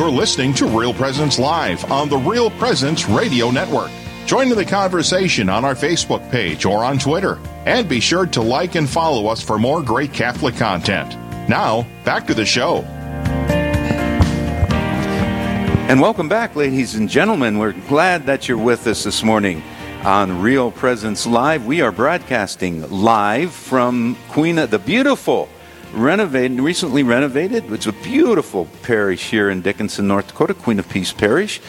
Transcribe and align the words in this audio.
You're 0.00 0.08
listening 0.10 0.54
to 0.54 0.64
Real 0.64 0.94
Presence 0.94 1.38
Live 1.38 1.92
on 1.92 2.08
the 2.08 2.16
Real 2.16 2.50
Presence 2.52 3.06
Radio 3.06 3.50
Network. 3.50 3.90
Join 4.24 4.50
in 4.50 4.56
the 4.56 4.64
conversation 4.64 5.50
on 5.50 5.62
our 5.62 5.74
Facebook 5.74 6.30
page 6.30 6.64
or 6.64 6.82
on 6.82 6.98
Twitter. 6.98 7.38
And 7.66 7.86
be 7.86 8.00
sure 8.00 8.24
to 8.24 8.40
like 8.40 8.76
and 8.76 8.88
follow 8.88 9.26
us 9.26 9.42
for 9.42 9.58
more 9.58 9.82
great 9.82 10.14
Catholic 10.14 10.56
content. 10.56 11.10
Now, 11.50 11.86
back 12.02 12.26
to 12.28 12.34
the 12.34 12.46
show. 12.46 12.78
And 15.86 16.00
welcome 16.00 16.30
back, 16.30 16.56
ladies 16.56 16.94
and 16.94 17.06
gentlemen. 17.06 17.58
We're 17.58 17.72
glad 17.72 18.24
that 18.24 18.48
you're 18.48 18.56
with 18.56 18.86
us 18.86 19.04
this 19.04 19.22
morning 19.22 19.62
on 20.02 20.40
Real 20.40 20.70
Presence 20.70 21.26
Live. 21.26 21.66
We 21.66 21.82
are 21.82 21.92
broadcasting 21.92 22.90
live 22.90 23.52
from 23.52 24.16
Queen 24.30 24.56
of 24.56 24.70
the 24.70 24.78
beautiful, 24.78 25.50
renovated, 25.92 26.60
recently 26.60 27.02
renovated. 27.02 27.70
It's 27.72 27.86
a 27.86 27.92
beautiful 27.92 28.66
parish 28.82 29.30
here 29.30 29.50
in 29.50 29.62
Dickinson, 29.62 30.08
North 30.08 30.28
Dakota, 30.28 30.54
Queen 30.54 30.78
of 30.78 30.88
Peace 30.88 31.12
Parish. 31.12 31.60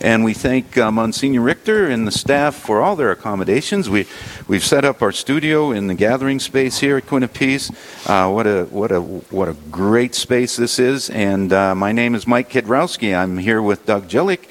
And 0.00 0.24
we 0.24 0.32
thank 0.32 0.78
uh, 0.78 0.90
Monsignor 0.90 1.42
Richter 1.42 1.86
and 1.86 2.06
the 2.06 2.12
staff 2.12 2.54
for 2.54 2.80
all 2.80 2.96
their 2.96 3.10
accommodations. 3.10 3.90
We, 3.90 4.06
we've 4.48 4.64
set 4.64 4.84
up 4.84 5.02
our 5.02 5.12
studio 5.12 5.72
in 5.72 5.88
the 5.88 5.94
gathering 5.94 6.40
space 6.40 6.78
here 6.78 6.96
at 6.96 7.06
Queen 7.06 7.22
of 7.22 7.34
Peace. 7.34 7.70
Uh, 8.08 8.30
what, 8.30 8.46
a, 8.46 8.64
what, 8.64 8.92
a, 8.92 9.00
what 9.00 9.48
a 9.48 9.54
great 9.70 10.14
space 10.14 10.56
this 10.56 10.78
is. 10.78 11.10
And 11.10 11.52
uh, 11.52 11.74
my 11.74 11.92
name 11.92 12.14
is 12.14 12.26
Mike 12.26 12.50
Kidrowski. 12.50 13.14
I'm 13.14 13.36
here 13.36 13.60
with 13.60 13.84
Doug 13.84 14.08
Jillick. 14.08 14.48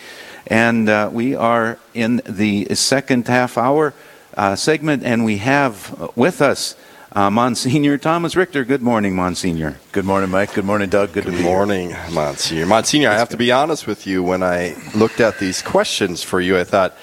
And 0.47 0.87
uh, 0.87 1.09
we 1.11 1.35
are 1.35 1.79
in 1.93 2.21
the 2.25 2.73
second 2.75 3.27
half 3.27 3.57
hour 3.57 3.93
uh, 4.35 4.55
segment, 4.55 5.03
and 5.03 5.25
we 5.25 5.37
have 5.37 6.11
with 6.15 6.41
us 6.41 6.75
uh, 7.11 7.29
Monsignor 7.29 7.97
Thomas 7.97 8.35
Richter. 8.35 8.63
Good 8.63 8.81
morning, 8.81 9.15
Monsignor. 9.15 9.77
Good 9.91 10.05
morning, 10.05 10.29
Mike. 10.29 10.53
Good 10.53 10.65
morning, 10.65 10.89
Doug. 10.89 11.13
Good, 11.13 11.25
Good 11.25 11.31
to 11.31 11.37
be 11.37 11.43
morning, 11.43 11.89
here. 11.89 12.05
Monsignor. 12.11 12.65
Monsignor, 12.65 13.09
I 13.09 13.15
have 13.17 13.29
to 13.29 13.37
be 13.37 13.51
honest 13.51 13.87
with 13.87 14.05
you. 14.05 14.23
When 14.23 14.43
I 14.43 14.75
looked 14.95 15.19
at 15.19 15.39
these 15.39 15.61
questions 15.61 16.21
for 16.23 16.39
you, 16.39 16.57
I 16.57 16.63
thought, 16.63 16.95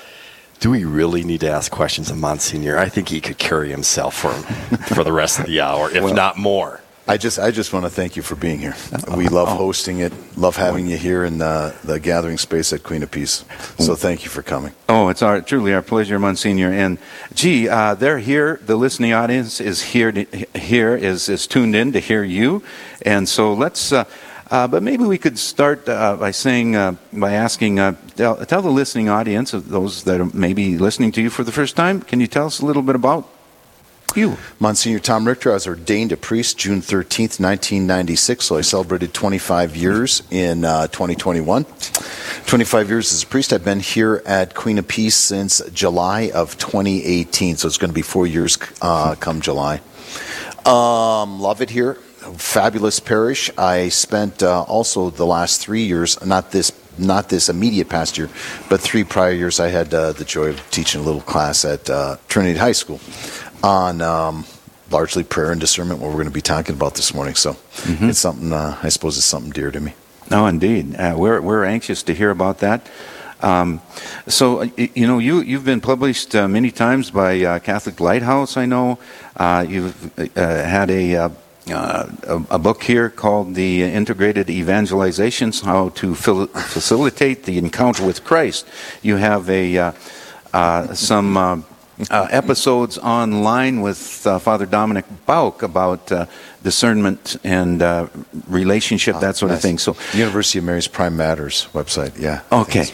do 0.61 0.71
we 0.71 0.85
really 0.85 1.23
need 1.25 1.41
to 1.41 1.51
ask 1.51 1.71
questions 1.71 2.11
of 2.11 2.17
Monsignor? 2.17 2.79
I 2.79 2.89
think 2.89 3.09
he 3.09 3.21
could 3.21 3.39
carry 3.39 3.71
himself 3.71 4.17
for 4.17 4.33
for 4.95 5.05
the 5.05 5.13
rest 5.13 5.39
of 5.39 5.47
the 5.47 5.61
hour, 5.61 5.91
if 5.91 6.03
well, 6.03 6.15
not 6.15 6.39
more. 6.39 6.81
I 7.09 7.17
just 7.19 7.39
I 7.39 7.53
just 7.53 7.73
want 7.73 7.85
to 7.85 7.91
thank 7.91 8.17
you 8.17 8.23
for 8.23 8.35
being 8.35 8.59
here. 8.59 8.75
We 9.17 9.29
love 9.29 9.49
hosting 9.49 10.01
it, 10.01 10.13
love 10.37 10.57
having 10.57 10.89
you 10.89 10.97
here 10.97 11.25
in 11.25 11.39
the, 11.39 11.73
the 11.85 12.01
gathering 12.01 12.37
space 12.37 12.73
at 12.73 12.83
Queen 12.83 13.05
of 13.05 13.13
Peace. 13.13 13.45
So 13.79 13.95
thank 13.95 14.25
you 14.25 14.31
for 14.31 14.43
coming. 14.43 14.73
Oh, 14.89 15.09
it's 15.09 15.23
our, 15.23 15.41
truly 15.41 15.73
our 15.73 15.83
pleasure, 15.83 16.19
Monsignor. 16.19 16.73
And 16.73 16.99
gee, 17.33 17.69
uh, 17.69 17.95
they're 17.95 18.19
here. 18.19 18.59
The 18.67 18.75
listening 18.75 19.13
audience 19.13 19.61
is 19.61 19.83
here. 19.83 20.11
To, 20.11 20.25
here 20.59 20.97
is 20.97 21.29
is 21.29 21.47
tuned 21.47 21.77
in 21.77 21.93
to 21.93 22.01
hear 22.01 22.25
you. 22.25 22.65
And 23.03 23.29
so 23.29 23.53
let's. 23.53 23.93
Uh, 23.93 24.05
uh, 24.49 24.69
but 24.69 24.81
maybe 24.81 25.05
we 25.05 25.19
could 25.19 25.37
start 25.39 25.89
uh, 25.89 26.17
by 26.17 26.31
saying, 26.31 26.77
uh, 26.77 26.95
by 27.13 27.33
asking, 27.33 27.81
uh, 27.81 27.97
tell, 28.15 28.37
tell, 28.47 28.63
the 28.63 28.71
listening 28.71 29.09
audience 29.09 29.53
of 29.53 29.71
those 29.71 30.05
that 30.05 30.21
are 30.21 30.31
maybe 30.33 30.79
listening 30.79 31.11
to 31.11 31.21
you 31.21 31.31
for 31.31 31.43
the 31.43 31.51
first 31.51 31.75
time. 31.75 32.01
Can 32.01 32.21
you 32.21 32.29
tell 32.29 32.47
us 32.47 32.61
a 32.61 32.65
little 32.65 32.83
bit 32.83 32.95
about 32.95 33.29
you? 34.17 34.37
Monsignor 34.59 34.99
Tom 34.99 35.27
Richter, 35.27 35.51
I 35.51 35.55
was 35.55 35.67
ordained 35.67 36.13
a 36.13 36.17
priest 36.17 36.59
June 36.59 36.81
13th, 36.81 37.41
1996, 37.41 38.45
so 38.45 38.57
I 38.57 38.63
celebrated 38.63 39.13
25 39.13 39.77
years 39.77 40.23
in 40.31 40.65
uh, 40.65 40.87
2021. 40.89 41.65
25 42.47 42.89
years 42.89 43.13
as 43.13 43.23
a 43.23 43.27
priest. 43.27 43.53
I've 43.53 43.65
been 43.65 43.81
here 43.81 44.23
at 44.25 44.55
Queen 44.55 44.79
of 44.79 44.89
Peace 44.89 45.17
since 45.17 45.61
July 45.71 46.31
of 46.33 46.57
2018, 46.59 47.57
so 47.57 47.69
it's 47.69 47.79
going 47.79 47.91
to 47.91 47.95
be 47.95 48.03
four 48.03 48.27
years 48.27 48.59
uh, 48.81 49.15
come 49.17 49.41
July. 49.41 49.81
Um, 50.65 51.41
love 51.41 51.61
it 51.61 51.71
here. 51.71 51.95
Fabulous 51.95 52.99
parish. 52.99 53.51
I 53.57 53.89
spent 53.89 54.43
uh, 54.43 54.63
also 54.63 55.11
the 55.11 55.27
last 55.27 55.61
three 55.61 55.85
years, 55.85 56.25
not 56.25 56.51
this 56.51 56.73
not 56.99 57.29
this 57.29 57.51
immediate 57.51 57.91
past 57.91 58.17
year, 58.17 58.31
but 58.71 58.81
three 58.81 59.05
prior 59.05 59.33
years, 59.33 59.61
I 59.61 59.69
had 59.69 59.93
uh, 59.93 60.13
the 60.13 60.25
joy 60.25 60.47
of 60.47 60.71
teaching 60.71 61.03
a 61.03 61.05
little 61.05 61.21
class 61.21 61.63
at 61.67 61.91
uh, 61.91 62.17
Trinity 62.27 62.59
High 62.59 62.73
School 62.73 63.01
on 63.63 64.01
um, 64.01 64.45
largely 64.91 65.25
prayer 65.25 65.53
and 65.53 65.61
discernment, 65.61 66.01
what 66.01 66.09
we're 66.09 66.15
going 66.15 66.27
to 66.27 66.33
be 66.33 66.41
talking 66.41 66.75
about 66.75 66.95
this 66.95 67.15
morning. 67.15 67.35
So 67.35 67.53
mm-hmm. 67.53 68.11
it's 68.11 68.19
something, 68.19 68.53
uh, 68.53 68.79
I 68.83 68.89
suppose, 68.89 69.17
it's 69.17 69.27
something 69.27 69.53
dear 69.53 69.71
to 69.71 69.81
me. 69.81 69.95
No, 70.31 70.47
indeed. 70.47 70.97
Uh, 70.97 71.15
we're, 71.17 71.41
we're 71.41 71.65
anxious 71.65 72.03
to 72.05 72.15
hear 72.15 72.31
about 72.31 72.59
that. 72.59 72.89
Um, 73.43 73.81
so, 74.27 74.63
uh, 74.63 74.69
you 74.77 75.07
know, 75.07 75.19
you, 75.19 75.41
you've 75.41 75.65
been 75.65 75.81
published 75.81 76.35
uh, 76.35 76.49
many 76.49 76.71
times 76.71 77.11
by 77.11 77.43
uh, 77.43 77.59
Catholic 77.59 78.01
Lighthouse, 78.01 78.57
I 78.57 78.67
know. 78.67 78.99
Uh, 79.37 79.65
you've 79.69 80.13
had 80.35 80.91
a 80.91 81.17
uh, 81.17 81.29
a, 81.69 82.43
a, 82.51 82.59
book 82.61 82.85
here 82.85 83.11
called 83.11 83.57
The 83.57 83.83
Integrated 83.83 84.47
Evangelizations 84.47 85.65
How 85.65 85.89
to 85.91 86.15
Fil- 86.15 86.47
Facilitate 86.47 87.43
the 87.43 87.59
Encounter 87.59 88.07
with 88.07 88.23
Christ. 88.23 88.69
You 89.03 89.17
have 89.17 89.51
a, 89.51 89.77
uh, 89.77 89.93
uh, 90.53 90.95
some 90.95 91.65
uh, 92.11 92.29
episodes 92.31 92.99
online 92.99 93.81
with 93.81 94.27
uh, 94.27 94.39
Father 94.39 94.67
Dominic 94.67 95.07
Bouck 95.27 95.63
about 95.63 96.11
uh, 96.13 96.27
discernment 96.63 97.37
and 97.45 97.83
uh, 97.83 98.09
relationship, 98.49 99.21
that 99.21 99.37
sort 99.37 99.51
nice. 99.51 99.59
of 99.59 99.63
thing. 99.63 99.79
So, 99.79 99.97
University 100.13 100.59
of 100.59 100.65
Mary's 100.65 100.89
Prime 100.89 101.17
Matters 101.17 101.69
website, 101.73 102.19
yeah. 102.19 102.43
Okay. 102.53 102.85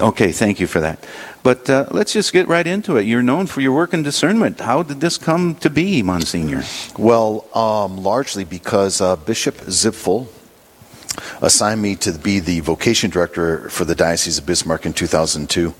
okay, 0.00 0.32
thank 0.32 0.60
you 0.60 0.66
for 0.66 0.80
that. 0.80 1.04
But 1.42 1.68
uh, 1.68 1.86
let's 1.90 2.12
just 2.12 2.32
get 2.32 2.46
right 2.46 2.66
into 2.66 2.96
it. 2.96 3.06
You're 3.06 3.22
known 3.22 3.46
for 3.46 3.60
your 3.60 3.72
work 3.72 3.94
in 3.94 4.02
discernment. 4.02 4.60
How 4.60 4.82
did 4.82 5.00
this 5.00 5.18
come 5.18 5.56
to 5.56 5.70
be, 5.70 6.02
Monsignor? 6.02 6.62
Well, 6.96 7.46
um, 7.54 7.96
largely 7.96 8.44
because 8.44 9.00
uh, 9.00 9.16
Bishop 9.16 9.56
Zipfel 9.56 10.28
assigned 11.40 11.82
me 11.82 11.96
to 11.96 12.12
be 12.12 12.38
the 12.38 12.60
vocation 12.60 13.10
director 13.10 13.68
for 13.68 13.84
the 13.84 13.94
Diocese 13.94 14.38
of 14.38 14.46
Bismarck 14.46 14.86
in 14.86 14.92
2002 14.92 15.74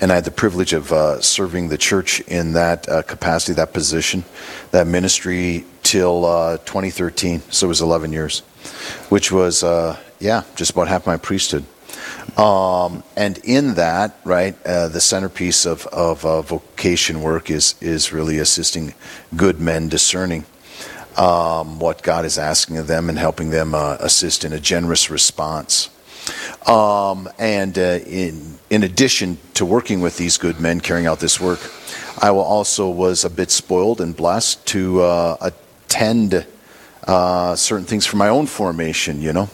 and 0.00 0.10
I 0.10 0.16
had 0.16 0.24
the 0.24 0.30
privilege 0.30 0.72
of 0.72 0.92
uh, 0.92 1.20
serving 1.20 1.68
the 1.68 1.78
church 1.78 2.20
in 2.20 2.52
that 2.54 2.88
uh, 2.88 3.02
capacity, 3.02 3.52
that 3.54 3.72
position, 3.72 4.24
that 4.70 4.86
ministry 4.86 5.64
till 5.82 6.24
uh, 6.24 6.58
2013. 6.58 7.42
So 7.50 7.66
it 7.66 7.68
was 7.68 7.80
11 7.80 8.12
years, 8.12 8.40
which 9.08 9.30
was, 9.30 9.62
uh, 9.62 9.98
yeah, 10.18 10.42
just 10.56 10.72
about 10.72 10.88
half 10.88 11.06
my 11.06 11.16
priesthood. 11.16 11.64
Um, 12.36 13.04
and 13.16 13.38
in 13.44 13.74
that, 13.74 14.18
right, 14.24 14.56
uh, 14.66 14.88
the 14.88 15.00
centerpiece 15.00 15.66
of, 15.66 15.86
of 15.88 16.24
uh, 16.24 16.42
vocation 16.42 17.22
work 17.22 17.50
is, 17.50 17.76
is 17.80 18.12
really 18.12 18.38
assisting 18.38 18.94
good 19.36 19.60
men 19.60 19.88
discerning 19.88 20.44
um, 21.16 21.78
what 21.78 22.02
God 22.02 22.24
is 22.24 22.38
asking 22.38 22.78
of 22.78 22.88
them 22.88 23.08
and 23.08 23.16
helping 23.16 23.50
them 23.50 23.74
assist 23.74 24.44
in 24.44 24.52
a 24.52 24.58
generous 24.58 25.10
response. 25.10 25.90
Um, 26.66 27.28
and 27.38 27.76
uh, 27.78 28.00
in, 28.06 28.58
in 28.70 28.82
addition 28.82 29.38
to 29.54 29.64
working 29.64 30.00
with 30.00 30.16
these 30.16 30.38
good 30.38 30.60
men 30.60 30.80
carrying 30.80 31.06
out 31.06 31.20
this 31.20 31.40
work, 31.40 31.60
I 32.20 32.30
also 32.30 32.88
was 32.88 33.24
a 33.24 33.30
bit 33.30 33.50
spoiled 33.50 34.00
and 34.00 34.16
blessed 34.16 34.66
to 34.68 35.02
uh, 35.02 35.36
attend 35.40 36.46
uh, 37.06 37.54
certain 37.56 37.86
things 37.86 38.06
for 38.06 38.16
my 38.16 38.28
own 38.28 38.46
formation, 38.46 39.20
you 39.20 39.32
know. 39.32 39.50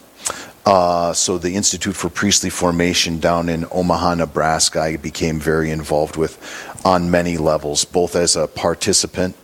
Uh, 0.67 1.13
so 1.13 1.39
the 1.39 1.57
Institute 1.57 1.97
for 1.97 2.11
Priestly 2.11 2.51
Formation 2.51 3.19
down 3.19 3.49
in 3.49 3.67
Omaha, 3.73 4.17
Nebraska, 4.17 4.81
I 4.81 4.97
became 4.99 5.41
very 5.41 5.71
involved 5.71 6.17
with 6.17 6.39
on 6.85 7.11
many 7.11 7.39
levels, 7.39 7.85
both 7.85 8.15
as 8.15 8.37
a 8.37 8.47
participant 8.47 9.35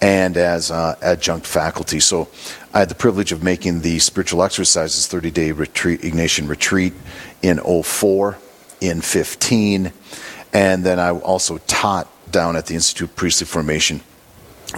and 0.00 0.36
as 0.36 0.70
uh, 0.70 0.96
adjunct 1.02 1.46
faculty. 1.46 2.00
So 2.00 2.28
I 2.72 2.80
had 2.80 2.88
the 2.88 2.94
privilege 2.94 3.32
of 3.32 3.42
making 3.42 3.80
the 3.80 3.98
spiritual 3.98 4.42
exercises 4.42 5.06
30 5.06 5.30
day 5.30 5.52
retreat, 5.52 6.02
Ignatian 6.02 6.48
retreat 6.48 6.94
in 7.42 7.58
04, 7.58 8.38
in 8.80 9.00
15, 9.00 9.92
and 10.52 10.84
then 10.84 10.98
I 10.98 11.10
also 11.10 11.58
taught 11.58 12.08
down 12.30 12.56
at 12.56 12.66
the 12.66 12.74
Institute 12.74 13.10
of 13.10 13.16
Priestly 13.16 13.46
Formation 13.46 14.00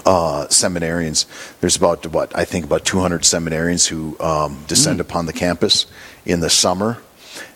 uh, 0.06 0.46
seminarians. 0.48 1.26
There's 1.60 1.76
about 1.76 2.06
what 2.06 2.36
I 2.36 2.44
think 2.44 2.64
about 2.64 2.84
200 2.84 3.22
seminarians 3.22 3.88
who 3.88 4.18
um, 4.20 4.64
descend 4.68 4.98
mm. 4.98 5.02
upon 5.02 5.26
the 5.26 5.32
campus 5.32 5.86
in 6.24 6.40
the 6.40 6.50
summer, 6.50 6.98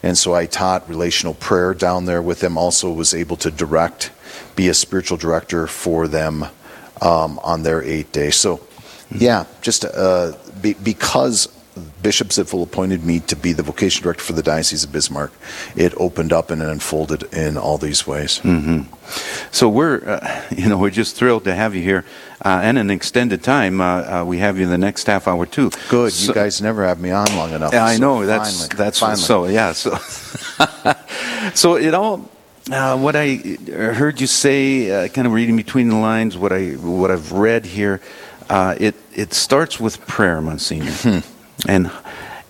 and 0.03 0.19
so 0.19 0.35
I 0.35 0.47
taught 0.47 0.89
relational 0.89 1.35
prayer 1.35 1.75
down 1.75 2.05
there 2.05 2.23
with 2.23 2.41
them. 2.41 2.59
Also 2.59 2.93
was 2.93 3.15
able 3.15 3.37
to 3.39 3.51
direct, 3.51 4.11
be 4.57 4.69
a 4.69 4.75
spiritual 4.75 5.17
director 5.17 5.67
for 5.67 6.09
them 6.09 6.47
um, 7.01 7.39
on 7.43 7.63
their 7.63 7.83
eight 7.83 8.13
day. 8.13 8.31
So, 8.31 8.61
yeah, 9.11 9.45
just 9.63 9.85
uh, 9.85 10.33
be, 10.61 10.75
because 10.75 11.49
Bishop 12.03 12.29
Zipfel 12.29 12.63
appointed 12.63 13.05
me 13.05 13.21
to 13.21 13.35
be 13.35 13.53
the 13.53 13.63
vocation 13.63 14.03
director 14.03 14.23
for 14.23 14.33
the 14.33 14.43
Diocese 14.43 14.85
of 14.85 14.93
Bismarck, 14.93 15.33
it 15.75 15.93
opened 15.97 16.33
up 16.33 16.51
and 16.51 16.63
unfolded 16.63 17.25
in 17.35 17.57
all 17.57 17.79
these 17.79 18.07
ways. 18.07 18.41
Mm-hmm. 18.41 18.93
So 19.51 19.69
we're, 19.69 20.07
uh, 20.07 20.43
you 20.57 20.69
know, 20.69 20.79
we're 20.79 20.91
just 20.91 21.17
thrilled 21.17 21.45
to 21.45 21.55
have 21.55 21.75
you 21.75 21.83
here, 21.83 22.05
uh, 22.45 22.61
and 22.63 22.79
an 22.79 22.91
extended 22.91 23.43
time. 23.43 23.81
Uh, 23.81 24.21
uh 24.21 24.25
we 24.25 24.39
have 24.39 24.59
you 24.59 24.65
in 24.65 24.71
the 24.71 24.79
next 24.79 25.07
half 25.07 25.27
hour 25.27 25.47
too. 25.47 25.71
Good. 25.89 26.13
So, 26.13 26.29
you 26.29 26.35
guys 26.35 26.63
never 26.63 26.87
have 26.87 27.01
me 27.01 27.11
on 27.11 27.27
long 27.37 27.53
enough. 27.53 27.73
Yeah, 27.73 27.85
I 27.85 27.97
know. 27.97 28.25
that's 28.25 28.69
finally, 28.69 28.77
that's 28.77 28.99
finally. 28.99 29.21
so. 29.21 29.47
Yeah. 29.47 29.73
So, 29.73 29.97
so 31.55 31.77
it 31.77 31.95
all 31.95 32.31
uh, 32.71 32.99
what 32.99 33.17
I 33.17 33.37
heard 33.37 34.21
you 34.21 34.27
say, 34.27 34.91
uh, 34.91 35.09
kind 35.09 35.27
of 35.27 35.33
reading 35.33 35.57
between 35.57 35.89
the 35.89 35.97
lines, 35.97 36.37
what 36.37 36.53
I 36.53 36.71
what 36.73 37.11
I've 37.11 37.33
read 37.33 37.67
here, 37.67 38.01
uh, 38.49 38.75
it 38.79 38.95
it 39.15 39.35
starts 39.35 39.79
with 39.79 40.07
prayer, 40.07 40.41
Monsignor, 40.41 40.93
hmm. 40.93 41.19
and 41.69 41.91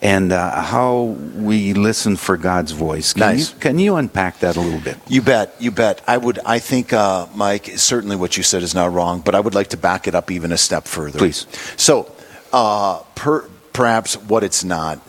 and 0.05 0.33
uh, 0.33 0.63
how 0.63 1.17
we 1.35 1.73
listen 1.73 2.17
for 2.17 2.37
God's 2.37 2.73
voice. 2.73 3.15
Can 3.15 3.21
Nice. 3.21 3.53
You, 3.53 3.59
can 3.59 3.79
you 3.79 3.97
unpack 3.97 4.41
that 4.41 4.57
a 4.57 4.61
little 4.61 4.79
bit? 4.79 4.99
You 5.09 5.23
bet, 5.23 5.55
you 5.59 5.71
bet. 5.71 6.03
I 6.07 6.19
would. 6.19 6.39
I 6.45 6.59
think, 6.59 6.93
uh, 6.93 7.27
Mike, 7.35 7.73
certainly 7.77 8.15
what 8.15 8.37
you 8.37 8.43
said 8.43 8.63
is 8.63 8.75
not 8.75 8.93
wrong, 8.93 9.21
but 9.21 9.35
I 9.35 9.41
would 9.41 9.55
like 9.55 9.69
to 9.69 9.79
back 9.79 10.07
it 10.07 10.15
up 10.15 10.31
even 10.31 10.53
a 10.53 10.59
step 10.59 10.85
further. 10.85 11.19
Please. 11.19 11.47
So, 11.77 12.13
uh, 12.53 13.01
per, 13.15 13.49
perhaps 13.73 14.17
what 14.17 14.45
it's 14.45 14.63
not. 14.63 15.01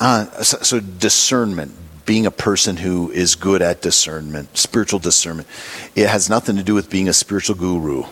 Uh, 0.00 0.26
so, 0.42 0.58
so 0.58 0.80
discernment, 0.80 1.72
being 2.06 2.24
a 2.24 2.30
person 2.30 2.78
who 2.78 3.10
is 3.10 3.34
good 3.34 3.60
at 3.60 3.82
discernment, 3.82 4.56
spiritual 4.56 5.00
discernment, 5.00 5.48
it 5.94 6.08
has 6.08 6.30
nothing 6.30 6.56
to 6.56 6.62
do 6.62 6.74
with 6.74 6.88
being 6.88 7.08
a 7.08 7.12
spiritual 7.12 7.56
guru. 7.56 8.04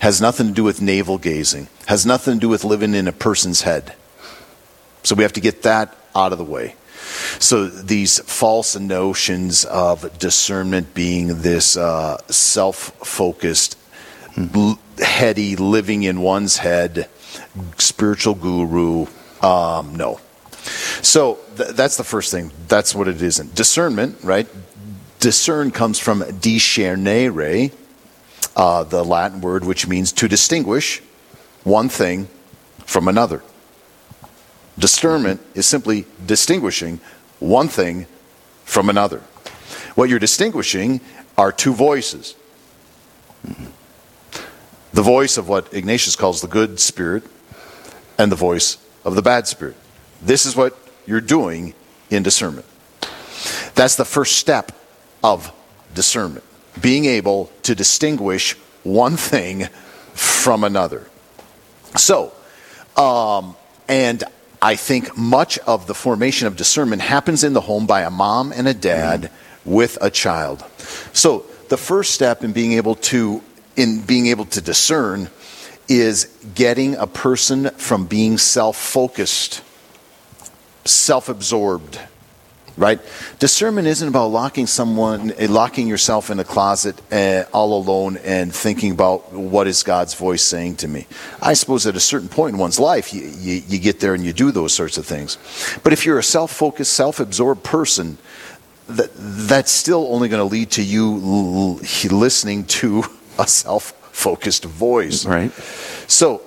Has 0.00 0.20
nothing 0.20 0.48
to 0.48 0.52
do 0.54 0.64
with 0.64 0.80
navel 0.80 1.18
gazing. 1.18 1.68
Has 1.86 2.06
nothing 2.06 2.34
to 2.34 2.40
do 2.40 2.48
with 2.48 2.64
living 2.64 2.94
in 2.94 3.08
a 3.08 3.12
person's 3.12 3.62
head. 3.62 3.94
So 5.02 5.14
we 5.16 5.24
have 5.24 5.32
to 5.34 5.40
get 5.40 5.62
that 5.62 5.94
out 6.14 6.32
of 6.32 6.38
the 6.38 6.44
way. 6.44 6.76
So 7.38 7.66
these 7.66 8.20
false 8.20 8.76
notions 8.76 9.64
of 9.64 10.18
discernment 10.18 10.94
being 10.94 11.42
this 11.42 11.76
uh, 11.76 12.18
self-focused, 12.28 13.76
heady, 14.98 15.56
living 15.56 16.04
in 16.04 16.20
one's 16.20 16.58
head, 16.58 17.08
spiritual 17.78 18.34
guru, 18.34 19.06
um, 19.42 19.96
no. 19.96 20.20
So 21.02 21.38
th- 21.56 21.70
that's 21.70 21.96
the 21.96 22.04
first 22.04 22.30
thing. 22.30 22.50
That's 22.68 22.94
what 22.94 23.08
it 23.08 23.20
isn't. 23.20 23.54
Discernment, 23.54 24.18
right? 24.22 24.48
Discern 25.20 25.70
comes 25.70 25.98
from 25.98 26.20
discernere, 26.20 27.72
uh, 28.56 28.84
the 28.84 29.04
Latin 29.04 29.40
word 29.40 29.64
which 29.64 29.86
means 29.86 30.12
to 30.12 30.28
distinguish 30.28 31.00
one 31.64 31.88
thing 31.88 32.28
from 32.84 33.08
another. 33.08 33.42
Discernment 34.78 35.40
is 35.54 35.66
simply 35.66 36.04
distinguishing 36.26 37.00
one 37.38 37.68
thing 37.68 38.06
from 38.64 38.88
another. 38.88 39.20
What 39.94 40.08
you're 40.08 40.18
distinguishing 40.18 41.00
are 41.36 41.52
two 41.52 41.74
voices 41.74 42.34
the 44.92 45.02
voice 45.02 45.36
of 45.36 45.48
what 45.48 45.74
Ignatius 45.74 46.14
calls 46.14 46.40
the 46.40 46.46
good 46.46 46.78
spirit 46.78 47.24
and 48.16 48.30
the 48.30 48.36
voice 48.36 48.78
of 49.04 49.16
the 49.16 49.22
bad 49.22 49.48
spirit. 49.48 49.76
This 50.24 50.46
is 50.46 50.56
what 50.56 50.76
you're 51.06 51.20
doing 51.20 51.74
in 52.10 52.22
discernment. 52.22 52.66
That's 53.74 53.96
the 53.96 54.04
first 54.04 54.36
step 54.36 54.72
of 55.22 55.52
discernment 55.94 56.44
being 56.80 57.04
able 57.04 57.50
to 57.62 57.74
distinguish 57.74 58.54
one 58.82 59.16
thing 59.16 59.66
from 60.12 60.64
another. 60.64 61.06
So, 61.96 62.32
um, 62.96 63.56
and 63.88 64.24
I 64.60 64.76
think 64.76 65.16
much 65.16 65.58
of 65.60 65.86
the 65.86 65.94
formation 65.94 66.46
of 66.46 66.56
discernment 66.56 67.02
happens 67.02 67.44
in 67.44 67.52
the 67.52 67.60
home 67.60 67.86
by 67.86 68.02
a 68.02 68.10
mom 68.10 68.52
and 68.52 68.66
a 68.66 68.74
dad 68.74 69.30
with 69.64 69.98
a 70.00 70.10
child. 70.10 70.64
So 71.12 71.46
the 71.68 71.76
first 71.76 72.12
step 72.12 72.42
in 72.44 72.52
being 72.52 72.72
able 72.72 72.94
to 72.96 73.42
in 73.76 74.00
being 74.02 74.28
able 74.28 74.44
to 74.46 74.60
discern 74.60 75.28
is 75.88 76.32
getting 76.54 76.94
a 76.94 77.06
person 77.06 77.70
from 77.70 78.06
being 78.06 78.38
self-focused, 78.38 79.62
self-absorbed, 80.84 81.98
right? 82.76 83.00
Discernment 83.38 83.86
isn't 83.86 84.06
about 84.06 84.26
locking 84.28 84.66
someone, 84.66 85.32
eh, 85.32 85.46
locking 85.48 85.86
yourself 85.86 86.30
in 86.30 86.38
a 86.40 86.44
closet 86.44 87.00
uh, 87.12 87.44
all 87.52 87.76
alone 87.76 88.18
and 88.18 88.54
thinking 88.54 88.92
about 88.92 89.32
what 89.32 89.66
is 89.66 89.82
God's 89.82 90.14
voice 90.14 90.42
saying 90.42 90.76
to 90.76 90.88
me. 90.88 91.06
I 91.40 91.54
suppose 91.54 91.86
at 91.86 91.96
a 91.96 92.00
certain 92.00 92.28
point 92.28 92.54
in 92.54 92.58
one's 92.58 92.78
life, 92.78 93.14
you, 93.14 93.22
you, 93.22 93.62
you 93.66 93.78
get 93.78 94.00
there 94.00 94.14
and 94.14 94.24
you 94.24 94.32
do 94.32 94.50
those 94.50 94.74
sorts 94.74 94.98
of 94.98 95.06
things. 95.06 95.38
But 95.82 95.92
if 95.92 96.04
you're 96.04 96.18
a 96.18 96.22
self-focused, 96.22 96.92
self-absorbed 96.92 97.62
person, 97.62 98.18
that, 98.88 99.10
that's 99.14 99.70
still 99.70 100.06
only 100.12 100.28
going 100.28 100.46
to 100.46 100.52
lead 100.52 100.70
to 100.72 100.82
you 100.82 101.14
l- 101.14 101.80
listening 102.10 102.64
to 102.66 103.04
a 103.38 103.46
self-focused 103.46 104.64
voice. 104.64 105.24
Right. 105.24 105.52
So, 106.06 106.42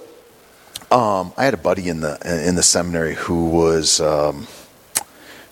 um, 0.91 1.33
I 1.35 1.43
had 1.43 1.53
a 1.53 1.57
buddy 1.57 1.89
in 1.89 1.99
the 1.99 2.17
in 2.47 2.55
the 2.55 2.63
seminary 2.63 3.15
who 3.15 3.49
was 3.49 3.99
um, 3.99 4.47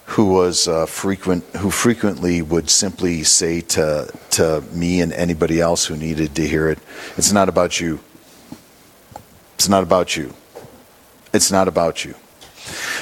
who 0.05 0.27
was 0.27 0.67
uh, 0.67 0.85
frequent 0.85 1.43
who 1.57 1.69
frequently 1.69 2.41
would 2.41 2.69
simply 2.69 3.23
say 3.23 3.59
to 3.61 4.09
to 4.31 4.61
me 4.71 5.01
and 5.01 5.11
anybody 5.11 5.59
else 5.59 5.85
who 5.85 5.97
needed 5.97 6.35
to 6.35 6.47
hear 6.47 6.69
it, 6.69 6.79
"It's 7.17 7.33
not 7.33 7.49
about 7.49 7.81
you. 7.81 7.99
It's 9.55 9.67
not 9.67 9.83
about 9.83 10.15
you. 10.15 10.33
It's 11.33 11.51
not 11.51 11.67
about 11.67 12.05
you." 12.05 12.15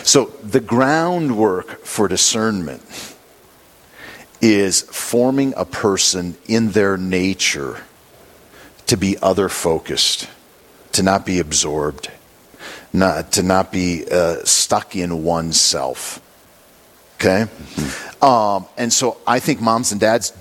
So 0.03 0.25
the 0.41 0.59
groundwork 0.59 1.85
for 1.85 2.07
discernment 2.07 2.81
is 4.41 4.81
forming 4.81 5.53
a 5.55 5.65
person 5.65 6.35
in 6.47 6.71
their 6.71 6.97
nature 6.97 7.83
to 8.87 8.97
be 8.97 9.17
other 9.21 9.49
focused, 9.49 10.27
to 10.93 11.03
not 11.03 11.25
be 11.25 11.39
absorbed, 11.39 12.09
not, 12.93 13.31
to 13.33 13.43
not 13.43 13.71
be 13.71 14.05
uh, 14.09 14.37
stuck 14.45 14.95
in 14.95 15.23
oneself. 15.23 16.21
Okay? 17.15 17.47
Um, 18.21 18.67
and 18.77 18.93
so 18.93 19.17
I 19.25 19.39
think 19.39 19.59
moms 19.59 19.91
and 19.91 19.99
dads, 19.99 20.33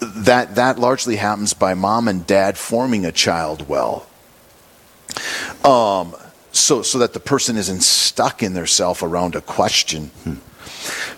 that, 0.00 0.56
that 0.56 0.78
largely 0.78 1.16
happens 1.16 1.54
by 1.54 1.74
mom 1.74 2.08
and 2.08 2.26
dad 2.26 2.58
forming 2.58 3.06
a 3.06 3.12
child 3.12 3.68
well. 3.68 4.06
Um, 5.64 6.14
so, 6.52 6.82
so 6.82 6.98
that 6.98 7.12
the 7.12 7.20
person 7.20 7.56
isn't 7.56 7.82
stuck 7.82 8.42
in 8.42 8.54
their 8.54 8.66
self 8.66 9.02
around 9.02 9.36
a 9.36 9.40
question. 9.40 10.10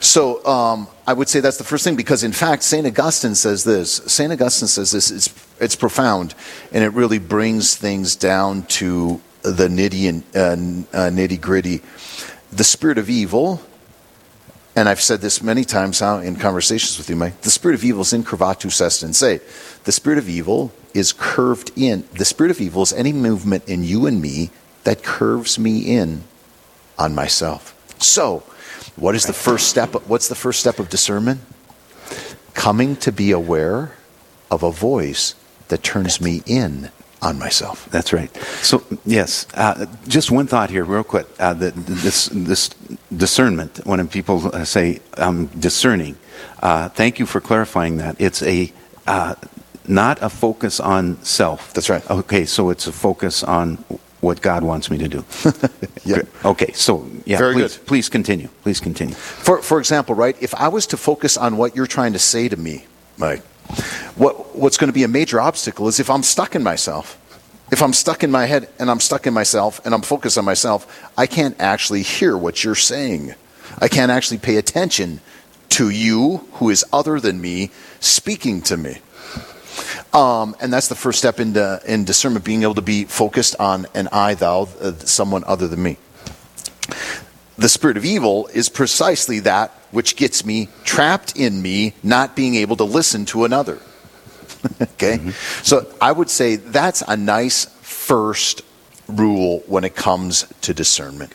So 0.00 0.44
um, 0.44 0.88
I 1.06 1.12
would 1.12 1.28
say 1.28 1.40
that's 1.40 1.58
the 1.58 1.64
first 1.64 1.84
thing 1.84 1.96
because, 1.96 2.22
in 2.22 2.32
fact, 2.32 2.62
St. 2.62 2.86
Augustine 2.86 3.34
says 3.34 3.64
this. 3.64 3.96
St. 4.06 4.32
Augustine 4.32 4.68
says 4.68 4.92
this. 4.92 5.10
It's, 5.10 5.46
it's 5.60 5.76
profound 5.76 6.34
and 6.72 6.84
it 6.84 6.92
really 6.92 7.18
brings 7.18 7.76
things 7.76 8.16
down 8.16 8.64
to 8.64 9.20
the 9.50 9.68
nitty 9.68 10.08
and 10.08 10.86
uh, 10.94 10.96
uh, 10.96 11.10
nitty 11.10 11.40
gritty. 11.40 11.80
The 12.50 12.64
spirit 12.64 12.98
of 12.98 13.10
evil, 13.10 13.60
and 14.74 14.88
I've 14.88 15.00
said 15.00 15.20
this 15.20 15.42
many 15.42 15.64
times 15.64 16.00
now 16.00 16.18
in 16.18 16.36
conversations 16.36 16.98
with 16.98 17.10
you, 17.10 17.16
Mike. 17.16 17.40
The 17.42 17.50
spirit 17.50 17.74
of 17.74 17.84
evil 17.84 18.02
is 18.02 18.12
incurvatus 18.12 18.80
est 18.80 19.02
in 19.02 19.12
se. 19.12 19.40
The 19.84 19.92
spirit 19.92 20.18
of 20.18 20.28
evil 20.28 20.72
is 20.94 21.12
curved 21.12 21.72
in. 21.76 22.04
The 22.12 22.24
spirit 22.24 22.50
of 22.50 22.60
evil 22.60 22.82
is 22.82 22.92
any 22.92 23.12
movement 23.12 23.68
in 23.68 23.84
you 23.84 24.06
and 24.06 24.20
me 24.20 24.50
that 24.84 25.02
curves 25.02 25.58
me 25.58 25.80
in 25.80 26.24
on 26.98 27.14
myself. 27.14 27.74
So, 28.00 28.42
what 28.96 29.14
is 29.14 29.26
the 29.26 29.32
first 29.32 29.68
step? 29.68 29.94
What's 30.08 30.28
the 30.28 30.34
first 30.34 30.60
step 30.60 30.78
of 30.78 30.88
discernment? 30.88 31.40
Coming 32.54 32.96
to 32.96 33.12
be 33.12 33.30
aware 33.30 33.92
of 34.50 34.62
a 34.62 34.70
voice 34.70 35.34
that 35.68 35.82
turns 35.82 36.20
me 36.20 36.42
in 36.46 36.90
on 37.22 37.38
myself. 37.38 37.88
That's 37.90 38.12
right. 38.12 38.34
So 38.62 38.82
yes, 39.04 39.46
uh, 39.54 39.86
just 40.06 40.30
one 40.30 40.46
thought 40.46 40.70
here, 40.70 40.84
real 40.84 41.04
quick. 41.04 41.26
Uh, 41.38 41.54
the, 41.54 41.70
this 41.70 42.30
this 42.32 42.70
discernment. 43.16 43.80
When 43.84 44.06
people 44.08 44.54
uh, 44.54 44.64
say 44.64 45.00
um, 45.16 45.46
discerning, 45.58 46.16
uh, 46.62 46.88
thank 46.90 47.18
you 47.18 47.26
for 47.26 47.40
clarifying 47.40 47.98
that. 47.98 48.16
It's 48.20 48.42
a 48.42 48.72
uh, 49.06 49.34
not 49.86 50.18
a 50.22 50.28
focus 50.28 50.80
on 50.80 51.22
self. 51.24 51.72
That's 51.72 51.88
right. 51.88 52.08
Okay, 52.10 52.44
so 52.44 52.70
it's 52.70 52.86
a 52.86 52.92
focus 52.92 53.42
on 53.42 53.78
what 54.20 54.40
God 54.42 54.62
wants 54.62 54.90
me 54.90 54.98
to 54.98 55.08
do. 55.08 55.24
Yeah. 56.04 56.22
Okay, 56.42 56.72
so 56.72 57.06
yeah, 57.26 57.36
Very 57.36 57.52
please, 57.54 57.76
good. 57.76 57.86
please 57.86 58.08
continue. 58.08 58.48
Please 58.62 58.80
continue. 58.80 59.14
For, 59.14 59.60
for 59.60 59.78
example, 59.78 60.14
right, 60.14 60.34
if 60.40 60.54
I 60.54 60.68
was 60.68 60.86
to 60.86 60.96
focus 60.96 61.36
on 61.36 61.58
what 61.58 61.76
you're 61.76 61.86
trying 61.86 62.14
to 62.14 62.18
say 62.18 62.48
to 62.48 62.56
me, 62.56 62.86
Mike, 63.18 63.42
what, 64.16 64.56
what's 64.56 64.76
going 64.76 64.88
to 64.88 64.94
be 64.94 65.04
a 65.04 65.08
major 65.08 65.40
obstacle 65.40 65.88
is 65.88 66.00
if 66.00 66.10
I'm 66.10 66.22
stuck 66.22 66.54
in 66.54 66.62
myself. 66.62 67.18
If 67.70 67.82
I'm 67.82 67.92
stuck 67.92 68.24
in 68.24 68.30
my 68.30 68.46
head 68.46 68.68
and 68.78 68.90
I'm 68.90 68.98
stuck 68.98 69.26
in 69.26 69.34
myself 69.34 69.84
and 69.84 69.94
I'm 69.94 70.00
focused 70.00 70.38
on 70.38 70.44
myself, 70.46 71.10
I 71.18 71.26
can't 71.26 71.54
actually 71.60 72.02
hear 72.02 72.34
what 72.34 72.64
you're 72.64 72.74
saying. 72.74 73.34
I 73.78 73.88
can't 73.88 74.10
actually 74.10 74.38
pay 74.38 74.56
attention 74.56 75.20
to 75.70 75.90
you, 75.90 76.38
who 76.54 76.70
is 76.70 76.84
other 76.94 77.20
than 77.20 77.40
me, 77.40 77.70
speaking 78.00 78.62
to 78.62 78.76
me. 78.78 78.98
Um, 80.14 80.56
and 80.60 80.72
that's 80.72 80.88
the 80.88 80.94
first 80.94 81.18
step 81.18 81.38
in, 81.38 81.54
in 81.86 82.04
discernment, 82.04 82.44
being 82.44 82.62
able 82.62 82.74
to 82.74 82.82
be 82.82 83.04
focused 83.04 83.54
on 83.60 83.86
an 83.94 84.08
I, 84.10 84.34
thou, 84.34 84.68
uh, 84.80 84.92
someone 85.00 85.44
other 85.44 85.68
than 85.68 85.82
me. 85.82 85.98
The 87.58 87.68
spirit 87.68 87.96
of 87.96 88.04
evil 88.04 88.46
is 88.54 88.68
precisely 88.68 89.40
that 89.40 89.72
which 89.90 90.16
gets 90.16 90.44
me 90.44 90.68
trapped 90.84 91.36
in 91.36 91.60
me, 91.60 91.94
not 92.02 92.36
being 92.36 92.54
able 92.56 92.76
to 92.76 92.84
listen 92.84 93.24
to 93.26 93.44
another. 93.44 93.80
okay? 94.80 95.30
So 95.62 95.86
I 96.00 96.12
would 96.12 96.30
say 96.30 96.56
that's 96.56 97.02
a 97.02 97.16
nice 97.16 97.64
first 97.82 98.62
rule 99.08 99.62
when 99.66 99.84
it 99.84 99.96
comes 99.96 100.46
to 100.62 100.74
discernment. 100.74 101.34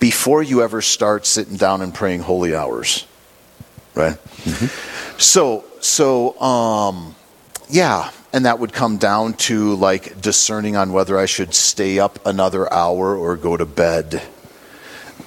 Before 0.00 0.42
you 0.42 0.62
ever 0.62 0.82
start 0.82 1.26
sitting 1.26 1.56
down 1.56 1.82
and 1.82 1.94
praying 1.94 2.20
holy 2.20 2.54
hours, 2.54 3.06
right? 3.94 4.18
So, 5.18 5.64
so, 5.80 6.40
um, 6.40 7.14
yeah, 7.68 8.10
and 8.32 8.46
that 8.46 8.58
would 8.58 8.72
come 8.72 8.96
down 8.96 9.34
to 9.34 9.74
like 9.76 10.20
discerning 10.20 10.76
on 10.76 10.92
whether 10.92 11.16
I 11.16 11.26
should 11.26 11.54
stay 11.54 11.98
up 11.98 12.18
another 12.26 12.72
hour 12.72 13.16
or 13.16 13.36
go 13.36 13.56
to 13.56 13.66
bed. 13.66 14.22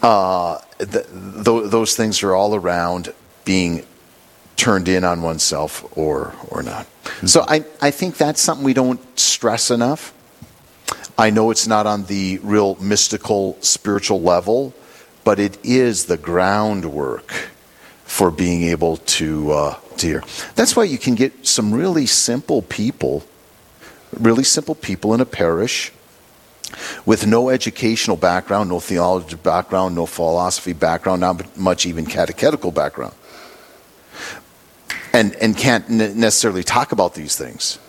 Uh, 0.06 0.60
th- 0.78 1.08
th- 1.46 1.72
those 1.72 1.96
things 1.96 2.22
are 2.22 2.36
all 2.36 2.54
around 2.54 3.12
being 3.44 3.84
turned 4.56 4.88
in 4.88 5.04
on 5.04 5.24
oneself 5.24 5.84
or 5.98 6.36
or 6.50 6.62
not. 6.62 6.86
Mm-hmm. 6.86 7.26
So 7.26 7.44
I, 7.48 7.66
I 7.82 7.90
think 7.90 8.16
that's 8.16 8.40
something 8.40 8.64
we 8.64 8.76
don't 8.76 9.02
stress 9.18 9.72
enough. 9.72 10.14
I 11.18 11.32
know 11.32 11.50
it's 11.50 11.66
not 11.66 11.88
on 11.88 12.06
the 12.06 12.40
real 12.44 12.76
mystical 12.76 13.58
spiritual 13.62 14.22
level, 14.22 14.76
but 15.24 15.40
it 15.40 15.58
is 15.64 16.06
the 16.06 16.18
groundwork 16.18 17.32
for 18.04 18.30
being 18.30 18.62
able 18.64 18.98
to 19.18 19.52
uh, 19.52 19.80
to 19.98 20.08
hear. 20.08 20.24
That's 20.54 20.76
why 20.76 20.84
you 20.84 21.00
can 21.00 21.16
get 21.16 21.48
some 21.48 21.74
really 21.74 22.06
simple 22.06 22.62
people, 22.62 23.24
really 24.14 24.44
simple 24.44 24.76
people 24.76 25.16
in 25.16 25.20
a 25.22 25.26
parish 25.26 25.92
with 27.06 27.26
no 27.26 27.50
educational 27.50 28.18
background, 28.18 28.70
no 28.70 28.80
theology 28.80 29.36
background, 29.36 29.96
no 29.96 30.06
philosophy 30.06 30.74
background, 30.74 31.22
not 31.22 31.58
much 31.58 31.86
even 31.86 32.06
catechetical 32.06 32.72
background 32.72 33.14
and, 35.16 35.34
and 35.36 35.56
can't 35.56 35.90
necessarily 35.90 36.64
talk 36.64 36.92
about 36.92 37.16
these 37.16 37.38
things, 37.38 37.80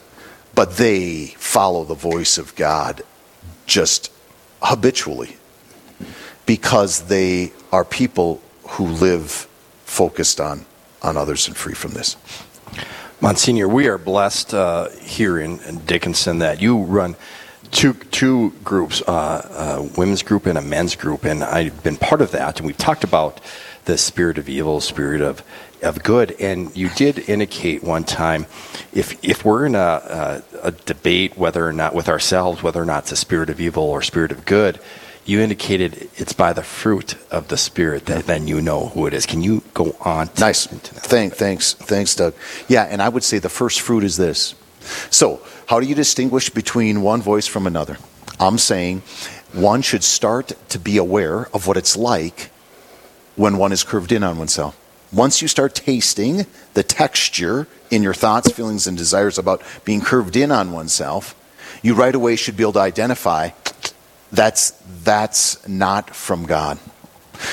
but 0.54 0.76
they 0.76 1.26
follow 1.38 1.82
the 1.82 1.94
voice 1.94 2.38
of 2.38 2.54
God 2.54 3.02
just 3.66 4.12
habitually 4.62 5.36
because 6.46 7.06
they 7.06 7.52
are 7.72 7.84
people 7.84 8.40
who 8.68 8.86
live 8.86 9.48
focused 9.84 10.40
on, 10.40 10.64
on 11.02 11.16
others 11.16 11.48
and 11.48 11.56
free 11.56 11.74
from 11.74 11.92
this. 11.92 12.16
Monsignor, 13.20 13.66
we 13.66 13.88
are 13.88 13.98
blessed 13.98 14.54
uh, 14.54 14.90
here 14.90 15.40
in, 15.40 15.58
in, 15.62 15.78
Dickinson 15.78 16.38
that 16.38 16.62
you 16.62 16.78
run 16.78 17.16
two 17.70 17.94
two 17.94 18.52
groups, 18.64 19.02
uh, 19.02 19.78
a 19.78 19.98
women's 19.98 20.22
group 20.22 20.46
and 20.46 20.58
a 20.58 20.62
men's 20.62 20.96
group, 20.96 21.24
and 21.24 21.44
I've 21.44 21.82
been 21.82 21.96
part 21.96 22.20
of 22.20 22.30
that. 22.32 22.58
And 22.58 22.66
we've 22.66 22.76
talked 22.76 23.04
about 23.04 23.40
the 23.84 23.96
spirit 23.96 24.38
of 24.38 24.48
evil, 24.48 24.80
spirit 24.80 25.20
of 25.20 25.42
of 25.82 26.02
good. 26.02 26.32
And 26.40 26.74
you 26.76 26.88
did 26.90 27.28
indicate 27.28 27.82
one 27.82 28.04
time, 28.04 28.46
if 28.92 29.22
if 29.24 29.44
we're 29.44 29.66
in 29.66 29.74
a, 29.74 29.78
a, 29.78 30.68
a, 30.68 30.70
debate 30.72 31.36
whether 31.36 31.66
or 31.66 31.72
not 31.72 31.94
with 31.94 32.08
ourselves 32.08 32.62
whether 32.62 32.80
or 32.80 32.86
not 32.86 33.04
it's 33.04 33.12
a 33.12 33.16
spirit 33.16 33.50
of 33.50 33.60
evil 33.60 33.84
or 33.84 34.02
spirit 34.02 34.32
of 34.32 34.44
good, 34.44 34.80
you 35.24 35.40
indicated 35.40 36.08
it's 36.16 36.32
by 36.32 36.52
the 36.52 36.62
fruit 36.62 37.16
of 37.30 37.48
the 37.48 37.56
spirit 37.56 38.06
that 38.06 38.26
then 38.26 38.46
you 38.46 38.60
know 38.60 38.88
who 38.88 39.06
it 39.06 39.14
is. 39.14 39.26
Can 39.26 39.42
you 39.42 39.62
go 39.74 39.96
on? 40.00 40.30
nice. 40.38 40.66
Thank, 40.66 41.34
thanks, 41.34 41.74
thanks, 41.74 42.14
Doug. 42.14 42.34
Yeah, 42.68 42.84
and 42.84 43.02
I 43.02 43.08
would 43.08 43.24
say 43.24 43.38
the 43.38 43.48
first 43.48 43.80
fruit 43.80 44.04
is 44.04 44.16
this. 44.16 44.54
So, 45.10 45.40
how 45.66 45.80
do 45.80 45.86
you 45.86 45.94
distinguish 45.94 46.50
between 46.50 47.02
one 47.02 47.22
voice 47.22 47.46
from 47.46 47.66
another? 47.66 47.98
I'm 48.38 48.58
saying 48.58 49.02
one 49.52 49.82
should 49.82 50.04
start 50.04 50.52
to 50.70 50.78
be 50.78 50.96
aware 50.96 51.46
of 51.54 51.66
what 51.66 51.76
it's 51.76 51.96
like 51.96 52.50
when 53.36 53.56
one 53.56 53.72
is 53.72 53.84
curved 53.84 54.12
in 54.12 54.22
on 54.22 54.38
oneself. 54.38 54.78
Once 55.12 55.40
you 55.40 55.48
start 55.48 55.74
tasting 55.74 56.46
the 56.74 56.82
texture 56.82 57.66
in 57.90 58.02
your 58.02 58.14
thoughts, 58.14 58.50
feelings, 58.50 58.86
and 58.86 58.98
desires 58.98 59.38
about 59.38 59.62
being 59.84 60.00
curved 60.00 60.36
in 60.36 60.50
on 60.50 60.72
oneself, 60.72 61.34
you 61.82 61.94
right 61.94 62.14
away 62.14 62.36
should 62.36 62.56
be 62.56 62.64
able 62.64 62.72
to 62.72 62.80
identify 62.80 63.50
that's, 64.32 64.72
that's 65.04 65.66
not 65.68 66.14
from 66.14 66.46
God. 66.46 66.78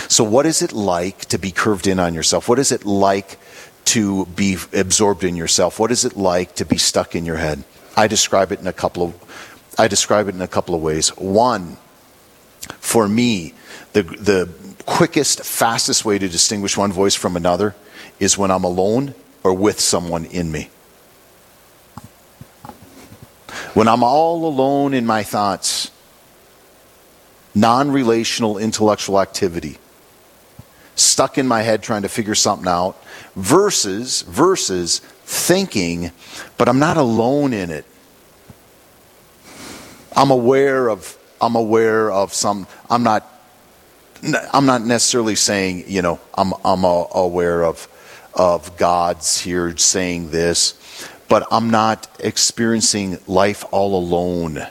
So, 0.08 0.24
what 0.24 0.46
is 0.46 0.62
it 0.62 0.72
like 0.72 1.26
to 1.26 1.38
be 1.38 1.52
curved 1.52 1.88
in 1.88 2.00
on 2.00 2.14
yourself? 2.14 2.48
What 2.48 2.60
is 2.60 2.72
it 2.72 2.86
like 2.86 3.38
to 3.86 4.26
be 4.28 4.58
absorbed 4.74 5.24
in 5.24 5.36
yourself? 5.36 5.80
What 5.80 5.92
is 5.92 6.06
it 6.06 6.16
like 6.16 6.56
to 6.56 6.66
be 6.66 6.78
stuck 6.78 7.16
in 7.16 7.26
your 7.26 7.38
head? 7.38 7.64
I 7.96 8.08
describe 8.08 8.52
it 8.52 8.60
in 8.60 8.68
a 8.68 8.74
couple 8.74 9.04
of 9.04 9.76
I 9.78 9.88
describe 9.88 10.28
it 10.28 10.36
in 10.36 10.42
a 10.42 10.48
couple 10.48 10.76
of 10.76 10.82
ways. 10.82 11.10
One, 11.10 11.78
for 12.80 13.08
me, 13.08 13.54
the 13.94 14.04
the 14.04 14.50
quickest, 14.86 15.44
fastest 15.44 16.06
way 16.06 16.20
to 16.20 16.28
distinguish 16.28 16.78
one 16.78 16.92
voice 16.92 17.16
from 17.16 17.36
another 17.36 17.76
is 18.20 18.38
when 18.38 18.52
I'm 18.52 18.64
alone 18.64 19.16
or 19.44 19.54
with 19.54 19.80
someone 19.80 20.26
in 20.26 20.52
me. 20.52 20.70
When 23.74 23.88
I'm 23.88 24.04
all 24.04 24.46
alone 24.46 24.94
in 24.94 25.06
my 25.06 25.24
thoughts, 25.24 25.92
non 27.56 27.92
relational 27.92 28.58
intellectual 28.58 29.20
activity, 29.20 29.78
stuck 30.96 31.38
in 31.38 31.48
my 31.48 31.62
head 31.62 31.82
trying 31.82 32.04
to 32.04 32.10
figure 32.10 32.36
something 32.36 32.68
out, 32.68 33.02
versus, 33.36 34.22
versus 34.24 35.00
thinking, 35.26 36.12
but 36.58 36.70
I'm 36.70 36.80
not 36.80 36.98
alone 36.98 37.54
in 37.54 37.70
it. 37.70 37.86
I'm 40.16 40.32
aware 40.32 40.90
of 40.90 41.18
I'm 41.42 41.56
aware 41.56 42.12
of 42.12 42.34
some 42.34 42.68
I'm 42.90 43.04
not 43.04 43.34
I'm 44.54 44.66
not 44.66 44.84
necessarily 44.84 45.36
saying, 45.36 45.86
you 45.88 46.02
know, 46.02 46.20
I'm, 46.34 46.54
I'm 46.64 46.84
aware 46.86 47.64
of, 47.64 47.88
of 48.34 48.78
God's 48.78 49.40
here 49.40 49.76
saying 49.76 50.32
this, 50.32 51.10
but 51.28 51.46
I'm 51.52 51.70
not 51.70 52.08
experiencing 52.20 53.20
life 53.28 53.66
all 53.72 53.98
alone. 53.98 54.66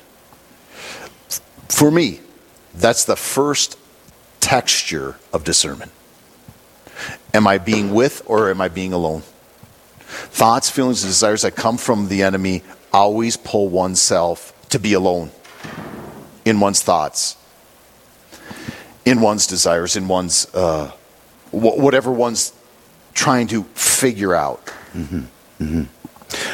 For 1.69 1.91
me, 1.91 2.21
that's 2.75 3.05
the 3.05 3.17
first 3.17 3.79
texture 4.41 5.17
of 5.35 5.45
discernment. 5.45 5.93
Am 7.35 7.47
I 7.47 7.59
being 7.59 7.95
with 7.95 8.23
or 8.27 8.51
am 8.51 8.61
I 8.61 8.69
being 8.69 8.93
alone? 8.93 9.23
Thoughts, 10.01 10.71
feelings, 10.71 11.03
and 11.03 11.11
desires 11.11 11.43
that 11.43 11.57
come 11.57 11.79
from 11.79 12.09
the 12.09 12.23
enemy 12.23 12.63
always 12.93 13.37
pull 13.37 13.69
oneself 13.69 14.53
to 14.69 14.79
be 14.79 14.93
alone 14.93 15.31
in 16.45 16.61
one's 16.61 16.83
thoughts 16.83 17.37
in 19.05 19.21
one's 19.21 19.47
desires, 19.47 19.97
in 19.97 20.09
one's 20.09 20.53
uh, 20.55 20.91
whatever 21.51 22.13
one's 22.13 22.53
trying 23.15 23.47
to 23.49 23.65
figure 23.75 24.35
out. 24.35 24.65
Mm-hmm. 24.95 25.21
Mm-hmm. 25.61 25.83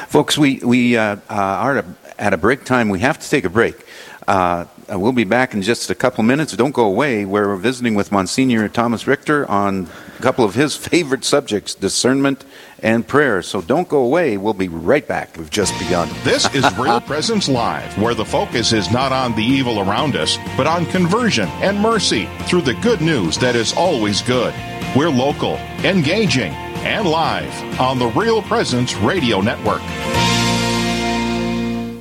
Folks, 0.06 0.36
we, 0.36 0.58
we 0.58 0.96
uh, 0.96 1.16
uh, 1.16 1.34
are 1.34 1.84
at 2.18 2.32
a 2.32 2.36
break 2.36 2.64
time. 2.64 2.88
We 2.88 3.00
have 3.00 3.18
to 3.18 3.28
take 3.28 3.44
a 3.44 3.50
break. 3.50 3.84
Uh, 4.26 4.66
we'll 4.90 5.12
be 5.12 5.24
back 5.24 5.54
in 5.54 5.62
just 5.62 5.90
a 5.90 5.94
couple 5.94 6.24
minutes. 6.24 6.52
Don't 6.56 6.74
go 6.74 6.84
away. 6.84 7.24
We're 7.24 7.56
visiting 7.56 7.94
with 7.94 8.10
Monsignor 8.10 8.68
Thomas 8.68 9.06
Richter 9.06 9.48
on 9.48 9.88
a 10.18 10.22
couple 10.22 10.44
of 10.44 10.54
his 10.54 10.76
favorite 10.76 11.24
subjects 11.24 11.74
discernment 11.74 12.44
and 12.82 13.06
prayer. 13.06 13.42
So 13.42 13.60
don't 13.60 13.88
go 13.88 13.98
away. 13.98 14.36
We'll 14.36 14.54
be 14.54 14.68
right 14.68 15.06
back. 15.06 15.36
We've 15.36 15.50
just 15.50 15.78
begun. 15.78 16.08
This 16.24 16.52
is 16.54 16.64
Real 16.78 17.00
Presence 17.00 17.48
Live, 17.48 17.96
where 17.98 18.14
the 18.14 18.24
focus 18.24 18.72
is 18.72 18.90
not 18.90 19.12
on 19.12 19.34
the 19.34 19.42
evil 19.42 19.80
around 19.80 20.16
us, 20.16 20.36
but 20.56 20.66
on 20.66 20.86
conversion 20.86 21.48
and 21.60 21.78
mercy 21.78 22.28
through 22.42 22.62
the 22.62 22.74
good 22.74 23.00
news 23.00 23.38
that 23.38 23.54
is 23.56 23.72
always 23.74 24.22
good. 24.22 24.54
We're 24.96 25.10
local, 25.10 25.54
engaging, 25.84 26.52
and 26.84 27.06
live 27.06 27.80
on 27.80 27.98
the 27.98 28.08
Real 28.08 28.42
Presence 28.42 28.94
Radio 28.96 29.40
Network. 29.40 29.82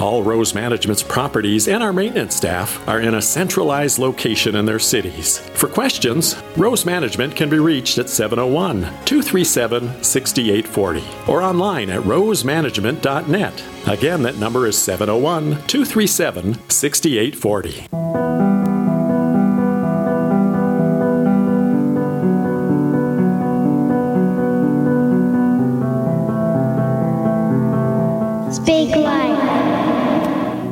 All 0.00 0.22
Rose 0.22 0.54
Management's 0.54 1.02
properties 1.02 1.68
and 1.68 1.82
our 1.82 1.92
maintenance 1.92 2.34
staff 2.34 2.86
are 2.88 3.00
in 3.00 3.14
a 3.14 3.22
centralized 3.22 3.98
location 3.98 4.56
in 4.56 4.64
their 4.64 4.78
cities. 4.78 5.38
For 5.54 5.68
questions, 5.68 6.40
Rose 6.56 6.86
Management 6.86 7.36
can 7.36 7.50
be 7.50 7.58
reached 7.58 7.98
at 7.98 8.08
701 8.08 8.80
237 9.04 10.02
6840 10.02 11.04
or 11.30 11.42
online 11.42 11.90
at 11.90 12.00
rosemanagement.net. 12.02 13.64
Again, 13.86 14.22
that 14.22 14.38
number 14.38 14.66
is 14.66 14.78
701 14.78 15.66
237 15.66 16.70
6840. 16.70 18.59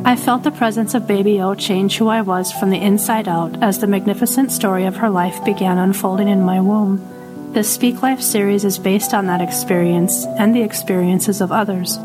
I 0.09 0.17
felt 0.17 0.43
the 0.43 0.51
presence 0.51 0.95
of 0.95 1.07
Baby 1.07 1.39
O 1.43 1.55
change 1.55 1.99
who 1.99 2.09
I 2.09 2.23
was 2.23 2.51
from 2.51 2.71
the 2.71 2.81
inside 2.81 3.29
out 3.29 3.63
as 3.63 3.79
the 3.79 3.87
magnificent 3.87 4.51
story 4.51 4.87
of 4.87 4.97
her 4.97 5.11
life 5.11 5.45
began 5.45 5.77
unfolding 5.77 6.29
in 6.29 6.41
my 6.41 6.63
womb. 6.63 7.53
This 7.53 7.71
Speak 7.71 8.01
Life 8.01 8.23
series 8.23 8.65
is 8.65 8.79
based 8.79 9.13
on 9.13 9.27
that 9.27 9.43
experience 9.43 10.25
and 10.39 10.55
the 10.55 10.63
experiences 10.63 11.43
of 11.43 11.53
others. 11.53 11.99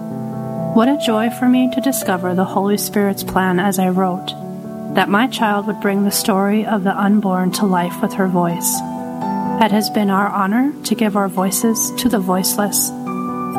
What 0.75 0.89
a 0.89 1.01
joy 1.05 1.29
for 1.29 1.47
me 1.47 1.71
to 1.73 1.79
discover 1.79 2.35
the 2.35 2.43
Holy 2.43 2.77
Spirit's 2.77 3.23
plan 3.23 3.57
as 3.57 3.79
I 3.79 3.87
wrote 3.87 4.33
that 4.95 5.07
my 5.07 5.27
child 5.27 5.67
would 5.67 5.79
bring 5.79 6.03
the 6.03 6.11
story 6.11 6.65
of 6.65 6.83
the 6.83 6.99
unborn 6.99 7.53
to 7.53 7.65
life 7.65 8.01
with 8.01 8.11
her 8.15 8.27
voice. 8.27 8.81
It 9.63 9.71
has 9.71 9.89
been 9.89 10.09
our 10.09 10.27
honor 10.27 10.73
to 10.83 10.93
give 10.93 11.15
our 11.15 11.29
voices 11.29 11.89
to 11.99 12.09
the 12.09 12.19
voiceless. 12.19 12.89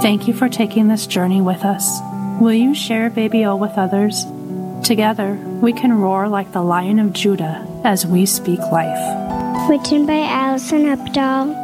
Thank 0.03 0.29
you 0.29 0.35
for 0.35 0.51
taking 0.51 0.89
this 0.89 1.07
journey 1.07 1.41
with 1.41 1.65
us. 1.65 1.99
Will 2.43 2.53
you 2.53 2.75
share 2.75 3.09
Baby 3.09 3.47
O 3.47 3.57
with 3.57 3.79
others? 3.79 4.27
Together, 4.85 5.33
we 5.63 5.73
can 5.73 5.99
roar 5.99 6.29
like 6.29 6.53
the 6.53 6.61
Lion 6.61 6.99
of 6.99 7.15
Judah 7.15 7.67
as 7.85 8.05
we 8.07 8.27
speak 8.27 8.61
life. 8.71 9.67
Written 9.67 10.05
by 10.05 10.21
Alison 10.21 10.83
Updahl. 10.85 11.64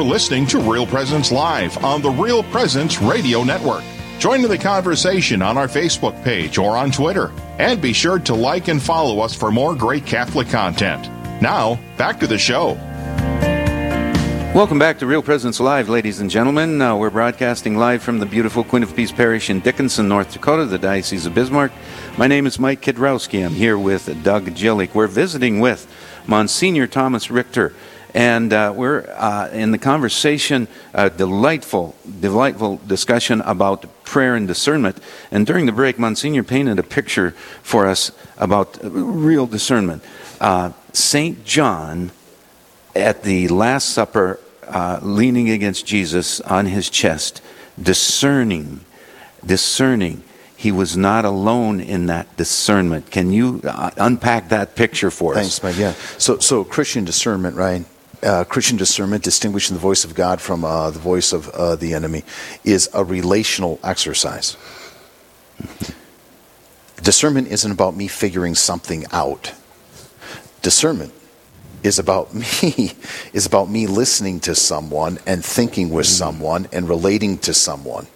You're 0.00 0.08
listening 0.08 0.46
to 0.46 0.58
Real 0.60 0.86
Presence 0.86 1.30
Live 1.30 1.84
on 1.84 2.00
the 2.00 2.08
Real 2.08 2.42
Presence 2.44 3.02
Radio 3.02 3.44
Network. 3.44 3.84
Join 4.18 4.42
in 4.42 4.48
the 4.48 4.56
conversation 4.56 5.42
on 5.42 5.58
our 5.58 5.68
Facebook 5.68 6.24
page 6.24 6.56
or 6.56 6.74
on 6.74 6.90
Twitter. 6.90 7.30
And 7.58 7.82
be 7.82 7.92
sure 7.92 8.18
to 8.20 8.34
like 8.34 8.68
and 8.68 8.80
follow 8.80 9.20
us 9.20 9.34
for 9.34 9.50
more 9.50 9.74
great 9.74 10.06
Catholic 10.06 10.48
content. 10.48 11.06
Now, 11.42 11.78
back 11.98 12.18
to 12.20 12.26
the 12.26 12.38
show. 12.38 12.78
Welcome 14.54 14.78
back 14.78 14.98
to 15.00 15.06
Real 15.06 15.20
Presence 15.20 15.60
Live, 15.60 15.90
ladies 15.90 16.18
and 16.18 16.30
gentlemen. 16.30 16.80
Uh, 16.80 16.96
we're 16.96 17.10
broadcasting 17.10 17.76
live 17.76 18.02
from 18.02 18.20
the 18.20 18.26
beautiful 18.26 18.64
Queen 18.64 18.82
of 18.82 18.96
Peace 18.96 19.12
Parish 19.12 19.50
in 19.50 19.60
Dickinson, 19.60 20.08
North 20.08 20.32
Dakota, 20.32 20.64
the 20.64 20.78
Diocese 20.78 21.26
of 21.26 21.34
Bismarck. 21.34 21.72
My 22.16 22.26
name 22.26 22.46
is 22.46 22.58
Mike 22.58 22.80
Kidrowski. 22.80 23.44
I'm 23.44 23.52
here 23.52 23.76
with 23.76 24.24
Doug 24.24 24.46
Jillick. 24.46 24.94
We're 24.94 25.08
visiting 25.08 25.60
with 25.60 25.86
Monsignor 26.26 26.86
Thomas 26.86 27.30
Richter. 27.30 27.74
And 28.14 28.52
uh, 28.52 28.72
we're 28.74 29.08
uh, 29.10 29.48
in 29.52 29.70
the 29.70 29.78
conversation, 29.78 30.68
a 30.92 31.10
delightful, 31.10 31.94
delightful 32.20 32.80
discussion 32.86 33.40
about 33.42 33.86
prayer 34.04 34.34
and 34.34 34.48
discernment. 34.48 34.98
And 35.30 35.46
during 35.46 35.66
the 35.66 35.72
break, 35.72 35.98
Monsignor 35.98 36.42
painted 36.42 36.78
a 36.78 36.82
picture 36.82 37.30
for 37.62 37.86
us 37.86 38.10
about 38.36 38.78
real 38.82 39.46
discernment. 39.46 40.02
Uh, 40.40 40.72
St. 40.92 41.44
John 41.44 42.10
at 42.96 43.22
the 43.22 43.48
Last 43.48 43.90
Supper, 43.90 44.40
uh, 44.66 44.98
leaning 45.02 45.50
against 45.50 45.86
Jesus 45.86 46.40
on 46.40 46.66
his 46.66 46.90
chest, 46.90 47.42
discerning, 47.80 48.80
discerning. 49.44 50.22
He 50.56 50.72
was 50.72 50.96
not 50.96 51.24
alone 51.24 51.80
in 51.80 52.06
that 52.06 52.36
discernment. 52.36 53.10
Can 53.10 53.32
you 53.32 53.62
uh, 53.64 53.90
unpack 53.96 54.50
that 54.50 54.74
picture 54.74 55.10
for 55.10 55.34
us? 55.34 55.58
Thanks, 55.58 55.62
Mike. 55.62 55.78
Yeah. 55.78 55.92
So, 56.18 56.38
so 56.38 56.64
Christian 56.64 57.04
discernment, 57.04 57.56
right? 57.56 57.84
Uh, 58.22 58.44
Christian 58.44 58.76
discernment, 58.76 59.24
distinguishing 59.24 59.74
the 59.74 59.80
voice 59.80 60.04
of 60.04 60.14
God 60.14 60.40
from 60.40 60.64
uh, 60.64 60.90
the 60.90 60.98
voice 60.98 61.32
of 61.32 61.48
uh, 61.50 61.76
the 61.76 61.94
enemy, 61.94 62.24
is 62.64 62.88
a 62.92 63.04
relational 63.04 63.80
exercise. 63.82 64.56
Discernment 67.02 67.48
isn't 67.48 67.70
about 67.70 67.96
me 67.96 68.08
figuring 68.08 68.54
something 68.54 69.04
out. 69.12 69.54
Discernment 70.62 71.14
is 71.82 71.98
about 71.98 72.34
me 72.62 72.92
is 73.32 73.46
about 73.46 73.70
me 73.70 73.86
listening 73.86 74.40
to 74.40 74.54
someone 74.54 75.18
and 75.26 75.44
thinking 75.44 75.90
with 75.90 76.06
mm-hmm. 76.06 76.18
someone 76.18 76.68
and 76.72 76.88
relating 76.88 77.38
to 77.38 77.54
someone. 77.54 78.06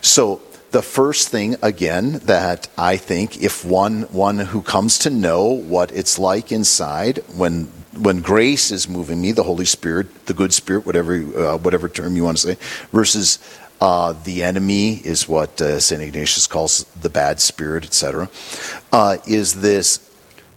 So 0.00 0.42
the 0.74 0.82
first 0.82 1.28
thing 1.28 1.54
again 1.62 2.18
that 2.24 2.66
I 2.76 2.96
think 2.96 3.40
if 3.40 3.64
one 3.64 4.02
one 4.10 4.40
who 4.40 4.60
comes 4.60 4.98
to 4.98 5.08
know 5.08 5.44
what 5.44 5.92
it's 5.92 6.18
like 6.18 6.50
inside 6.50 7.18
when 7.36 7.66
when 7.96 8.22
grace 8.22 8.72
is 8.72 8.88
moving 8.88 9.20
me, 9.20 9.30
the 9.30 9.44
Holy 9.44 9.66
Spirit, 9.66 10.26
the 10.26 10.34
good 10.34 10.52
spirit, 10.52 10.84
whatever 10.84 11.14
uh, 11.14 11.58
whatever 11.58 11.88
term 11.88 12.16
you 12.16 12.24
want 12.24 12.38
to 12.38 12.54
say, 12.54 12.56
versus 12.90 13.38
uh, 13.80 14.14
the 14.24 14.42
enemy 14.42 14.94
is 15.04 15.28
what 15.28 15.62
uh, 15.62 15.78
Saint 15.78 16.02
Ignatius 16.02 16.48
calls 16.48 16.82
the 17.00 17.08
bad 17.08 17.38
spirit, 17.38 17.84
etc. 17.84 18.28
Uh, 18.90 19.18
is 19.28 19.60
this 19.60 20.00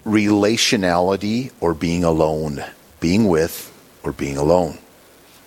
relationality 0.04 1.52
or 1.60 1.76
being 1.76 2.04
alone, 2.04 2.64
being 3.00 3.28
with 3.28 3.72
or 4.02 4.12
being 4.14 4.38
alone? 4.38 4.80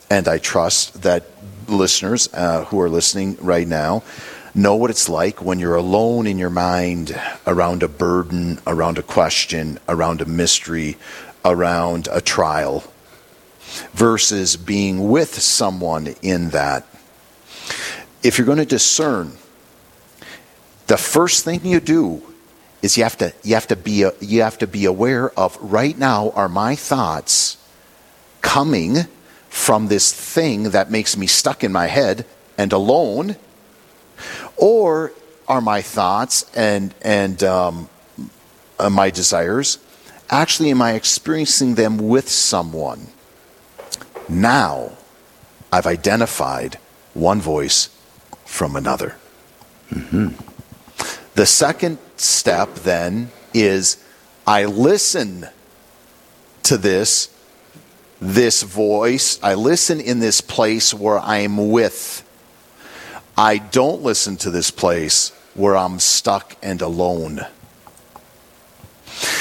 And 0.09 0.29
I 0.29 0.39
trust 0.39 1.03
that 1.03 1.25
listeners 1.67 2.29
uh, 2.33 2.67
who 2.67 2.81
are 2.81 2.89
listening 2.89 3.37
right 3.41 3.67
now 3.67 4.05
know 4.55 4.77
what 4.77 4.91
it's 4.91 5.09
like 5.09 5.43
when 5.43 5.59
you're 5.59 5.77
alone 5.77 6.27
in 6.27 6.39
your 6.39 6.51
mind 6.51 7.19
around 7.47 7.83
a 7.83 7.89
burden, 7.89 8.59
around 8.67 8.99
a 8.99 9.03
question, 9.03 9.79
around 9.89 10.21
a 10.21 10.27
mystery, 10.27 10.97
around 11.45 12.09
a 12.11 12.21
trial 12.21 12.85
versus 13.93 14.57
being 14.57 15.09
with 15.09 15.41
someone 15.41 16.15
in 16.23 16.51
that. 16.51 16.87
If 18.23 18.37
you're 18.37 18.47
going 18.47 18.59
to 18.59 18.65
discern, 18.67 19.33
the 20.89 20.97
first 20.97 21.45
thing 21.45 21.65
you 21.65 21.81
do 21.81 22.23
is 22.83 22.97
you 22.97 23.05
have 23.05 23.17
to 23.19 23.33
you 23.43 23.55
have 23.55 23.69
to 23.69 23.77
be 23.77 24.05
you 24.21 24.43
have 24.43 24.59
to 24.59 24.67
be 24.67 24.85
aware 24.87 25.31
of 25.39 25.57
right 25.61 25.97
now 25.97 26.31
are 26.31 26.49
my 26.49 26.75
thoughts 26.75 27.57
coming 28.41 29.07
from 29.49 29.89
this 29.89 30.13
thing 30.13 30.71
that 30.71 30.91
makes 30.91 31.17
me 31.17 31.27
stuck 31.27 31.63
in 31.63 31.73
my 31.73 31.87
head 31.87 32.25
and 32.57 32.73
alone, 32.73 33.37
or 34.61 35.13
are 35.49 35.61
my 35.61 35.83
thoughts 35.83 36.45
and 36.55 36.95
and 37.03 37.43
um, 37.43 37.89
uh, 38.79 38.91
my 38.91 39.11
desires 39.11 39.79
Actually, 40.31 40.71
am 40.71 40.81
I 40.81 40.93
experiencing 40.93 41.75
them 41.75 41.99
with 41.99 42.29
someone? 42.29 43.09
Now, 44.29 44.93
I've 45.73 45.87
identified 45.87 46.79
one 47.15 47.41
voice 47.41 47.89
from 48.45 48.77
another. 48.77 49.17
Mm-hmm. 49.91 50.29
The 51.35 51.47
second 51.47 51.99
step 52.17 52.75
then 52.77 53.33
is 53.53 54.03
I 54.47 54.67
listen 54.67 55.49
to 56.63 56.79
this 56.79 57.35
this 58.21 58.63
voice. 58.63 59.41
I 59.43 59.55
listen 59.55 59.99
in 59.99 60.21
this 60.21 60.41
place 60.41 60.95
where 60.95 61.19
I'm 61.19 61.71
with. 61.71 62.23
I 63.41 63.57
don't 63.57 64.03
listen 64.03 64.37
to 64.37 64.51
this 64.51 64.71
place 64.71 65.31
where 65.55 65.75
I'm 65.75 65.99
stuck 65.99 66.57
and 66.63 66.83
alone. 66.83 67.41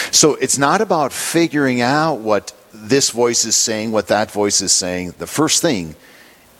So 0.09 0.35
it's 0.35 0.57
not 0.57 0.79
about 0.79 1.11
figuring 1.11 1.81
out 1.81 2.21
what 2.21 2.53
this 2.73 3.09
voice 3.09 3.43
is 3.43 3.57
saying, 3.57 3.91
what 3.91 4.07
that 4.07 4.31
voice 4.31 4.61
is 4.61 4.71
saying. 4.71 5.15
The 5.17 5.27
first 5.27 5.61
thing 5.61 5.95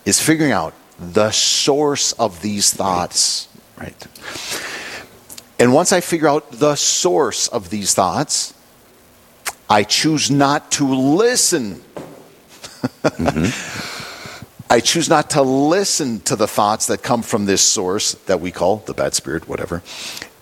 is 0.04 0.20
figuring 0.20 0.52
out 0.52 0.74
the 1.00 1.32
source 1.32 2.12
of 2.12 2.42
these 2.42 2.74
thoughts. 2.74 3.48
Right. 3.78 3.96
And 5.58 5.74
once 5.74 5.94
I 5.94 6.02
figure 6.02 6.28
out 6.28 6.52
the 6.52 6.76
source 6.76 7.48
of 7.48 7.70
these 7.70 7.94
thoughts, 7.94 8.54
I 9.70 9.84
choose 9.84 10.30
not 10.30 10.72
to 10.72 10.94
listen. 10.94 11.76
mm-hmm. 13.02 13.96
I 14.72 14.82
choose 14.82 15.10
not 15.10 15.32
to 15.32 15.42
listen 15.42 16.20
to 16.22 16.36
the 16.36 16.48
thoughts 16.48 16.86
that 16.88 17.02
come 17.02 17.24
from 17.24 17.46
this 17.46 17.62
source 17.62 18.14
that 18.28 18.40
we 18.40 18.52
call 18.52 18.78
the 18.78 18.94
bad 18.94 19.16
spirit, 19.16 19.48
whatever. 19.48 19.82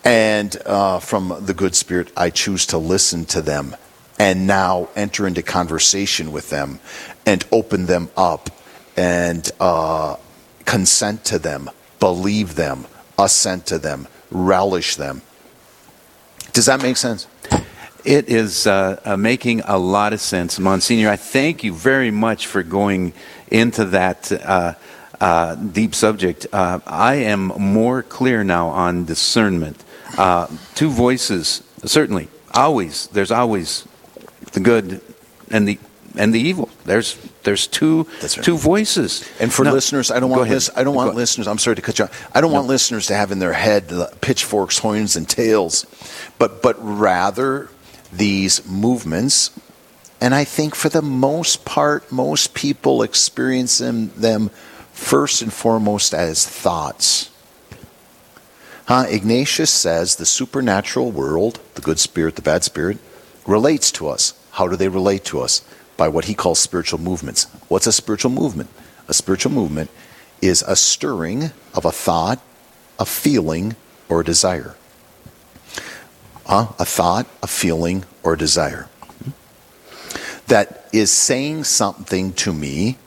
And 0.04 0.56
uh, 0.66 1.00
from 1.00 1.34
the 1.46 1.54
good 1.54 1.76
spirit, 1.76 2.12
I 2.18 2.30
choose 2.30 2.66
to 2.68 2.78
listen 2.78 3.24
to 3.26 3.42
them 3.42 3.76
and 4.20 4.46
now 4.46 4.90
enter 4.98 5.28
into 5.28 5.42
conversation 5.44 6.34
with 6.34 6.50
them 6.50 6.82
and 7.26 7.46
open 7.54 7.86
them 7.86 8.10
up 8.18 8.50
and 8.98 9.50
uh, 9.62 10.18
consent 10.66 11.24
to 11.26 11.40
them, 11.40 11.70
believe 12.02 12.56
them, 12.56 12.86
assent 13.18 13.66
to 13.68 13.78
them, 13.78 14.10
relish 14.30 14.98
them. 14.98 15.22
Does 16.52 16.66
that 16.66 16.82
make 16.82 16.98
sense? 16.98 17.28
It 18.04 18.30
is 18.30 18.68
uh, 18.68 19.00
uh, 19.04 19.18
making 19.18 19.62
a 19.62 19.78
lot 19.78 20.13
of 20.13 20.22
sense, 20.22 20.60
Monsignor. 20.60 21.10
I 21.10 21.18
thank 21.18 21.63
you 21.63 21.74
very 21.74 22.12
much 22.12 22.48
for 22.48 22.63
going 22.63 23.13
into 23.52 23.86
that 23.86 24.32
uh, 24.32 24.74
uh 25.20 25.56
deep 25.56 25.96
subject. 25.96 26.48
Uh, 26.52 26.80
I 26.86 27.16
am 27.16 27.48
more 27.48 28.04
clear 28.04 28.44
now 28.44 28.68
on 28.70 29.06
discernment. 29.06 29.84
Uh, 30.18 30.48
two 30.76 30.90
voices, 30.90 31.64
certainly, 31.86 32.28
always. 32.54 33.08
There's 33.08 33.32
always 33.32 33.88
the 34.54 34.60
good 34.60 35.02
and 35.52 35.68
the 35.68 35.78
and 36.18 36.34
the 36.34 36.40
evil. 36.40 36.70
There's 36.86 37.16
there's 37.44 37.68
two 37.68 38.08
right. 38.22 38.32
two 38.32 38.58
voices. 38.58 39.28
And 39.40 39.54
for 39.54 39.64
listeners, 39.66 40.12
I 40.12 40.20
don't 40.20 40.30
want 40.30 40.50
lis- 40.50 40.72
I 40.76 40.84
don't 40.84 40.96
want 40.96 41.16
listeners. 41.16 41.48
I'm 41.48 41.58
sorry 41.58 41.76
to 41.76 41.82
cut 41.82 42.00
you 42.00 42.06
off. 42.06 42.32
I 42.36 42.42
don't 42.42 42.52
no. 42.52 42.58
want 42.58 42.68
listeners 42.68 43.08
to 43.08 43.16
have 43.16 43.32
in 43.32 43.40
their 43.40 43.54
head 43.54 43.88
the 43.88 44.12
pitchforks, 44.22 44.80
horns, 44.80 45.16
and 45.16 45.28
tails, 45.30 45.86
but 46.38 46.62
but 46.62 46.76
rather 46.80 47.70
these 48.12 48.68
movements. 48.68 49.52
And 50.20 50.34
I 50.34 50.44
think 50.44 50.74
for 50.76 50.90
the 50.90 51.02
most 51.02 51.64
part, 51.64 52.12
most 52.12 52.54
people 52.54 53.04
experience 53.04 53.78
them, 53.78 54.10
them 54.16 54.50
first 54.92 55.42
and 55.42 55.54
foremost 55.54 56.14
as 56.14 56.46
thoughts. 56.46 57.30
Huh? 58.88 59.06
Ignatius 59.10 59.70
says 59.70 60.16
the 60.16 60.26
supernatural 60.26 61.12
world, 61.12 61.60
the 61.76 61.82
good 61.82 62.00
spirit, 62.00 62.36
the 62.36 62.42
bad 62.42 62.64
spirit, 62.64 62.98
relates 63.46 63.92
to 63.94 64.08
us. 64.08 64.34
How 64.52 64.68
do 64.68 64.76
they 64.76 64.88
relate 64.88 65.24
to 65.26 65.42
us? 65.42 65.62
By 65.98 66.08
what 66.08 66.26
he 66.26 66.34
calls 66.34 66.60
spiritual 66.60 67.00
movements. 67.00 67.46
What's 67.68 67.88
a 67.88 67.92
spiritual 67.92 68.32
movement? 68.32 68.70
A 69.08 69.14
spiritual 69.14 69.52
movement 69.52 69.92
is 70.42 70.64
a 70.64 70.76
stirring 70.76 71.52
of 71.74 71.86
a 71.86 71.92
thought, 71.92 72.40
a 73.00 73.06
feeling, 73.06 73.76
or 74.10 74.22
a 74.22 74.26
desire. 74.26 74.76
Huh? 76.46 76.70
A 76.80 76.86
thought, 76.86 77.28
a 77.44 77.48
feeling, 77.48 78.06
or 78.24 78.34
a 78.34 78.38
desire. 78.38 78.90
That 80.48 80.88
is 80.94 81.12
saying 81.12 81.66
something 81.66 82.34
to 82.34 82.54
me 82.54 82.98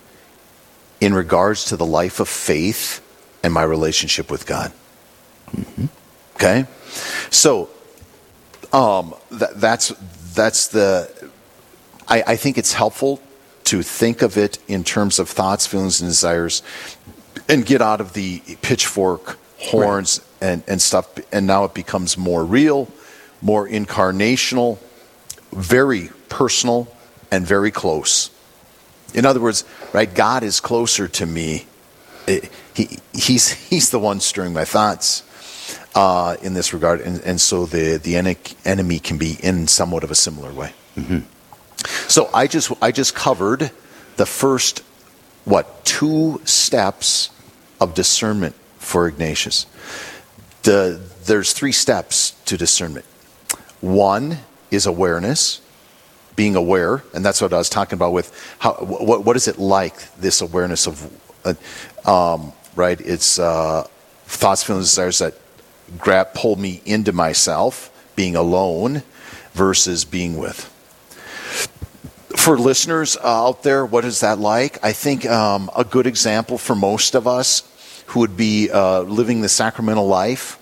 in 1.01 1.15
regards 1.15 1.65
to 1.67 1.77
the 1.77 1.87
life 1.87 2.21
of 2.21 2.29
faith 2.29 3.01
and 3.43 3.53
my 3.53 3.63
relationship 3.63 4.31
with 4.31 4.47
God. 4.47 4.73
Mm-hmm. 5.53 5.87
Okay? 6.37 6.67
So, 7.31 7.71
um, 8.73 9.15
th- 9.31 9.53
that's, 9.57 9.89
that's 10.35 10.69
the. 10.69 11.31
I, 12.09 12.23
I 12.27 12.37
think 12.37 12.59
it's 12.59 12.75
helpful 12.75 13.21
to 13.65 13.83
think 13.83 14.23
of 14.23 14.37
it 14.37 14.59
in 14.69 14.85
terms 14.85 15.19
of 15.19 15.29
thoughts, 15.29 15.67
feelings, 15.67 16.01
and 16.01 16.11
desires 16.11 16.63
and 17.49 17.67
get 17.67 17.83
out 17.83 18.01
of 18.01 18.13
the 18.13 18.41
pitchfork 18.63 19.39
horns 19.59 20.21
right. 20.41 20.49
and, 20.49 20.63
and 20.67 20.81
stuff. 20.81 21.09
And 21.33 21.47
now 21.47 21.65
it 21.65 21.75
becomes 21.75 22.17
more 22.17 22.45
real, 22.45 22.89
more 23.43 23.69
incarnational, 23.69 24.79
very 25.53 26.11
personal, 26.29 26.89
and 27.31 27.47
very 27.47 27.71
close. 27.71 28.31
In 29.15 29.25
other 29.25 29.41
words, 29.41 29.65
right, 29.93 30.13
God 30.13 30.43
is 30.43 30.61
closer 30.61 31.09
to 31.09 31.27
me. 31.27 31.67
It, 32.27 32.51
he, 32.75 32.99
he's, 33.13 33.53
he's 33.69 33.91
the 33.91 33.99
one 33.99 34.21
stirring 34.21 34.53
my 34.53 34.65
thoughts 34.65 35.23
uh, 35.95 36.37
in 36.43 36.55
this 36.55 36.73
regard. 36.73 37.01
And, 37.01 37.21
and 37.23 37.41
so 37.41 37.67
the, 37.67 37.97
the 37.97 38.17
enemy 38.65 38.99
can 38.99 39.19
be 39.19 39.37
in 39.43 39.67
somewhat 39.69 40.05
of 40.05 40.11
a 40.11 40.15
similar 40.15 40.53
way. 40.53 40.73
Mm-hmm. 40.97 41.21
So 42.09 42.29
I 42.35 42.47
just, 42.47 42.73
I 42.83 42.93
just 42.93 43.15
covered 43.15 43.71
the 44.17 44.27
first, 44.27 44.83
what, 45.45 45.85
two 45.85 46.41
steps 46.45 47.31
of 47.81 47.95
discernment 47.95 48.55
for 48.79 49.09
Ignatius. 49.09 49.67
The, 50.63 51.01
there's 51.25 51.53
three 51.53 51.73
steps 51.73 52.33
to 52.45 52.57
discernment. 52.57 53.07
One 53.81 54.39
is 54.71 54.87
awareness, 54.87 55.63
being 56.37 56.57
aware, 56.57 57.03
and 57.15 57.25
that's 57.25 57.41
what 57.41 57.53
I 57.53 57.59
was 57.59 57.69
talking 57.69 57.97
about 57.97 58.13
with 58.13 58.33
how, 58.59 58.75
what, 58.75 59.25
what 59.25 59.37
is 59.37 59.49
it 59.49 59.59
like, 59.59 60.15
this 60.17 60.41
awareness 60.41 60.87
of, 60.87 61.11
uh, 61.45 62.35
um, 62.35 62.53
right? 62.77 63.01
It's 63.01 63.39
uh, 63.39 63.87
thoughts, 64.25 64.63
feelings, 64.63 64.87
desires 64.87 65.19
that 65.19 65.35
grab, 65.99 66.35
pull 66.35 66.57
me 66.57 66.83
into 66.85 67.13
myself, 67.13 67.91
being 68.17 68.37
alone 68.37 69.03
versus 69.53 70.05
being 70.05 70.37
with. 70.37 70.67
For 72.37 72.57
listeners 72.57 73.17
uh, 73.17 73.49
out 73.49 73.63
there, 73.63 73.85
what 73.85 74.05
is 74.05 74.21
that 74.21 74.39
like? 74.39 74.83
I 74.85 74.93
think 74.93 75.27
um, 75.27 75.69
a 75.77 75.85
good 75.85 76.07
example 76.07 76.59
for 76.59 76.75
most 76.75 77.15
of 77.15 77.27
us 77.27 77.65
who 78.07 78.21
would 78.21 78.37
be 78.37 78.71
uh, 78.71 79.03
living 79.03 79.41
the 79.41 79.49
sacramental 79.49 80.07
life 80.07 80.60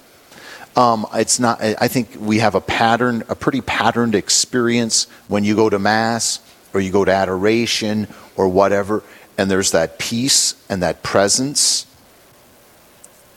um, 0.78 1.08
it's 1.12 1.40
not. 1.40 1.60
I 1.60 1.88
think 1.88 2.10
we 2.20 2.38
have 2.38 2.54
a 2.54 2.60
pattern, 2.60 3.24
a 3.28 3.34
pretty 3.34 3.60
patterned 3.60 4.14
experience 4.14 5.08
when 5.26 5.42
you 5.42 5.56
go 5.56 5.68
to 5.68 5.76
mass 5.76 6.38
or 6.72 6.80
you 6.80 6.92
go 6.92 7.04
to 7.04 7.12
adoration 7.12 8.06
or 8.36 8.48
whatever, 8.48 9.02
and 9.36 9.50
there's 9.50 9.72
that 9.72 9.98
peace 9.98 10.54
and 10.68 10.84
that 10.84 11.02
presence 11.02 11.84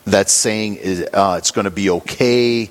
that's 0.05 0.31
saying 0.31 0.77
uh, 1.13 1.37
it's 1.39 1.49
going 1.49 1.65
to 1.65 1.71
be 1.71 1.89
okay, 1.89 2.69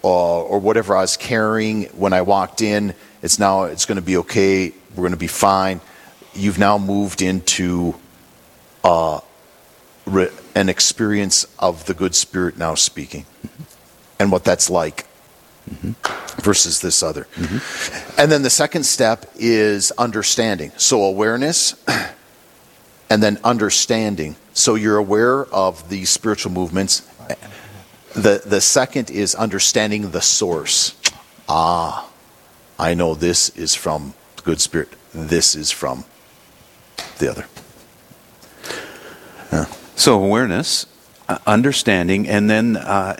or, 0.00 0.44
or 0.44 0.58
whatever 0.60 0.96
I 0.96 1.02
was 1.02 1.18
carrying 1.18 1.84
when 1.88 2.14
I 2.14 2.22
walked 2.22 2.62
in. 2.62 2.94
It's 3.20 3.38
now 3.38 3.64
it's 3.64 3.84
going 3.84 3.96
to 3.96 4.02
be 4.02 4.16
okay. 4.18 4.72
We're 4.94 5.02
going 5.02 5.10
to 5.10 5.18
be 5.18 5.26
fine. 5.26 5.82
You've 6.32 6.58
now 6.58 6.78
moved 6.78 7.20
into 7.20 7.96
uh, 8.82 9.20
re- 10.06 10.30
an 10.54 10.70
experience 10.70 11.46
of 11.58 11.84
the 11.84 11.92
good 11.92 12.14
spirit 12.14 12.56
now 12.56 12.76
speaking 12.76 13.26
and 14.18 14.32
what 14.32 14.44
that's 14.44 14.70
like 14.70 15.06
mm-hmm. 15.70 16.40
versus 16.40 16.80
this 16.80 17.02
other. 17.02 17.26
Mm-hmm. 17.34 18.20
And 18.20 18.30
then 18.30 18.42
the 18.42 18.50
second 18.50 18.84
step 18.84 19.26
is 19.36 19.92
understanding. 19.92 20.72
So 20.76 21.02
awareness 21.04 21.74
and 23.10 23.22
then 23.22 23.38
understanding. 23.44 24.36
So 24.52 24.74
you're 24.74 24.98
aware 24.98 25.44
of 25.46 25.88
the 25.88 26.04
spiritual 26.04 26.52
movements. 26.52 27.08
The, 28.14 28.42
the 28.44 28.60
second 28.60 29.10
is 29.10 29.34
understanding 29.34 30.10
the 30.10 30.22
source. 30.22 30.94
Ah, 31.48 32.08
I 32.78 32.94
know 32.94 33.14
this 33.14 33.50
is 33.50 33.74
from 33.74 34.14
the 34.36 34.42
good 34.42 34.60
spirit. 34.60 34.88
This 35.12 35.54
is 35.54 35.70
from 35.70 36.04
the 37.18 37.30
other. 37.30 37.46
Yeah. 39.52 39.66
So 39.96 40.22
awareness 40.22 40.86
uh, 41.28 41.38
understanding, 41.46 42.28
and 42.28 42.48
then 42.48 42.76
uh, 42.76 43.16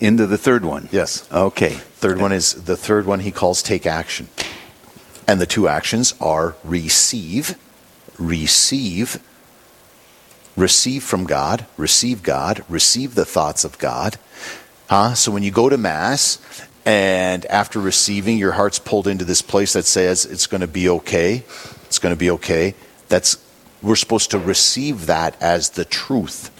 into 0.00 0.26
the 0.26 0.38
third 0.38 0.64
one. 0.64 0.88
Yes. 0.90 1.30
Okay. 1.30 1.70
Third 1.70 2.20
one 2.20 2.32
is 2.32 2.64
the 2.64 2.76
third 2.76 3.06
one 3.06 3.20
he 3.20 3.30
calls 3.30 3.62
take 3.62 3.86
action. 3.86 4.28
And 5.26 5.40
the 5.40 5.46
two 5.46 5.68
actions 5.68 6.14
are 6.20 6.56
receive, 6.64 7.56
receive, 8.18 9.22
receive 10.56 11.04
from 11.04 11.24
God, 11.24 11.66
receive 11.76 12.22
God, 12.22 12.64
receive 12.68 13.14
the 13.14 13.24
thoughts 13.24 13.64
of 13.64 13.78
God. 13.78 14.16
Huh? 14.88 15.14
So 15.14 15.30
when 15.30 15.42
you 15.42 15.50
go 15.50 15.68
to 15.68 15.76
Mass 15.76 16.38
and 16.84 17.44
after 17.46 17.78
receiving, 17.78 18.38
your 18.38 18.52
heart's 18.52 18.78
pulled 18.78 19.06
into 19.06 19.24
this 19.24 19.42
place 19.42 19.74
that 19.74 19.84
says 19.84 20.24
it's 20.24 20.46
going 20.46 20.62
to 20.62 20.66
be 20.66 20.88
okay, 20.88 21.44
it's 21.84 21.98
going 21.98 22.14
to 22.14 22.18
be 22.18 22.30
okay, 22.30 22.74
that's 23.08 23.36
we're 23.82 23.96
supposed 23.96 24.30
to 24.30 24.38
receive 24.38 25.06
that 25.06 25.40
as 25.40 25.70
the 25.70 25.84
truth 25.84 26.50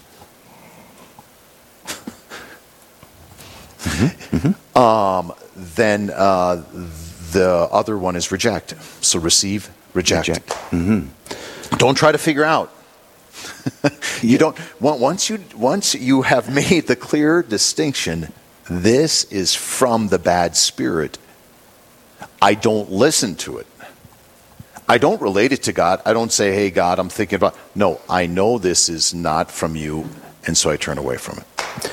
Mm-hmm. 3.80 4.36
Mm-hmm. 4.36 4.78
Um, 4.78 5.32
then 5.56 6.10
uh, 6.14 6.62
the 7.32 7.68
other 7.70 7.96
one 7.96 8.16
is 8.16 8.30
reject. 8.30 8.74
So 9.02 9.18
receive, 9.18 9.70
reject. 9.94 10.28
reject. 10.28 10.48
Mm-hmm. 10.70 11.76
Don't 11.76 11.94
try 11.94 12.12
to 12.12 12.18
figure 12.18 12.44
out. 12.44 12.72
you 14.22 14.36
don't 14.36 14.56
once 14.80 15.30
you 15.30 15.42
once 15.56 15.94
you 15.94 16.22
have 16.22 16.52
made 16.54 16.86
the 16.86 16.96
clear 16.96 17.42
distinction. 17.42 18.32
This 18.68 19.24
is 19.24 19.54
from 19.54 20.08
the 20.08 20.18
bad 20.18 20.56
spirit. 20.56 21.18
I 22.40 22.54
don't 22.54 22.90
listen 22.90 23.34
to 23.36 23.58
it. 23.58 23.66
I 24.88 24.98
don't 24.98 25.20
relate 25.20 25.52
it 25.52 25.62
to 25.64 25.72
God. 25.72 26.02
I 26.04 26.12
don't 26.12 26.32
say, 26.32 26.52
"Hey, 26.52 26.70
God, 26.70 26.98
I'm 26.98 27.08
thinking 27.08 27.36
about." 27.36 27.56
No, 27.74 28.00
I 28.08 28.26
know 28.26 28.58
this 28.58 28.88
is 28.88 29.14
not 29.14 29.50
from 29.50 29.76
you, 29.76 30.08
and 30.46 30.56
so 30.56 30.70
I 30.70 30.76
turn 30.76 30.98
away 30.98 31.16
from 31.16 31.38
it. 31.38 31.90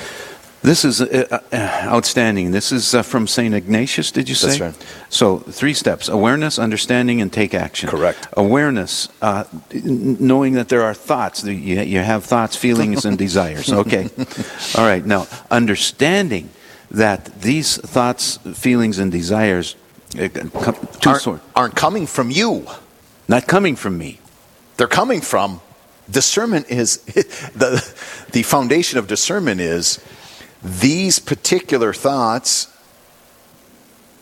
This 0.68 0.84
is 0.84 1.02
uh, 1.02 1.40
uh, 1.50 1.58
outstanding. 1.86 2.52
This 2.52 2.74
is 2.74 2.94
uh, 2.94 3.02
from 3.02 3.26
St. 3.26 3.56
Ignatius, 3.56 4.12
did 4.12 4.28
you 4.28 4.36
say? 4.36 4.48
That's 4.48 4.60
right. 4.60 4.88
So, 5.10 5.40
three 5.40 5.74
steps 5.74 6.10
awareness, 6.10 6.60
understanding, 6.60 7.22
and 7.22 7.32
take 7.32 7.54
action. 7.54 7.88
Correct. 7.88 8.28
Awareness, 8.34 9.08
uh, 9.22 9.46
knowing 9.72 10.56
that 10.56 10.68
there 10.68 10.84
are 10.84 10.94
thoughts. 10.94 11.46
You, 11.46 11.54
you 11.54 12.00
have 12.00 12.26
thoughts, 12.26 12.58
feelings, 12.58 13.06
and 13.06 13.18
desires. 13.28 13.72
Okay. 13.72 14.10
All 14.76 14.86
right. 14.86 15.06
Now, 15.06 15.28
understanding 15.50 16.50
that 16.92 17.40
these 17.40 17.78
thoughts, 17.78 18.36
feelings, 18.54 19.00
and 19.00 19.10
desires 19.10 19.78
uh, 20.20 20.28
aren't, 21.06 21.42
aren't 21.56 21.76
coming 21.78 22.06
from 22.06 22.30
you. 22.30 22.68
Not 23.30 23.48
coming 23.48 23.78
from 23.78 23.98
me. 23.98 24.20
They're 24.76 24.88
coming 24.88 25.22
from 25.22 25.62
discernment 26.10 26.70
is 26.70 26.98
the 27.56 27.84
the 28.32 28.44
foundation 28.44 29.00
of 29.00 29.08
discernment 29.08 29.62
is 29.62 30.00
these 30.64 31.20
particular 31.20 31.94
thoughts, 31.94 32.74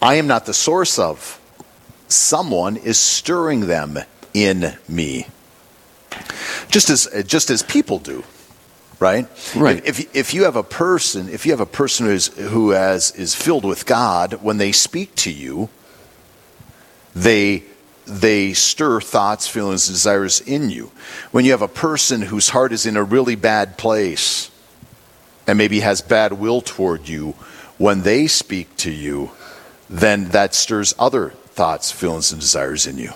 I 0.02 0.16
am 0.16 0.28
not 0.28 0.46
the 0.46 0.54
source 0.54 1.00
of. 1.00 1.40
Someone 2.08 2.78
is 2.78 2.98
stirring 2.98 3.62
them 3.62 4.00
in 4.34 4.76
me. 4.88 5.28
Just 6.70 6.90
as, 6.90 7.08
just 7.26 7.50
as 7.50 7.64
people 7.64 8.00
do, 8.00 8.24
right? 9.00 9.28
Right. 9.56 9.84
If, 9.86 10.16
if 10.16 10.34
you 10.34 10.44
have 10.44 10.56
a 10.56 10.64
person, 10.64 11.30
if 11.30 11.46
you 11.46 11.52
have 11.52 11.62
a 11.62 11.66
person 11.66 12.06
who's, 12.06 12.28
who 12.38 12.72
has, 12.72 13.12
is 13.12 13.34
filled 13.34 13.66
with 13.66 13.86
God, 13.86 14.34
when 14.42 14.58
they 14.58 14.72
speak 14.72 15.16
to 15.16 15.32
you, 15.32 15.70
they, 17.16 17.64
they 18.06 18.54
stir 18.54 19.00
thoughts, 19.02 19.48
feelings, 19.48 19.88
desires 19.88 20.42
in 20.42 20.70
you. 20.70 20.92
When 21.32 21.46
you 21.46 21.52
have 21.52 21.62
a 21.62 21.68
person 21.68 22.22
whose 22.22 22.50
heart 22.50 22.72
is 22.74 22.86
in 22.86 22.98
a 22.98 23.04
really 23.04 23.36
bad 23.36 23.78
place, 23.78 24.52
and 25.48 25.58
maybe 25.58 25.80
has 25.82 26.02
bad 26.02 26.34
will 26.34 26.62
toward 26.62 27.08
you, 27.08 27.36
when 27.78 28.02
they 28.02 28.28
speak 28.28 28.76
to 28.78 28.92
you, 28.92 29.32
then 29.90 30.30
that 30.30 30.54
stirs 30.54 30.94
other 30.98 31.30
thoughts, 31.30 31.92
feelings, 31.92 32.32
and 32.32 32.42
desires 32.42 32.88
in 32.88 32.98
you. 32.98 33.12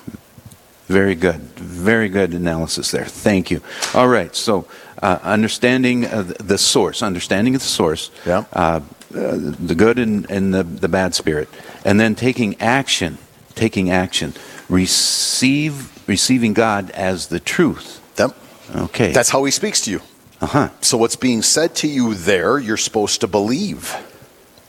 Very 0.87 1.15
good. 1.15 1.41
Very 1.57 2.09
good 2.09 2.33
analysis 2.33 2.91
there. 2.91 3.05
Thank 3.05 3.51
you. 3.51 3.61
All 3.93 4.07
right. 4.07 4.35
So, 4.35 4.65
uh, 5.01 5.19
understanding 5.23 6.01
the 6.01 6.57
source, 6.57 7.01
understanding 7.03 7.55
of 7.55 7.61
the 7.61 7.67
source, 7.67 8.11
yeah. 8.25 8.45
Uh, 8.51 8.81
uh, 9.15 9.37
the 9.59 9.75
good 9.75 9.97
and, 9.97 10.29
and 10.29 10.53
the, 10.53 10.63
the 10.63 10.87
bad 10.87 11.15
spirit, 11.15 11.49
and 11.83 11.99
then 11.99 12.15
taking 12.15 12.59
action, 12.61 13.17
taking 13.55 13.89
action. 13.89 14.33
receive 14.69 15.89
receiving 16.07 16.53
God 16.53 16.91
as 16.91 17.27
the 17.27 17.39
truth. 17.39 18.01
Yep. 18.17 18.35
Okay. 18.75 19.11
That's 19.11 19.29
how 19.29 19.43
he 19.43 19.51
speaks 19.51 19.81
to 19.81 19.91
you. 19.91 20.01
Uh-huh. 20.41 20.69
So 20.81 20.97
what's 20.97 21.15
being 21.15 21.41
said 21.41 21.75
to 21.75 21.87
you 21.87 22.13
there, 22.13 22.57
you're 22.57 22.77
supposed 22.77 23.21
to 23.21 23.27
believe. 23.27 23.95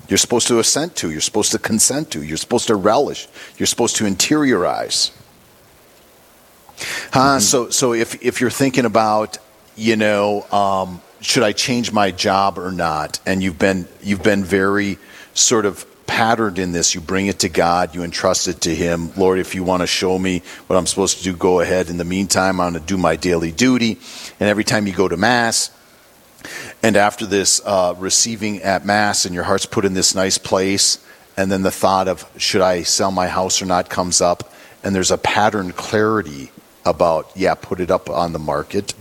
You're 0.09 0.19
supposed 0.19 0.49
to 0.49 0.59
assent 0.59 0.97
to. 0.97 1.11
You're 1.11 1.21
supposed 1.21 1.53
to 1.53 1.59
consent 1.59 2.11
to. 2.11 2.23
You're 2.23 2.37
supposed 2.37 2.67
to 2.67 2.75
relish. 2.75 3.29
You're 3.57 3.69
supposed 3.69 3.97
to 3.97 4.05
interiorize. 4.05 5.13
Uh, 7.13 7.39
So, 7.39 7.71
so 7.71 7.93
if 7.93 8.21
if 8.23 8.41
you're 8.41 8.51
thinking 8.51 8.85
about, 8.85 9.39
you 9.77 9.97
know, 9.97 10.43
um, 10.51 11.01
should 11.21 11.43
I 11.43 11.53
change 11.53 11.93
my 11.93 12.11
job 12.11 12.59
or 12.59 12.73
not, 12.73 13.21
and 13.25 13.43
you've 13.43 13.59
been 13.59 13.87
you've 14.03 14.23
been 14.23 14.43
very 14.43 14.99
sort 15.35 15.67
of 15.67 15.87
patterned 16.11 16.59
in 16.59 16.73
this, 16.73 16.93
you 16.93 17.01
bring 17.01 17.29
it 17.29 17.39
to 17.39 17.49
God, 17.49 17.95
you 17.95 18.03
entrust 18.03 18.49
it 18.49 18.63
to 18.63 18.75
Him. 18.75 19.13
Lord, 19.17 19.39
if 19.39 19.55
you 19.55 19.63
want 19.63 19.83
to 19.83 19.87
show 19.87 20.19
me 20.19 20.43
what 20.67 20.77
I'm 20.77 20.89
supposed 20.89 21.19
to 21.19 21.23
do, 21.23 21.37
go 21.37 21.61
ahead. 21.61 21.89
In 21.89 21.99
the 21.99 22.05
meantime, 22.05 22.61
I'm 22.61 22.73
going 22.73 22.83
to 22.83 22.87
do 22.87 22.99
my 22.99 23.15
daily 23.15 23.53
duty. 23.53 23.97
And 24.41 24.49
every 24.49 24.65
time 24.65 24.89
you 24.89 24.93
go 24.93 25.07
to 25.07 25.17
Mass, 25.17 25.71
and 26.83 26.97
after 26.97 27.27
this 27.27 27.61
uh, 27.65 27.95
receiving 27.97 28.61
at 28.63 28.85
Mass, 28.85 29.25
and 29.25 29.33
your 29.33 29.45
heart's 29.45 29.67
put 29.67 29.85
in 29.85 29.95
this 29.95 30.17
nice 30.17 30.37
place, 30.37 30.99
and 31.37 31.51
then 31.51 31.63
the 31.63 31.71
thought 31.71 32.09
of 32.09 32.29
should 32.37 32.61
I 32.61 32.83
sell 32.83 33.13
my 33.13 33.29
house 33.29 33.63
or 33.63 33.67
not 33.67 33.89
comes 33.89 34.21
up, 34.21 34.53
and 34.83 34.93
there's 34.93 35.13
a 35.13 35.19
pattern 35.19 35.71
clarity 35.71 36.51
about, 36.85 37.31
yeah, 37.37 37.55
put 37.55 37.79
it 37.79 37.93
up 37.93 38.11
on 38.11 38.33
the 38.33 38.41
market. 38.41 38.95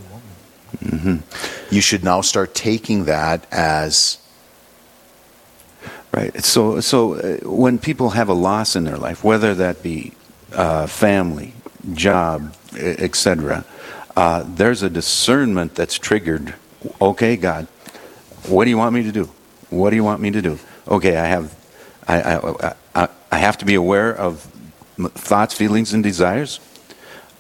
You 1.71 1.81
should 1.81 2.03
now 2.03 2.21
start 2.21 2.53
taking 2.53 3.05
that 3.05 3.47
as 3.51 4.18
Right. 6.11 6.43
So, 6.43 6.79
so 6.79 7.13
uh, 7.13 7.37
when 7.47 7.77
people 7.77 8.11
have 8.11 8.29
a 8.29 8.33
loss 8.33 8.75
in 8.75 8.83
their 8.83 8.97
life, 8.97 9.23
whether 9.23 9.53
that 9.55 9.83
be 9.83 10.13
uh, 10.53 10.87
family, 10.87 11.53
job, 11.93 12.55
etc., 12.75 13.63
uh, 14.15 14.43
there's 14.47 14.81
a 14.81 14.89
discernment 14.89 15.75
that's 15.75 15.97
triggered. 15.97 16.55
Okay, 16.99 17.37
God, 17.37 17.67
what 18.47 18.65
do 18.65 18.71
you 18.71 18.77
want 18.77 18.95
me 18.95 19.03
to 19.03 19.11
do? 19.11 19.29
What 19.69 19.91
do 19.91 19.95
you 19.95 20.03
want 20.03 20.19
me 20.21 20.31
to 20.31 20.41
do? 20.41 20.57
Okay, 20.87 21.15
I 21.15 21.25
have, 21.25 21.55
I, 22.07 22.21
I, 22.21 22.73
I, 22.95 23.07
I 23.31 23.37
have 23.37 23.57
to 23.59 23.65
be 23.65 23.75
aware 23.75 24.13
of 24.13 24.41
thoughts, 25.13 25.53
feelings, 25.53 25.93
and 25.93 26.03
desires. 26.03 26.59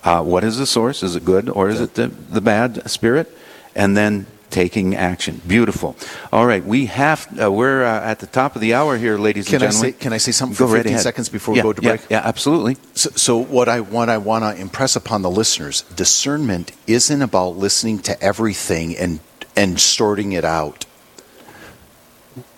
Uh, 0.03 0.23
what 0.23 0.43
is 0.43 0.57
the 0.57 0.65
source? 0.65 1.03
Is 1.03 1.15
it 1.15 1.25
good 1.25 1.49
or 1.49 1.69
is 1.69 1.81
it 1.81 1.95
the, 1.95 2.07
the 2.07 2.39
bad 2.39 2.89
spirit? 2.89 3.35
And 3.75 3.97
then 3.97 4.27
taking 4.49 4.95
action. 4.95 5.41
Beautiful. 5.47 5.95
All 6.31 6.45
right, 6.45 6.63
we 6.63 6.87
have. 6.87 7.27
Uh, 7.41 7.51
we're 7.51 7.83
uh, 7.83 8.01
at 8.01 8.19
the 8.19 8.27
top 8.27 8.55
of 8.55 8.61
the 8.61 8.73
hour 8.73 8.97
here, 8.97 9.17
ladies 9.17 9.47
Can 9.47 9.55
and 9.55 9.63
I 9.63 9.67
gentlemen. 9.67 9.93
say- 9.93 9.99
can 9.99 10.13
I 10.13 10.17
say 10.17 10.31
something 10.31 10.57
Go 10.57 10.67
for 10.67 10.75
15 10.75 10.91
ahead. 10.93 11.03
seconds 11.03 11.29
before 11.29 11.53
we 11.55 11.61
go 11.61 11.73
to 11.73 11.81
yeah, 11.81 11.89
break? 11.97 12.09
Yeah, 12.09 12.21
absolutely. 12.23 12.77
So, 12.93 13.09
so 13.11 13.37
what 13.37 13.69
I 13.69 13.79
what 13.81 14.09
I 14.09 14.17
want 14.17 14.43
to 14.43 14.59
impress 14.59 14.95
upon 14.95 15.21
the 15.21 15.29
listeners: 15.29 15.81
discernment 15.95 16.71
isn't 16.87 17.21
about 17.21 17.57
listening 17.57 17.99
to 17.99 18.21
everything 18.21 18.97
and 18.97 19.19
and 19.55 19.79
sorting 19.79 20.31
it 20.33 20.45
out. 20.45 20.85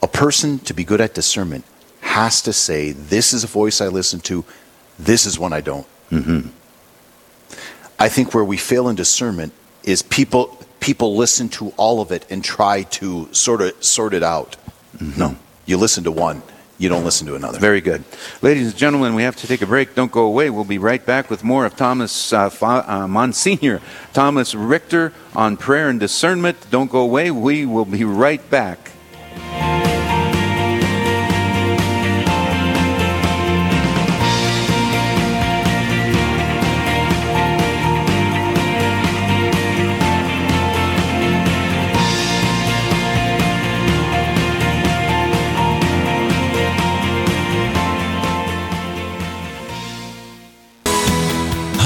A 0.01 0.08
person 0.08 0.60
to 0.60 0.73
be 0.73 0.84
good 0.84 1.01
at 1.01 1.13
discernment 1.13 1.65
has 2.01 2.41
to 2.43 2.54
say, 2.54 2.91
"This 2.91 3.34
is 3.34 3.43
a 3.43 3.47
voice 3.47 3.82
I 3.82 3.88
listen 3.88 4.19
to. 4.21 4.45
This 4.97 5.25
is 5.25 5.38
one 5.39 5.54
I 5.54 5.62
don't." 5.62 5.88
Mm-hmm. 6.12 6.49
I 7.99 8.10
think 8.10 8.34
where 8.34 8.43
we 8.43 8.58
fail 8.58 8.89
in 8.89 8.95
discernment 8.95 9.54
is 9.84 10.01
people 10.01 10.58
people 10.81 11.15
listen 11.15 11.47
to 11.47 11.69
all 11.77 12.01
of 12.01 12.11
it 12.11 12.25
and 12.29 12.43
try 12.43 12.83
to 12.83 13.33
sort 13.33 13.61
of 13.61 13.81
sort 13.81 14.13
it 14.13 14.23
out. 14.23 14.57
No, 14.99 15.37
you 15.65 15.77
listen 15.77 16.03
to 16.03 16.11
one, 16.11 16.43
you 16.77 16.89
don't 16.89 17.05
listen 17.05 17.25
to 17.27 17.35
another. 17.35 17.59
Very 17.59 17.79
good. 17.79 18.03
Ladies 18.41 18.67
and 18.71 18.75
gentlemen, 18.75 19.15
we 19.15 19.23
have 19.23 19.35
to 19.37 19.47
take 19.47 19.61
a 19.61 19.67
break. 19.67 19.95
Don't 19.95 20.11
go 20.11 20.25
away. 20.25 20.49
We'll 20.49 20.65
be 20.65 20.79
right 20.79 21.03
back 21.05 21.29
with 21.29 21.43
more 21.43 21.65
of 21.65 21.77
Thomas 21.77 22.33
uh, 22.33 22.49
Fa- 22.49 22.83
uh, 22.91 23.07
Monsignor, 23.07 23.79
Thomas 24.11 24.53
Richter 24.53 25.13
on 25.35 25.55
prayer 25.55 25.87
and 25.89 25.99
discernment. 25.99 26.57
Don't 26.69 26.91
go 26.91 26.99
away. 26.99 27.31
We 27.31 27.65
will 27.65 27.85
be 27.85 28.03
right 28.03 28.47
back. 28.49 28.91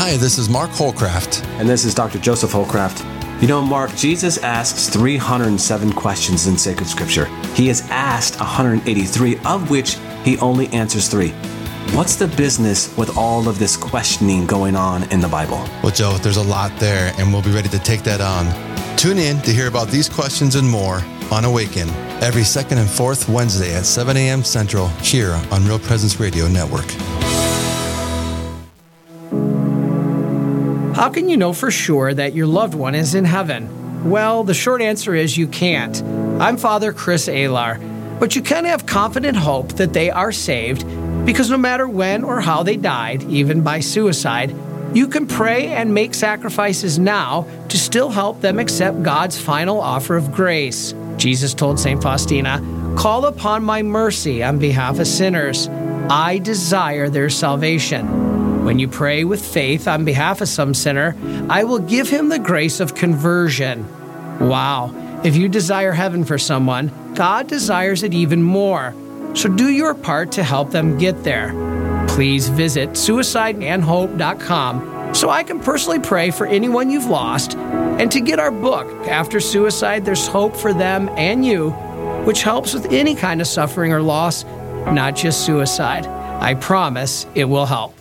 Hi, 0.05 0.17
this 0.17 0.37
is 0.37 0.47
Mark 0.47 0.69
Holcraft. 0.69 1.43
And 1.59 1.67
this 1.67 1.83
is 1.83 1.95
Dr. 1.95 2.19
Joseph 2.19 2.51
Holcraft. 2.51 3.41
You 3.41 3.47
know, 3.47 3.59
Mark, 3.59 3.95
Jesus 3.95 4.37
asks 4.37 4.87
307 4.87 5.93
questions 5.93 6.45
in 6.45 6.59
sacred 6.59 6.87
scripture. 6.87 7.25
He 7.55 7.69
has 7.69 7.81
asked 7.89 8.39
183, 8.39 9.39
of 9.45 9.71
which 9.71 9.97
he 10.23 10.37
only 10.37 10.67
answers 10.67 11.07
three. 11.07 11.31
What's 11.95 12.17
the 12.17 12.27
business 12.27 12.95
with 12.95 13.17
all 13.17 13.49
of 13.49 13.57
this 13.57 13.75
questioning 13.75 14.45
going 14.45 14.75
on 14.75 15.11
in 15.11 15.21
the 15.21 15.27
Bible? 15.27 15.57
Well, 15.81 15.91
Joe, 15.91 16.19
there's 16.19 16.37
a 16.37 16.43
lot 16.43 16.71
there, 16.77 17.11
and 17.17 17.33
we'll 17.33 17.41
be 17.41 17.51
ready 17.51 17.69
to 17.69 17.79
take 17.79 18.03
that 18.03 18.21
on. 18.21 18.45
Tune 18.97 19.17
in 19.17 19.41
to 19.41 19.51
hear 19.51 19.67
about 19.67 19.87
these 19.87 20.07
questions 20.07 20.53
and 20.53 20.69
more 20.69 21.01
on 21.31 21.45
Awaken 21.45 21.89
every 22.21 22.43
second 22.43 22.77
and 22.77 22.87
fourth 22.87 23.27
Wednesday 23.27 23.73
at 23.73 23.87
7 23.87 24.15
a.m. 24.15 24.43
Central 24.43 24.87
here 25.01 25.33
on 25.51 25.65
Real 25.65 25.79
Presence 25.79 26.19
Radio 26.19 26.47
Network. 26.47 26.85
How 31.05 31.11
can 31.11 31.29
you 31.29 31.37
know 31.37 31.53
for 31.53 31.69
sure 31.69 32.15
that 32.15 32.33
your 32.33 32.47
loved 32.47 32.73
one 32.73 32.95
is 32.95 33.13
in 33.13 33.25
heaven? 33.25 34.09
Well, 34.09 34.43
the 34.43 34.55
short 34.55 34.81
answer 34.81 35.13
is 35.13 35.37
you 35.37 35.47
can't. 35.47 36.01
I'm 36.41 36.57
Father 36.57 36.91
Chris 36.91 37.27
Alar, 37.27 37.79
but 38.19 38.35
you 38.35 38.41
can 38.41 38.65
have 38.65 38.87
confident 38.87 39.37
hope 39.37 39.73
that 39.73 39.93
they 39.93 40.09
are 40.09 40.31
saved 40.31 40.83
because 41.23 41.51
no 41.51 41.59
matter 41.59 41.87
when 41.87 42.23
or 42.23 42.41
how 42.41 42.63
they 42.63 42.75
died, 42.75 43.21
even 43.29 43.61
by 43.61 43.81
suicide, 43.81 44.55
you 44.95 45.07
can 45.07 45.27
pray 45.27 45.67
and 45.67 45.93
make 45.93 46.15
sacrifices 46.15 46.97
now 46.97 47.45
to 47.69 47.77
still 47.77 48.09
help 48.09 48.41
them 48.41 48.57
accept 48.57 49.03
God's 49.03 49.39
final 49.39 49.79
offer 49.79 50.15
of 50.15 50.31
grace. 50.31 50.95
Jesus 51.17 51.53
told 51.53 51.79
St. 51.79 52.01
Faustina, 52.01 52.59
Call 52.97 53.27
upon 53.27 53.63
my 53.63 53.83
mercy 53.83 54.41
on 54.41 54.57
behalf 54.57 54.97
of 54.97 55.05
sinners. 55.05 55.67
I 56.09 56.39
desire 56.39 57.09
their 57.09 57.29
salvation. 57.29 58.24
When 58.65 58.79
you 58.79 58.87
pray 58.87 59.25
with 59.25 59.45
faith 59.45 59.87
on 59.87 60.05
behalf 60.05 60.41
of 60.41 60.49
some 60.49 60.73
sinner, 60.73 61.15
I 61.51 61.63
will 61.63 61.77
give 61.77 62.09
him 62.09 62.29
the 62.29 62.39
grace 62.39 62.79
of 62.79 62.95
conversion. 62.95 63.85
Wow. 64.39 64.91
If 65.23 65.35
you 65.35 65.47
desire 65.47 65.91
heaven 65.91 66.25
for 66.25 66.39
someone, 66.39 66.91
God 67.13 67.47
desires 67.47 68.01
it 68.01 68.15
even 68.15 68.41
more. 68.41 68.95
So 69.35 69.49
do 69.49 69.69
your 69.69 69.93
part 69.93 70.31
to 70.31 70.43
help 70.43 70.71
them 70.71 70.97
get 70.97 71.23
there. 71.23 71.53
Please 72.07 72.49
visit 72.49 72.93
suicideandhope.com 72.93 75.13
so 75.13 75.29
I 75.29 75.43
can 75.43 75.59
personally 75.59 75.99
pray 75.99 76.31
for 76.31 76.47
anyone 76.47 76.89
you've 76.89 77.05
lost 77.05 77.55
and 77.55 78.11
to 78.11 78.19
get 78.19 78.39
our 78.39 78.49
book, 78.49 78.87
After 79.07 79.39
Suicide 79.39 80.05
There's 80.05 80.25
Hope 80.25 80.55
for 80.55 80.73
Them 80.73 81.07
and 81.09 81.45
You, 81.45 81.69
which 82.25 82.41
helps 82.41 82.73
with 82.73 82.91
any 82.91 83.13
kind 83.13 83.41
of 83.41 83.47
suffering 83.47 83.93
or 83.93 84.01
loss, 84.01 84.43
not 84.43 85.15
just 85.15 85.45
suicide. 85.45 86.07
I 86.07 86.55
promise 86.55 87.27
it 87.35 87.45
will 87.45 87.67
help. 87.67 87.94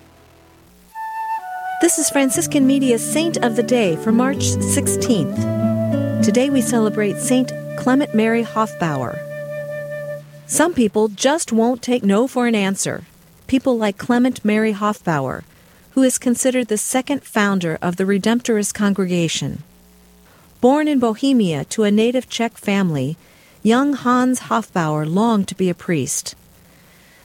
This 1.81 1.99
is 1.99 2.09
Franciscan 2.09 2.67
Media's 2.67 3.05
Saint 3.05 3.37
of 3.39 3.57
the 3.57 3.63
Day 3.63 3.97
for 3.97 4.13
March 4.13 4.39
16th. 4.39 6.23
Today 6.25 6.49
we 6.49 6.61
celebrate 6.61 7.19
Saint 7.19 7.53
Clement 7.77 8.15
Mary 8.15 8.45
Hofbauer. 8.45 9.19
Some 10.47 10.73
people 10.73 11.09
just 11.09 11.53
won't 11.53 11.83
take 11.83 12.05
no 12.05 12.29
for 12.29 12.47
an 12.47 12.55
answer. 12.55 13.03
People 13.49 13.77
like 13.77 13.99
Clement 13.99 14.45
Mary 14.45 14.73
Hofbauer, 14.73 15.43
who 15.91 16.03
is 16.03 16.17
considered 16.17 16.69
the 16.69 16.79
second 16.79 17.25
founder 17.25 17.77
of 17.83 17.97
the 17.97 18.05
Redemptorist 18.05 18.73
congregation. 18.73 19.65
Born 20.61 20.87
in 20.87 21.01
Bohemia 21.01 21.65
to 21.67 21.83
a 21.83 21.91
native 21.91 22.29
Czech 22.29 22.57
family, 22.57 23.17
young 23.63 23.95
Hans 23.95 24.43
Hofbauer 24.43 25.13
longed 25.13 25.49
to 25.49 25.57
be 25.57 25.69
a 25.69 25.75
priest. 25.75 26.37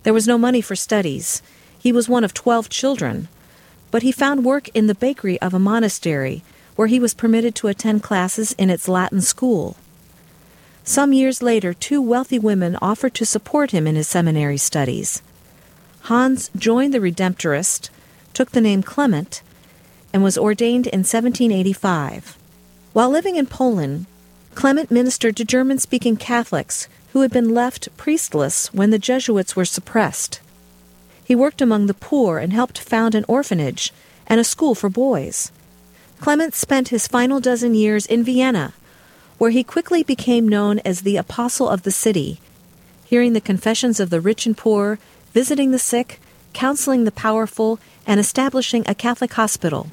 There 0.03 0.13
was 0.13 0.27
no 0.27 0.37
money 0.37 0.59
for 0.59 0.75
studies. 0.75 1.43
He 1.77 1.91
was 1.91 2.09
one 2.09 2.23
of 2.23 2.33
twelve 2.33 2.67
children 2.67 3.29
but 3.91 4.03
he 4.03 4.11
found 4.11 4.45
work 4.45 4.69
in 4.69 4.87
the 4.87 4.95
bakery 4.95 5.39
of 5.41 5.53
a 5.53 5.59
monastery, 5.59 6.43
where 6.75 6.87
he 6.87 6.99
was 6.99 7.13
permitted 7.13 7.55
to 7.55 7.67
attend 7.67 8.03
classes 8.03 8.53
in 8.53 8.69
its 8.69 8.87
Latin 8.87 9.21
school. 9.21 9.75
Some 10.83 11.13
years 11.13 11.41
later, 11.43 11.73
two 11.73 12.01
wealthy 12.01 12.39
women 12.39 12.77
offered 12.81 13.13
to 13.15 13.25
support 13.25 13.71
him 13.71 13.85
in 13.85 13.95
his 13.95 14.07
seminary 14.07 14.57
studies. 14.57 15.21
Hans 16.03 16.49
joined 16.55 16.93
the 16.93 16.99
Redemptorist, 16.99 17.89
took 18.33 18.51
the 18.51 18.61
name 18.61 18.81
Clement, 18.81 19.41
and 20.13 20.23
was 20.23 20.37
ordained 20.37 20.87
in 20.87 20.99
1785. 20.99 22.37
While 22.93 23.09
living 23.09 23.35
in 23.35 23.45
Poland, 23.45 24.05
Clement 24.55 24.89
ministered 24.89 25.35
to 25.37 25.45
German 25.45 25.77
speaking 25.77 26.17
Catholics 26.17 26.87
who 27.13 27.21
had 27.21 27.31
been 27.31 27.53
left 27.53 27.95
priestless 27.97 28.73
when 28.73 28.89
the 28.89 28.99
Jesuits 28.99 29.55
were 29.55 29.65
suppressed. 29.65 30.39
He 31.29 31.35
worked 31.35 31.61
among 31.61 31.85
the 31.85 31.93
poor 31.93 32.39
and 32.39 32.51
helped 32.51 32.79
found 32.79 33.13
an 33.13 33.23
orphanage 33.27 33.93
and 34.25 34.39
a 34.39 34.43
school 34.43 34.73
for 34.73 34.89
boys. 34.89 35.51
Clement 36.19 36.55
spent 36.55 36.87
his 36.87 37.07
final 37.07 37.39
dozen 37.39 37.75
years 37.75 38.07
in 38.07 38.23
Vienna, 38.23 38.73
where 39.37 39.51
he 39.51 39.63
quickly 39.63 40.01
became 40.01 40.49
known 40.49 40.79
as 40.79 41.01
the 41.01 41.17
apostle 41.17 41.69
of 41.69 41.83
the 41.83 41.91
city, 41.91 42.39
hearing 43.05 43.33
the 43.33 43.41
confessions 43.41 43.99
of 43.99 44.09
the 44.09 44.19
rich 44.19 44.47
and 44.47 44.57
poor, 44.57 44.97
visiting 45.31 45.69
the 45.69 45.77
sick, 45.77 46.19
counseling 46.53 47.03
the 47.03 47.11
powerful, 47.11 47.79
and 48.07 48.19
establishing 48.19 48.83
a 48.87 48.95
Catholic 48.95 49.33
hospital. 49.33 49.85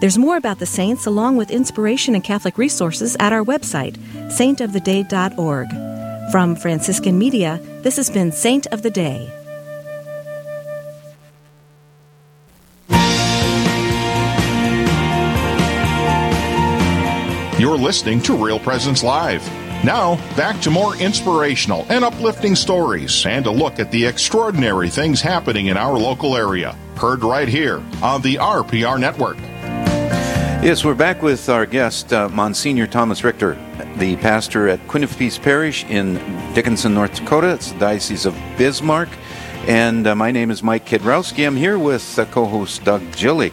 There's 0.00 0.16
more 0.16 0.38
about 0.38 0.58
the 0.58 0.64
saints 0.64 1.04
along 1.04 1.36
with 1.36 1.50
inspiration 1.50 2.14
and 2.14 2.24
Catholic 2.24 2.56
resources 2.56 3.14
at 3.20 3.34
our 3.34 3.44
website, 3.44 3.98
saintoftheday.org. 4.32 5.68
From 6.32 6.56
Franciscan 6.56 7.18
Media, 7.18 7.60
this 7.82 7.96
has 7.96 8.08
been 8.08 8.32
Saint 8.32 8.66
of 8.68 8.80
the 8.80 8.90
Day. 8.90 9.34
You're 17.58 17.76
listening 17.76 18.22
to 18.22 18.36
Real 18.36 18.60
Presence 18.60 19.02
Live. 19.02 19.44
Now, 19.82 20.14
back 20.36 20.60
to 20.60 20.70
more 20.70 20.94
inspirational 20.94 21.84
and 21.88 22.04
uplifting 22.04 22.54
stories 22.54 23.26
and 23.26 23.46
a 23.46 23.50
look 23.50 23.80
at 23.80 23.90
the 23.90 24.06
extraordinary 24.06 24.88
things 24.88 25.20
happening 25.20 25.66
in 25.66 25.76
our 25.76 25.98
local 25.98 26.36
area. 26.36 26.76
Heard 26.94 27.24
right 27.24 27.48
here 27.48 27.82
on 28.00 28.22
the 28.22 28.36
RPR 28.36 29.00
Network. 29.00 29.38
Yes, 30.62 30.84
we're 30.84 30.94
back 30.94 31.20
with 31.20 31.48
our 31.48 31.66
guest, 31.66 32.12
uh, 32.12 32.28
Monsignor 32.28 32.86
Thomas 32.86 33.24
Richter, 33.24 33.58
the 33.96 34.16
pastor 34.18 34.68
at 34.68 34.86
Queen 34.86 35.02
of 35.02 35.18
Peace 35.18 35.36
Parish 35.36 35.84
in 35.86 36.14
Dickinson, 36.54 36.94
North 36.94 37.16
Dakota. 37.16 37.54
It's 37.54 37.72
the 37.72 37.78
Diocese 37.80 38.24
of 38.24 38.34
Bismarck. 38.56 39.08
And 39.66 40.06
uh, 40.06 40.14
my 40.14 40.30
name 40.30 40.52
is 40.52 40.62
Mike 40.62 40.86
Kidrowski. 40.86 41.44
I'm 41.44 41.56
here 41.56 41.76
with 41.76 42.18
uh, 42.20 42.24
co 42.26 42.46
host 42.46 42.84
Doug 42.84 43.02
Jillick. 43.10 43.52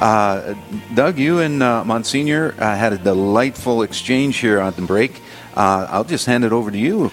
Uh, 0.00 0.54
Doug, 0.94 1.18
you 1.18 1.38
and 1.40 1.62
uh, 1.62 1.84
Monsignor 1.84 2.54
uh, 2.58 2.76
had 2.76 2.92
a 2.92 2.98
delightful 2.98 3.82
exchange 3.82 4.38
here 4.38 4.60
on 4.60 4.72
the 4.74 4.82
break. 4.82 5.20
Uh, 5.56 5.86
I'll 5.88 6.04
just 6.04 6.26
hand 6.26 6.44
it 6.44 6.52
over 6.52 6.70
to 6.70 6.78
you. 6.78 7.10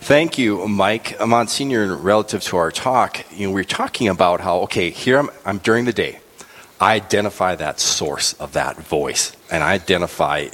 Thank 0.00 0.38
you, 0.38 0.66
Mike. 0.68 1.18
Monsignor, 1.24 1.96
relative 1.96 2.42
to 2.44 2.56
our 2.56 2.70
talk, 2.70 3.24
you 3.32 3.48
know, 3.48 3.52
we 3.52 3.60
are 3.60 3.64
talking 3.64 4.08
about 4.08 4.40
how, 4.40 4.58
okay, 4.60 4.90
here 4.90 5.18
I'm, 5.18 5.30
I'm 5.44 5.58
during 5.58 5.84
the 5.86 5.92
day. 5.92 6.20
I 6.80 6.94
identify 6.94 7.56
that 7.56 7.80
source 7.80 8.34
of 8.34 8.52
that 8.52 8.76
voice 8.76 9.32
and 9.50 9.64
I 9.64 9.72
identify 9.72 10.48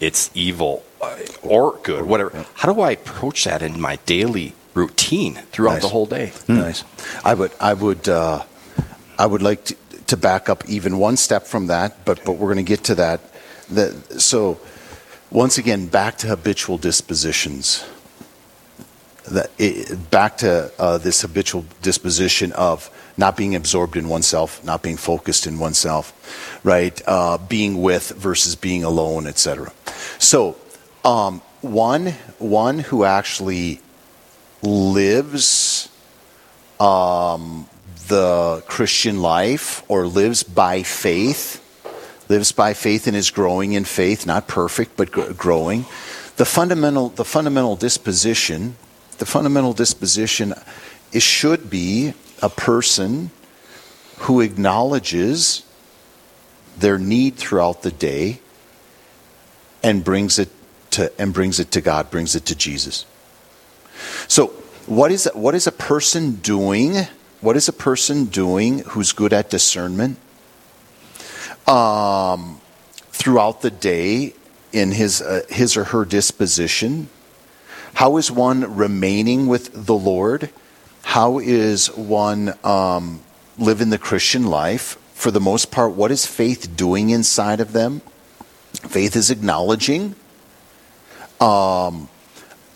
its 0.00 0.30
evil 0.34 0.82
uh, 1.00 1.16
or 1.42 1.78
good, 1.84 2.04
whatever. 2.06 2.44
How 2.54 2.72
do 2.72 2.80
I 2.80 2.92
approach 2.92 3.44
that 3.44 3.62
in 3.62 3.80
my 3.80 3.96
daily 4.04 4.54
routine 4.74 5.34
throughout 5.52 5.74
Nice. 5.74 5.82
the 5.82 5.88
whole 5.88 6.06
day? 6.06 6.32
Nice. 6.48 6.82
I 7.24 7.34
would, 7.34 7.52
I 7.60 7.74
would, 7.74 8.08
uh, 8.08 8.42
I 9.16 9.26
would 9.26 9.42
like 9.42 9.64
to, 9.66 9.76
to 10.08 10.16
back 10.16 10.48
up 10.48 10.68
even 10.68 10.98
one 10.98 11.16
step 11.16 11.44
from 11.46 11.68
that, 11.68 12.04
but 12.04 12.24
but 12.24 12.32
we're 12.32 12.52
going 12.52 12.64
to 12.64 12.68
get 12.68 12.84
to 12.84 12.94
that. 12.96 13.20
The, 13.70 13.92
so, 14.18 14.58
once 15.30 15.58
again, 15.58 15.86
back 15.86 16.18
to 16.18 16.26
habitual 16.26 16.78
dispositions. 16.78 17.84
That 19.30 19.50
it, 19.58 20.10
back 20.10 20.38
to 20.38 20.72
uh, 20.78 20.98
this 20.98 21.20
habitual 21.20 21.66
disposition 21.82 22.52
of 22.52 22.90
not 23.18 23.36
being 23.36 23.54
absorbed 23.54 23.96
in 23.96 24.08
oneself, 24.08 24.64
not 24.64 24.82
being 24.82 24.96
focused 24.96 25.46
in 25.46 25.58
oneself, 25.58 26.60
right? 26.64 27.00
Uh, 27.06 27.36
being 27.36 27.82
with 27.82 28.10
versus 28.10 28.56
being 28.56 28.84
alone, 28.84 29.26
etc. 29.26 29.70
So, 30.18 30.56
um, 31.04 31.42
one 31.60 32.12
one 32.38 32.78
who 32.78 33.04
actually 33.04 33.80
lives 34.62 35.88
um, 36.80 37.68
the 38.08 38.62
Christian 38.66 39.22
life 39.22 39.82
or 39.88 40.06
lives 40.06 40.42
by 40.42 40.82
faith, 40.82 41.62
lives 42.28 42.52
by 42.52 42.74
faith 42.74 43.06
and 43.06 43.16
is 43.16 43.30
growing 43.30 43.72
in 43.72 43.84
faith, 43.84 44.26
not 44.26 44.48
perfect, 44.48 44.96
but 44.96 45.10
growing. 45.36 45.86
The 46.36 46.44
fundamental, 46.44 47.10
the 47.10 47.24
fundamental 47.24 47.76
disposition, 47.76 48.76
the 49.18 49.26
fundamental 49.26 49.72
disposition 49.72 50.54
it 51.12 51.22
should 51.22 51.70
be 51.70 52.12
a 52.42 52.48
person 52.48 53.30
who 54.18 54.40
acknowledges 54.40 55.62
their 56.76 56.98
need 56.98 57.36
throughout 57.36 57.82
the 57.82 57.90
day 57.90 58.40
and 59.82 60.04
brings 60.04 60.38
it 60.38 60.50
to 60.90 61.12
and 61.20 61.32
brings 61.32 61.60
it 61.60 61.70
to 61.72 61.80
God, 61.80 62.10
brings 62.10 62.34
it 62.34 62.44
to 62.46 62.54
Jesus. 62.54 63.06
So, 64.26 64.48
what 64.86 65.10
is 65.10 65.28
what 65.34 65.54
is 65.54 65.66
a 65.66 65.72
person 65.72 66.36
doing? 66.36 67.06
What 67.40 67.56
is 67.56 67.68
a 67.68 67.72
person 67.72 68.24
doing 68.24 68.80
who's 68.80 69.12
good 69.12 69.32
at 69.32 69.48
discernment 69.48 70.18
um, 71.68 72.60
throughout 73.12 73.62
the 73.62 73.70
day 73.70 74.34
in 74.72 74.90
his 74.90 75.22
uh, 75.22 75.42
his 75.48 75.76
or 75.76 75.84
her 75.84 76.04
disposition? 76.04 77.08
How 77.94 78.16
is 78.16 78.30
one 78.30 78.76
remaining 78.76 79.46
with 79.46 79.86
the 79.86 79.94
Lord? 79.94 80.50
How 81.02 81.38
is 81.38 81.88
one 81.96 82.54
um, 82.64 83.20
living 83.56 83.90
the 83.90 83.98
Christian 83.98 84.46
life? 84.46 84.98
For 85.14 85.30
the 85.30 85.40
most 85.40 85.70
part, 85.70 85.92
what 85.92 86.10
is 86.10 86.26
faith 86.26 86.76
doing 86.76 87.10
inside 87.10 87.60
of 87.60 87.72
them? 87.72 88.02
Faith 88.72 89.14
is 89.14 89.30
acknowledging 89.30 90.16
um, 91.40 92.08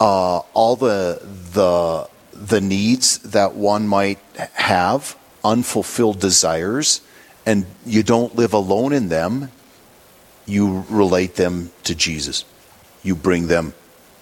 uh, 0.01 0.39
all 0.55 0.77
the 0.77 1.21
the 1.53 2.09
the 2.43 2.61
needs 2.61 3.19
that 3.19 3.55
one 3.55 3.87
might 3.87 4.19
have, 4.55 5.17
unfulfilled 5.45 6.19
desires, 6.19 7.01
and 7.47 7.67
you 7.87 8.03
don't 8.03 8.35
live 8.35 8.53
alone 8.53 8.93
in 8.93 9.09
them. 9.09 9.51
You 10.45 10.85
relate 10.91 11.37
them 11.37 11.71
to 11.85 11.95
Jesus. 11.95 12.45
You 13.05 13.15
bring 13.15 13.47
them 13.47 13.75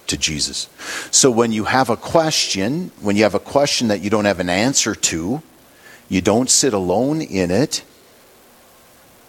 to 0.07 0.17
Jesus. 0.17 0.69
So 1.09 1.31
when 1.31 1.51
you 1.51 1.63
have 1.63 1.89
a 1.89 1.97
question, 1.97 2.91
when 3.01 3.15
you 3.15 3.23
have 3.23 3.33
a 3.33 3.39
question 3.39 3.87
that 3.87 4.01
you 4.01 4.11
don't 4.11 4.25
have 4.25 4.39
an 4.39 4.49
answer 4.49 4.93
to, 4.93 5.41
you 6.07 6.21
don't 6.21 6.49
sit 6.49 6.73
alone 6.73 7.21
in 7.21 7.49
it, 7.49 7.83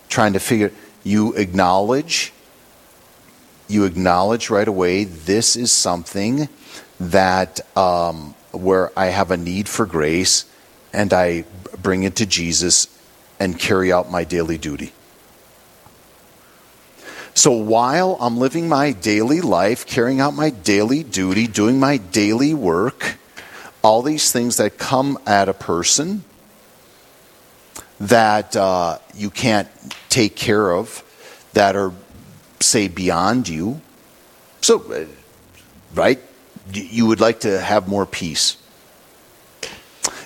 trying 0.08 0.34
to 0.34 0.40
figure. 0.40 0.70
You 1.02 1.32
acknowledge. 1.34 2.32
You 3.68 3.84
acknowledge 3.84 4.50
right 4.50 4.68
away. 4.68 5.04
This 5.04 5.56
is 5.56 5.72
something 5.72 6.48
that 7.00 7.60
um, 7.76 8.34
where 8.52 8.96
I 8.98 9.06
have 9.06 9.30
a 9.30 9.36
need 9.36 9.68
for 9.68 9.86
grace, 9.86 10.44
and 10.92 11.12
I 11.12 11.44
bring 11.82 12.04
it 12.04 12.16
to 12.16 12.26
Jesus 12.26 12.86
and 13.40 13.58
carry 13.58 13.92
out 13.92 14.10
my 14.10 14.24
daily 14.24 14.58
duty. 14.58 14.92
So 17.34 17.52
while 17.52 18.18
I'm 18.20 18.36
living 18.36 18.68
my 18.68 18.92
daily 18.92 19.40
life, 19.40 19.86
carrying 19.86 20.20
out 20.20 20.34
my 20.34 20.50
daily 20.50 21.02
duty, 21.02 21.46
doing 21.46 21.80
my 21.80 21.96
daily 21.96 22.52
work, 22.52 23.16
all 23.82 24.02
these 24.02 24.30
things 24.30 24.58
that 24.58 24.78
come 24.78 25.18
at 25.26 25.48
a 25.48 25.54
person 25.54 26.24
that 27.98 28.54
uh, 28.54 28.98
you 29.14 29.30
can't 29.30 29.68
take 30.08 30.36
care 30.36 30.72
of, 30.72 31.02
that 31.54 31.74
are, 31.74 31.92
say, 32.60 32.88
beyond 32.88 33.48
you. 33.48 33.80
So, 34.60 34.92
uh, 34.92 35.06
right? 35.94 36.20
You 36.72 37.06
would 37.06 37.20
like 37.20 37.40
to 37.40 37.60
have 37.60 37.88
more 37.88 38.06
peace. 38.06 38.56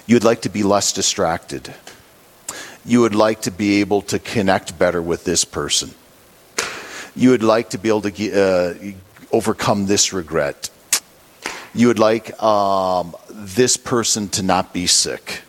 You'd 0.06 0.24
like 0.24 0.42
to 0.42 0.48
be 0.48 0.62
less 0.62 0.92
distracted. 0.92 1.74
You 2.84 3.00
would 3.00 3.14
like 3.16 3.42
to 3.42 3.50
be 3.50 3.80
able 3.80 4.02
to 4.02 4.18
connect 4.18 4.78
better 4.78 5.02
with 5.02 5.24
this 5.24 5.44
person. 5.44 5.94
You 7.16 7.30
would 7.30 7.42
like 7.42 7.70
to 7.70 7.78
be 7.78 7.88
able 7.88 8.02
to 8.02 8.40
uh, 8.40 8.74
overcome 9.32 9.86
this 9.86 10.12
regret. 10.12 10.70
You 11.74 11.88
would 11.88 11.98
like 11.98 12.40
um, 12.40 13.16
this 13.28 13.76
person 13.76 14.28
to 14.30 14.42
not 14.42 14.72
be 14.72 14.86
sick. 14.86 15.42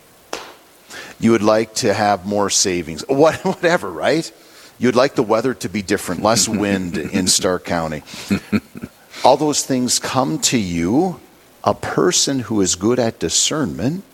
You 1.20 1.30
would 1.32 1.42
like 1.42 1.74
to 1.76 1.94
have 1.94 2.26
more 2.26 2.50
savings. 2.50 3.04
What, 3.08 3.36
whatever, 3.44 3.90
right? 3.90 4.30
You'd 4.78 4.96
like 4.96 5.14
the 5.14 5.22
weather 5.22 5.54
to 5.54 5.68
be 5.68 5.82
different, 5.82 6.22
less 6.22 6.48
wind 6.48 6.98
in 6.98 7.26
Stark 7.26 7.64
County. 7.64 8.02
All 9.24 9.36
those 9.36 9.64
things 9.64 9.98
come 9.98 10.38
to 10.40 10.58
you. 10.58 11.20
A 11.64 11.74
person 11.74 12.40
who 12.40 12.60
is 12.60 12.76
good 12.76 12.98
at 12.98 13.18
discernment, 13.18 14.04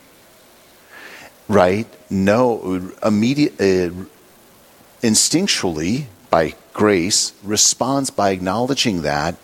right? 1.47 1.87
No, 2.11 2.91
immediate, 3.05 3.61
uh, 3.61 3.93
instinctually 5.03 6.07
by 6.31 6.55
grace 6.73 7.33
responds 7.45 8.11
by 8.11 8.31
acknowledging 8.31 9.03
that 9.03 9.37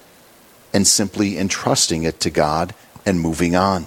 and 0.73 0.87
simply 0.87 1.39
entrusting 1.39 2.03
it 2.03 2.21
to 2.21 2.31
God 2.31 2.75
and 3.05 3.21
moving 3.21 3.55
on. 3.55 3.87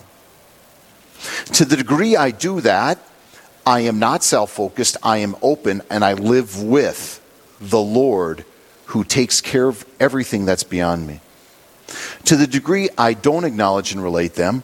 To 1.53 1.65
the 1.65 1.75
degree 1.75 2.15
I 2.15 2.31
do 2.31 2.61
that, 2.61 2.99
I 3.65 3.81
am 3.81 3.97
not 3.97 4.23
self 4.23 4.51
focused, 4.51 4.97
I 5.03 5.17
am 5.17 5.35
open, 5.41 5.81
and 5.89 6.03
I 6.03 6.13
live 6.13 6.61
with 6.61 7.21
the 7.59 7.81
Lord 7.81 8.45
who 8.87 9.03
takes 9.03 9.41
care 9.41 9.67
of 9.67 9.85
everything 9.99 10.45
that's 10.45 10.63
beyond 10.63 11.07
me. 11.07 11.21
To 12.25 12.37
the 12.37 12.47
degree 12.47 12.89
I 12.97 13.13
don't 13.13 13.43
acknowledge 13.43 13.91
and 13.91 14.01
relate 14.01 14.35
them, 14.35 14.63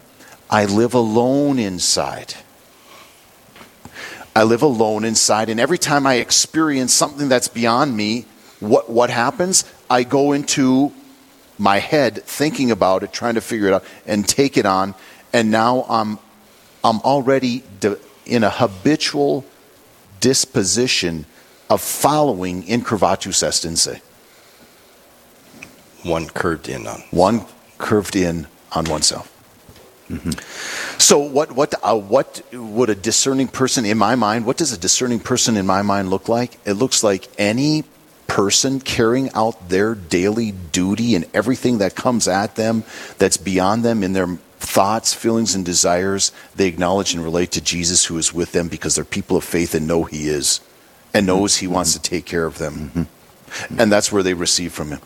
I 0.49 0.65
live 0.65 0.93
alone 0.93 1.59
inside. 1.59 2.35
I 4.35 4.43
live 4.43 4.61
alone 4.61 5.03
inside, 5.03 5.49
and 5.49 5.59
every 5.59 5.77
time 5.77 6.07
I 6.07 6.15
experience 6.15 6.93
something 6.93 7.27
that's 7.27 7.49
beyond 7.49 7.95
me, 7.97 8.25
what, 8.59 8.89
what 8.89 9.09
happens? 9.09 9.65
I 9.89 10.03
go 10.03 10.31
into 10.31 10.93
my 11.57 11.79
head 11.79 12.23
thinking 12.23 12.71
about 12.71 13.03
it, 13.03 13.11
trying 13.11 13.35
to 13.35 13.41
figure 13.41 13.67
it 13.67 13.73
out, 13.73 13.83
and 14.05 14.27
take 14.27 14.57
it 14.57 14.65
on, 14.65 14.95
and 15.33 15.51
now 15.51 15.85
I'm, 15.89 16.19
I'm 16.83 17.01
already 17.01 17.63
in 18.25 18.43
a 18.43 18.49
habitual 18.49 19.43
disposition 20.21 21.25
of 21.69 21.81
following 21.81 22.65
in 22.65 22.81
se. 22.83 24.01
One 26.03 26.27
curved 26.27 26.69
in 26.69 26.87
on. 26.87 27.03
One 27.11 27.45
curved 27.77 28.15
in 28.15 28.47
on 28.71 28.85
oneself. 28.85 29.35
Mm-hmm. 30.09 30.99
So, 30.99 31.19
what 31.19 31.51
what 31.51 31.75
uh, 31.83 31.95
what 31.95 32.41
would 32.51 32.89
a 32.89 32.95
discerning 32.95 33.47
person 33.47 33.85
in 33.85 33.97
my 33.97 34.15
mind? 34.15 34.45
What 34.45 34.57
does 34.57 34.71
a 34.71 34.77
discerning 34.77 35.19
person 35.19 35.55
in 35.55 35.67
my 35.67 35.83
mind 35.83 36.09
look 36.09 36.27
like? 36.27 36.57
It 36.65 36.73
looks 36.73 37.03
like 37.03 37.27
any 37.37 37.83
person 38.25 38.79
carrying 38.79 39.29
out 39.33 39.69
their 39.69 39.93
daily 39.93 40.51
duty 40.51 41.15
and 41.15 41.25
everything 41.33 41.79
that 41.79 41.95
comes 41.95 42.27
at 42.27 42.55
them, 42.55 42.83
that's 43.17 43.37
beyond 43.37 43.83
them 43.83 44.03
in 44.03 44.13
their 44.13 44.37
thoughts, 44.59 45.13
feelings, 45.13 45.53
and 45.53 45.65
desires. 45.65 46.31
They 46.55 46.67
acknowledge 46.67 47.13
and 47.13 47.23
relate 47.23 47.51
to 47.51 47.61
Jesus, 47.61 48.05
who 48.05 48.17
is 48.17 48.33
with 48.33 48.51
them, 48.51 48.67
because 48.67 48.95
they're 48.95 49.05
people 49.05 49.37
of 49.37 49.43
faith 49.43 49.75
and 49.75 49.87
know 49.87 50.05
He 50.05 50.27
is, 50.27 50.59
and 51.13 51.27
knows 51.27 51.57
He 51.57 51.67
wants 51.67 51.93
to 51.93 52.01
take 52.01 52.25
care 52.25 52.45
of 52.45 52.57
them, 52.57 52.91
mm-hmm. 52.95 53.79
and 53.79 53.91
that's 53.91 54.11
where 54.11 54.23
they 54.23 54.33
receive 54.33 54.73
from 54.73 54.89
Him 54.89 55.01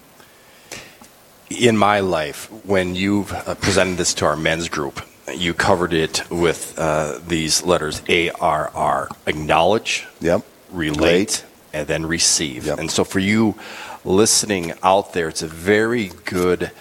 in 1.50 1.78
my 1.78 2.00
life, 2.00 2.50
when 2.66 2.96
you 2.96 3.26
uh, 3.32 3.56
presented 3.56 3.98
this 3.98 4.14
to 4.16 4.26
our 4.26 4.36
men's 4.36 4.70
group, 4.70 5.02
you 5.34 5.54
covered 5.54 5.94
it 5.94 6.30
with 6.30 6.78
uh, 6.78 7.20
these 7.28 7.64
letters 7.64 8.02
A 8.10 8.30
R 8.32 8.72
R 8.74 9.10
acknowledge, 9.26 10.06
yep. 10.20 10.44
relate, 10.72 11.46
and 11.72 11.88
then 11.88 12.06
receive. 12.06 12.66
Yep. 12.66 12.80
And 12.80 12.92
so 12.92 13.04
for 13.04 13.20
you 13.20 13.56
listening 14.04 14.74
out 14.84 15.14
there, 15.14 15.30
it's 15.30 15.42
a 15.42 15.48
very 15.48 16.12
good 16.26 16.72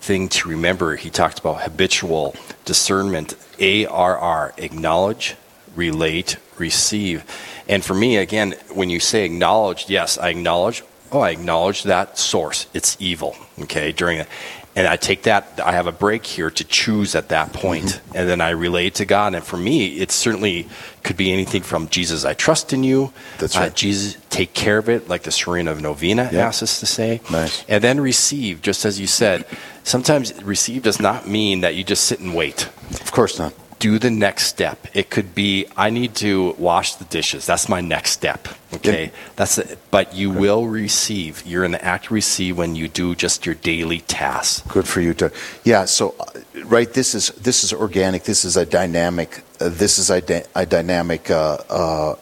thing 0.00 0.28
to 0.30 0.48
remember. 0.48 0.96
He 0.96 1.10
talked 1.10 1.38
about 1.38 1.62
habitual 1.62 2.34
discernment 2.64 3.34
A 3.58 3.86
R 3.86 4.16
R 4.16 4.54
acknowledge, 4.56 5.36
relate, 5.76 6.38
receive. 6.56 7.24
And 7.68 7.84
for 7.84 7.94
me, 7.94 8.16
again, 8.16 8.54
when 8.72 8.90
you 8.90 8.98
say 8.98 9.24
acknowledge, 9.24 9.88
yes, 9.88 10.18
I 10.18 10.30
acknowledge 10.30 10.82
oh, 11.12 11.20
I 11.20 11.30
acknowledge 11.30 11.84
that 11.84 12.18
source. 12.18 12.66
It's 12.74 12.96
evil. 13.00 13.36
Okay, 13.60 13.92
during 13.92 14.18
it. 14.18 14.28
And 14.76 14.86
I 14.86 14.96
take 14.96 15.24
that, 15.24 15.60
I 15.62 15.72
have 15.72 15.88
a 15.88 15.92
break 15.92 16.24
here 16.24 16.48
to 16.48 16.64
choose 16.64 17.16
at 17.16 17.30
that 17.30 17.52
point, 17.52 17.86
mm-hmm. 17.86 18.16
and 18.16 18.28
then 18.28 18.40
I 18.40 18.50
relate 18.50 18.94
to 18.96 19.04
God. 19.04 19.34
And 19.34 19.44
for 19.44 19.56
me, 19.56 19.98
it 19.98 20.12
certainly 20.12 20.68
could 21.02 21.16
be 21.16 21.32
anything 21.32 21.62
from 21.62 21.88
Jesus, 21.88 22.24
I 22.24 22.34
trust 22.34 22.72
in 22.72 22.84
you. 22.84 23.12
That's 23.38 23.56
uh, 23.56 23.60
right. 23.60 23.72
Uh, 23.72 23.74
Jesus, 23.74 24.16
take 24.30 24.54
care 24.54 24.78
of 24.78 24.88
it, 24.88 25.08
like 25.08 25.24
the 25.24 25.32
Surrender 25.32 25.74
Novena 25.74 26.24
yep. 26.24 26.34
asks 26.34 26.62
us 26.62 26.80
to 26.80 26.86
say. 26.86 27.20
Nice. 27.32 27.64
And 27.68 27.82
then 27.82 28.00
receive, 28.00 28.62
just 28.62 28.84
as 28.84 29.00
you 29.00 29.08
said. 29.08 29.44
Sometimes 29.82 30.40
receive 30.44 30.82
does 30.84 31.00
not 31.00 31.26
mean 31.26 31.62
that 31.62 31.74
you 31.74 31.82
just 31.82 32.04
sit 32.04 32.20
and 32.20 32.34
wait. 32.34 32.66
Of 32.92 33.10
course 33.10 33.38
not 33.38 33.52
do 33.80 33.98
the 33.98 34.10
next 34.10 34.44
step. 34.44 34.86
It 34.94 35.10
could 35.10 35.34
be 35.34 35.66
I 35.76 35.90
need 35.90 36.14
to 36.16 36.54
wash 36.58 36.94
the 36.94 37.06
dishes. 37.06 37.46
That's 37.46 37.68
my 37.68 37.80
next 37.80 38.12
step. 38.12 38.46
Okay, 38.74 39.10
that's 39.34 39.58
it. 39.58 39.78
But 39.90 40.14
you 40.14 40.32
Good. 40.32 40.40
will 40.40 40.66
receive. 40.68 41.44
You're 41.44 41.64
in 41.64 41.72
the 41.72 41.84
act 41.84 42.10
receive 42.10 42.56
when 42.56 42.76
you 42.76 42.86
do 42.86 43.16
just 43.16 43.44
your 43.44 43.56
daily 43.56 44.00
tasks. 44.00 44.62
Good 44.68 44.86
for 44.86 45.00
you, 45.00 45.14
to 45.14 45.32
Yeah. 45.64 45.86
So, 45.86 46.14
uh, 46.20 46.26
right. 46.64 46.92
This 46.92 47.14
is 47.14 47.28
this 47.30 47.64
is 47.64 47.72
organic. 47.72 48.22
This 48.24 48.44
is 48.44 48.56
a 48.56 48.66
dynamic. 48.66 49.42
Uh, 49.60 49.70
this 49.70 49.98
is 49.98 50.10
a, 50.10 50.44
a 50.54 50.66
dynamic 50.66 51.30
uh, 51.30 51.58
uh, 51.68 52.14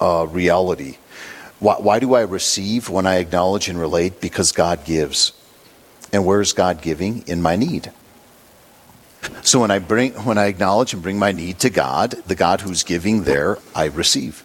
uh, 0.00 0.26
reality. 0.26 0.98
Why, 1.60 1.76
why 1.76 1.98
do 2.00 2.14
I 2.14 2.22
receive 2.22 2.88
when 2.88 3.06
I 3.06 3.16
acknowledge 3.16 3.68
and 3.68 3.78
relate? 3.78 4.20
Because 4.20 4.50
God 4.52 4.84
gives. 4.84 5.32
And 6.12 6.26
where 6.26 6.40
is 6.40 6.52
God 6.52 6.82
giving? 6.82 7.22
In 7.28 7.40
my 7.40 7.54
need. 7.54 7.92
So 9.42 9.60
when 9.60 9.70
I 9.70 9.78
bring, 9.78 10.12
when 10.24 10.38
I 10.38 10.46
acknowledge 10.46 10.92
and 10.92 11.02
bring 11.02 11.18
my 11.18 11.32
need 11.32 11.58
to 11.60 11.70
God, 11.70 12.12
the 12.26 12.34
God 12.34 12.60
who's 12.60 12.82
giving 12.82 13.24
there, 13.24 13.58
I 13.74 13.86
receive. 13.86 14.44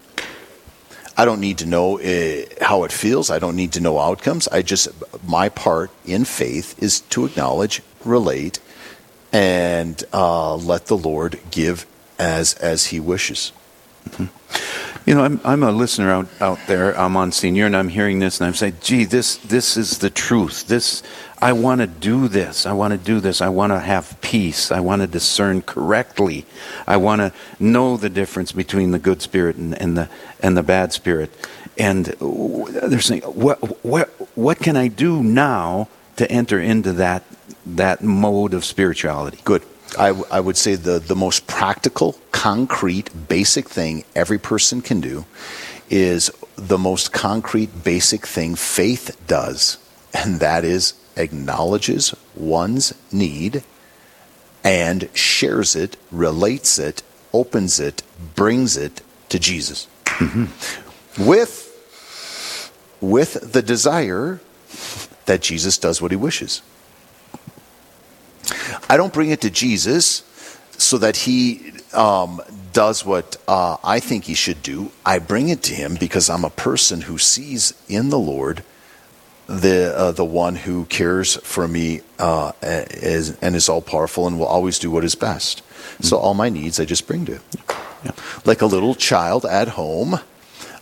I 1.17 1.23
don't 1.23 1.39
need 1.39 1.59
to 1.59 1.65
know 1.65 1.99
uh, 1.99 2.45
how 2.61 2.83
it 2.83 2.91
feels. 2.91 3.29
I 3.29 3.39
don't 3.39 3.55
need 3.55 3.71
to 3.73 3.79
know 3.79 3.99
outcomes. 3.99 4.47
I 4.49 4.61
just, 4.61 4.89
my 5.23 5.47
part 5.49 5.91
in 6.05 6.25
faith 6.25 6.81
is 6.81 7.01
to 7.01 7.25
acknowledge, 7.25 7.81
relate, 8.03 8.59
and 9.31 10.03
uh, 10.11 10.55
let 10.55 10.87
the 10.87 10.97
Lord 10.97 11.39
give 11.51 11.85
as 12.19 12.53
as 12.55 12.87
He 12.87 12.99
wishes. 12.99 13.51
You 15.05 15.13
know, 15.13 15.23
I'm, 15.23 15.39
I'm 15.43 15.61
a 15.61 15.71
listener 15.71 16.09
out, 16.09 16.27
out 16.41 16.57
there. 16.65 16.97
I'm 16.97 17.15
on 17.15 17.31
senior, 17.31 17.67
and 17.67 17.77
I'm 17.77 17.89
hearing 17.89 18.17
this, 18.17 18.39
and 18.39 18.47
I'm 18.47 18.55
saying, 18.55 18.77
"Gee, 18.81 19.05
this 19.05 19.37
this 19.37 19.77
is 19.77 19.99
the 19.99 20.09
truth. 20.09 20.65
This 20.67 21.03
I 21.39 21.53
want 21.53 21.81
to 21.81 21.87
do 21.87 22.27
this. 22.27 22.65
I 22.65 22.73
want 22.73 22.93
to 22.93 22.97
do 22.97 23.19
this. 23.19 23.39
I 23.39 23.49
want 23.49 23.71
to 23.71 23.79
have 23.79 24.19
peace. 24.21 24.71
I 24.71 24.79
want 24.79 25.03
to 25.03 25.07
discern 25.07 25.61
correctly. 25.61 26.47
I 26.87 26.97
want 26.97 27.19
to 27.19 27.31
know 27.59 27.97
the 27.97 28.09
difference 28.09 28.51
between 28.51 28.91
the 28.91 28.99
good 28.99 29.21
spirit 29.21 29.57
and, 29.57 29.79
and 29.79 29.95
the 29.95 30.09
and 30.39 30.57
the 30.57 30.63
bad 30.63 30.91
spirit." 30.91 31.29
And 31.77 32.05
they're 32.05 32.99
saying, 32.99 33.21
"What 33.21 33.85
what 33.85 34.09
what 34.35 34.57
can 34.57 34.75
I 34.75 34.87
do 34.87 35.21
now 35.21 35.87
to 36.15 36.29
enter 36.31 36.59
into 36.59 36.93
that 36.93 37.21
that 37.67 38.01
mode 38.01 38.55
of 38.55 38.65
spirituality?" 38.65 39.37
Good. 39.43 39.61
I, 39.97 40.09
I 40.31 40.39
would 40.39 40.57
say 40.57 40.75
the, 40.75 40.99
the 40.99 41.15
most 41.15 41.47
practical, 41.47 42.15
concrete, 42.31 43.27
basic 43.27 43.69
thing 43.69 44.03
every 44.15 44.37
person 44.37 44.81
can 44.81 45.01
do 45.01 45.25
is 45.89 46.31
the 46.55 46.77
most 46.77 47.11
concrete, 47.11 47.83
basic 47.83 48.25
thing 48.25 48.55
faith 48.55 49.21
does, 49.27 49.77
and 50.13 50.39
that 50.39 50.63
is 50.63 50.93
acknowledges 51.15 52.13
one's 52.35 52.93
need 53.11 53.63
and 54.63 55.09
shares 55.13 55.75
it, 55.75 55.95
relates 56.11 56.79
it, 56.79 57.03
opens 57.33 57.79
it, 57.79 58.01
brings 58.35 58.75
it 58.75 59.01
to 59.29 59.39
Jesus. 59.39 59.87
Mm-hmm. 60.05 61.27
With, 61.27 61.71
with 62.99 63.53
the 63.53 63.61
desire 63.61 64.41
that 65.25 65.41
Jesus 65.41 65.77
does 65.77 66.01
what 66.01 66.11
he 66.11 66.17
wishes. 66.17 66.61
I 68.89 68.97
don't 68.97 69.13
bring 69.13 69.29
it 69.29 69.41
to 69.41 69.49
Jesus 69.49 70.23
so 70.77 70.97
that 70.97 71.15
he 71.15 71.71
um, 71.93 72.41
does 72.73 73.05
what 73.05 73.37
uh, 73.47 73.77
I 73.83 73.99
think 73.99 74.25
he 74.25 74.33
should 74.33 74.61
do. 74.61 74.91
I 75.05 75.19
bring 75.19 75.49
it 75.49 75.63
to 75.63 75.73
him 75.73 75.95
because 75.95 76.29
I'm 76.29 76.43
a 76.43 76.49
person 76.49 77.01
who 77.01 77.17
sees 77.17 77.73
in 77.87 78.09
the 78.09 78.19
Lord 78.19 78.63
the 79.47 79.95
uh, 79.95 80.11
the 80.11 80.25
one 80.25 80.55
who 80.55 80.85
cares 80.85 81.35
for 81.37 81.67
me 81.67 82.01
uh, 82.17 82.51
is, 82.61 83.37
and 83.41 83.55
is 83.55 83.69
all 83.69 83.81
powerful 83.81 84.27
and 84.27 84.39
will 84.39 84.47
always 84.47 84.79
do 84.79 84.89
what 84.89 85.03
is 85.03 85.15
best. 85.15 85.61
Mm-hmm. 85.61 86.03
So 86.03 86.17
all 86.17 86.33
my 86.33 86.49
needs 86.49 86.79
I 86.79 86.85
just 86.85 87.07
bring 87.07 87.25
to 87.25 87.33
him, 87.33 87.41
yeah. 88.03 88.11
like 88.43 88.61
a 88.61 88.65
little 88.65 88.95
child 88.95 89.45
at 89.45 89.69
home 89.69 90.19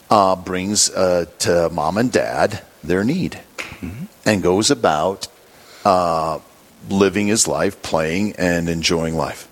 uh, 0.09 0.35
brings 0.37 0.89
uh, 0.89 1.25
to 1.39 1.69
mom 1.71 1.97
and 1.97 2.11
dad 2.11 2.63
their 2.83 3.03
need, 3.03 3.39
mm-hmm. 3.57 4.05
and 4.25 4.41
goes 4.41 4.71
about 4.71 5.27
uh, 5.83 6.39
living 6.89 7.27
his 7.27 7.47
life, 7.47 7.81
playing 7.81 8.33
and 8.37 8.69
enjoying 8.69 9.15
life. 9.15 9.47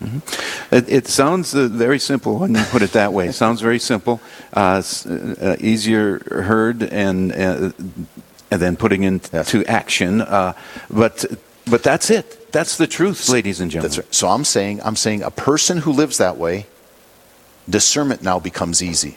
Mm-hmm. 0.00 0.74
It, 0.74 0.88
it, 0.88 1.06
sounds 1.06 1.54
uh, 1.54 1.68
very 1.68 1.98
simple 1.98 2.38
when 2.38 2.54
you 2.54 2.62
put 2.64 2.82
it 2.82 2.92
that 2.92 3.12
way. 3.14 3.28
It 3.28 3.32
sounds 3.32 3.62
very 3.62 3.78
simple, 3.78 4.20
uh, 4.52 4.82
uh, 5.08 5.56
easier 5.58 6.18
heard 6.42 6.82
and 6.82 7.32
uh, 7.32 7.72
and 8.50 8.62
then 8.62 8.76
putting 8.76 9.04
into 9.04 9.58
yes. 9.58 9.68
action. 9.68 10.20
Uh, 10.20 10.52
but 10.90 11.24
but 11.70 11.82
that's 11.82 12.10
it. 12.10 12.52
That's 12.52 12.76
the 12.76 12.86
truth, 12.86 13.28
ladies 13.30 13.60
and 13.60 13.70
gentlemen. 13.70 13.98
Right. 13.98 14.14
So 14.14 14.28
I'm 14.28 14.44
saying 14.44 14.82
I'm 14.84 14.96
saying 14.96 15.22
a 15.22 15.30
person 15.30 15.78
who 15.78 15.92
lives 15.92 16.18
that 16.18 16.36
way, 16.36 16.66
discernment 17.68 18.22
now 18.22 18.38
becomes 18.38 18.82
easy. 18.82 19.16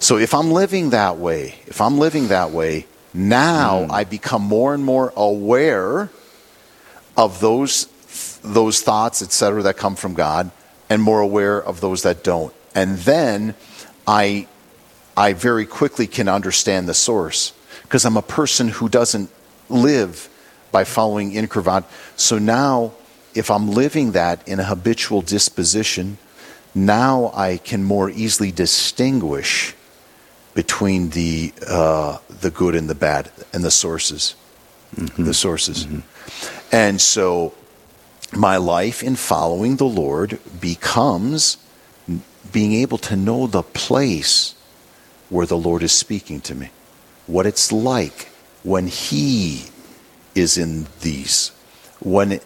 So 0.00 0.18
if 0.18 0.34
I'm 0.34 0.50
living 0.50 0.90
that 0.90 1.18
way, 1.18 1.60
if 1.66 1.80
I'm 1.80 1.98
living 1.98 2.28
that 2.28 2.50
way, 2.50 2.86
now 3.12 3.84
mm. 3.84 3.90
I 3.90 4.04
become 4.04 4.42
more 4.42 4.74
and 4.74 4.84
more 4.84 5.12
aware 5.16 6.10
of 7.16 7.40
those 7.40 7.88
those 8.42 8.80
thoughts, 8.80 9.22
etc., 9.22 9.62
that 9.62 9.76
come 9.76 9.94
from 9.94 10.14
God, 10.14 10.50
and 10.88 11.02
more 11.02 11.20
aware 11.20 11.62
of 11.62 11.80
those 11.80 12.02
that 12.02 12.24
don't. 12.24 12.52
And 12.74 12.98
then 12.98 13.54
I 14.06 14.46
I 15.16 15.32
very 15.32 15.66
quickly 15.66 16.06
can 16.06 16.28
understand 16.28 16.88
the 16.88 16.94
source 16.94 17.52
because 17.82 18.04
I'm 18.04 18.16
a 18.16 18.22
person 18.22 18.68
who 18.68 18.88
doesn't 18.88 19.30
live 19.68 20.28
by 20.72 20.84
following 20.84 21.32
incurvat. 21.32 21.84
So 22.16 22.38
now, 22.38 22.92
if 23.34 23.50
I'm 23.50 23.70
living 23.70 24.12
that 24.12 24.46
in 24.46 24.60
a 24.60 24.64
habitual 24.64 25.22
disposition, 25.22 26.18
now 26.74 27.32
I 27.34 27.56
can 27.56 27.82
more 27.82 28.08
easily 28.08 28.52
distinguish 28.52 29.74
between 30.54 31.10
the 31.10 31.52
uh, 31.66 32.18
the 32.28 32.50
good 32.50 32.74
and 32.74 32.88
the 32.88 32.94
bad 32.94 33.30
and 33.52 33.62
the 33.62 33.70
sources, 33.70 34.34
mm-hmm. 34.94 35.24
the 35.24 35.34
sources, 35.34 35.86
mm-hmm. 35.86 36.00
and 36.74 37.00
so 37.00 37.54
my 38.32 38.56
life 38.56 39.02
in 39.02 39.16
following 39.16 39.76
the 39.76 39.84
Lord 39.84 40.38
becomes 40.60 41.56
being 42.52 42.72
able 42.72 42.98
to 42.98 43.16
know 43.16 43.46
the 43.46 43.62
place 43.62 44.54
where 45.28 45.46
the 45.46 45.56
Lord 45.56 45.82
is 45.82 45.92
speaking 45.92 46.40
to 46.42 46.54
me, 46.54 46.70
what 47.26 47.46
it's 47.46 47.72
like 47.72 48.28
when 48.62 48.86
He 48.86 49.66
is 50.34 50.58
in 50.58 50.86
these. 51.00 51.52
When 52.00 52.32
it, 52.32 52.44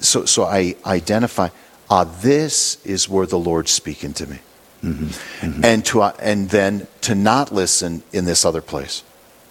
so, 0.00 0.24
so 0.24 0.44
I 0.44 0.76
identify, 0.86 1.48
ah, 1.90 2.04
this 2.04 2.84
is 2.84 3.08
where 3.08 3.26
the 3.26 3.38
Lord's 3.38 3.70
speaking 3.70 4.12
to 4.14 4.26
me. 4.26 4.38
Mm-hmm. 4.84 5.46
Mm-hmm. 5.46 5.64
And, 5.64 5.84
to, 5.86 6.02
uh, 6.02 6.12
and 6.18 6.50
then 6.50 6.86
to 7.02 7.14
not 7.14 7.52
listen 7.52 8.02
in 8.12 8.24
this 8.24 8.44
other 8.44 8.60
place. 8.60 9.02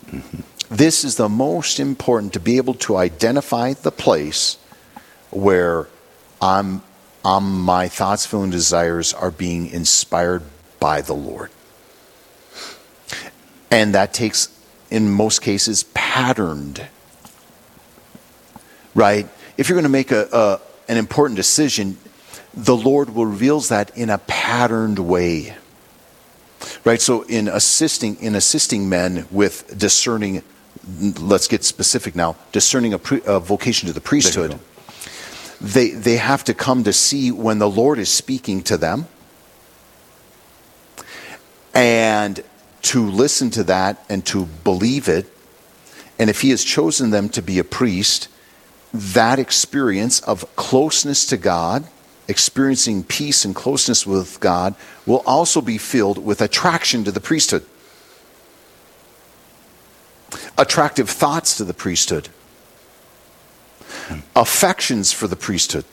Mm-hmm. 0.05 0.41
This 0.69 1.03
is 1.03 1.15
the 1.15 1.29
most 1.29 1.79
important 1.79 2.33
to 2.33 2.39
be 2.39 2.57
able 2.57 2.75
to 2.75 2.97
identify 2.97 3.73
the 3.73 3.91
place 3.91 4.57
where 5.31 5.87
I'm, 6.41 6.83
I'm, 7.25 7.61
my 7.61 7.87
thoughts, 7.87 8.25
feelings, 8.25 8.53
desires 8.53 9.13
are 9.13 9.31
being 9.31 9.67
inspired 9.69 10.43
by 10.79 11.01
the 11.01 11.13
Lord. 11.13 11.49
And 13.71 13.95
that 13.95 14.13
takes, 14.13 14.49
in 14.91 15.11
most 15.11 15.41
cases, 15.41 15.83
patterned. 15.93 16.87
Right? 18.93 19.27
If 19.57 19.69
you're 19.69 19.75
going 19.75 19.83
to 19.83 19.89
make 19.89 20.11
a, 20.11 20.27
a 20.31 20.61
an 20.87 20.97
important 20.97 21.37
decision, 21.37 21.97
the 22.53 22.75
Lord 22.75 23.15
will 23.15 23.25
reveals 23.25 23.69
that 23.69 23.95
in 23.97 24.09
a 24.09 24.17
patterned 24.19 24.99
way. 24.99 25.55
Right? 26.85 27.01
So 27.01 27.23
in 27.23 27.47
assisting 27.47 28.17
in 28.21 28.35
assisting 28.35 28.89
men 28.89 29.27
with 29.31 29.77
discerning 29.77 30.43
let's 31.19 31.47
get 31.47 31.63
specific 31.63 32.15
now, 32.15 32.35
discerning 32.51 32.93
a, 32.93 32.99
pre, 32.99 33.21
a 33.25 33.39
vocation 33.39 33.87
to 33.87 33.93
the 33.93 34.01
priesthood. 34.01 34.59
They 35.61 35.91
they 35.91 36.17
have 36.17 36.43
to 36.45 36.53
come 36.53 36.83
to 36.83 36.93
see 36.93 37.31
when 37.31 37.59
the 37.59 37.69
Lord 37.69 37.99
is 37.99 38.09
speaking 38.09 38.63
to 38.63 38.77
them 38.77 39.07
and 41.73 42.43
to 42.83 43.09
listen 43.09 43.49
to 43.51 43.63
that 43.63 44.03
and 44.09 44.25
to 44.27 44.45
believe 44.45 45.07
it. 45.07 45.25
And 46.19 46.29
if 46.29 46.41
he 46.41 46.49
has 46.51 46.63
chosen 46.63 47.09
them 47.09 47.29
to 47.29 47.41
be 47.41 47.59
a 47.59 47.63
priest, 47.63 48.27
that 48.93 49.39
experience 49.39 50.19
of 50.21 50.45
closeness 50.55 51.25
to 51.27 51.37
God, 51.37 51.87
experiencing 52.27 53.03
peace 53.03 53.45
and 53.45 53.55
closeness 53.55 54.05
with 54.05 54.39
God, 54.39 54.75
will 55.05 55.23
also 55.25 55.61
be 55.61 55.77
filled 55.77 56.23
with 56.23 56.41
attraction 56.41 57.03
to 57.03 57.11
the 57.11 57.19
priesthood. 57.19 57.65
Attractive 60.57 61.09
thoughts 61.09 61.57
to 61.57 61.63
the 61.63 61.73
priesthood. 61.73 62.29
Affections 64.35 65.11
for 65.11 65.27
the 65.27 65.35
priesthood. 65.35 65.85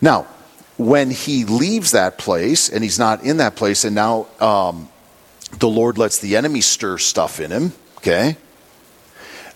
Now, 0.00 0.26
when 0.76 1.10
he 1.10 1.44
leaves 1.44 1.92
that 1.92 2.18
place 2.18 2.68
and 2.68 2.82
he's 2.82 2.98
not 2.98 3.22
in 3.24 3.38
that 3.38 3.56
place, 3.56 3.84
and 3.84 3.94
now 3.94 4.26
um, 4.40 4.88
the 5.58 5.68
Lord 5.68 5.98
lets 5.98 6.18
the 6.18 6.36
enemy 6.36 6.60
stir 6.60 6.98
stuff 6.98 7.40
in 7.40 7.50
him, 7.50 7.72
okay? 7.98 8.36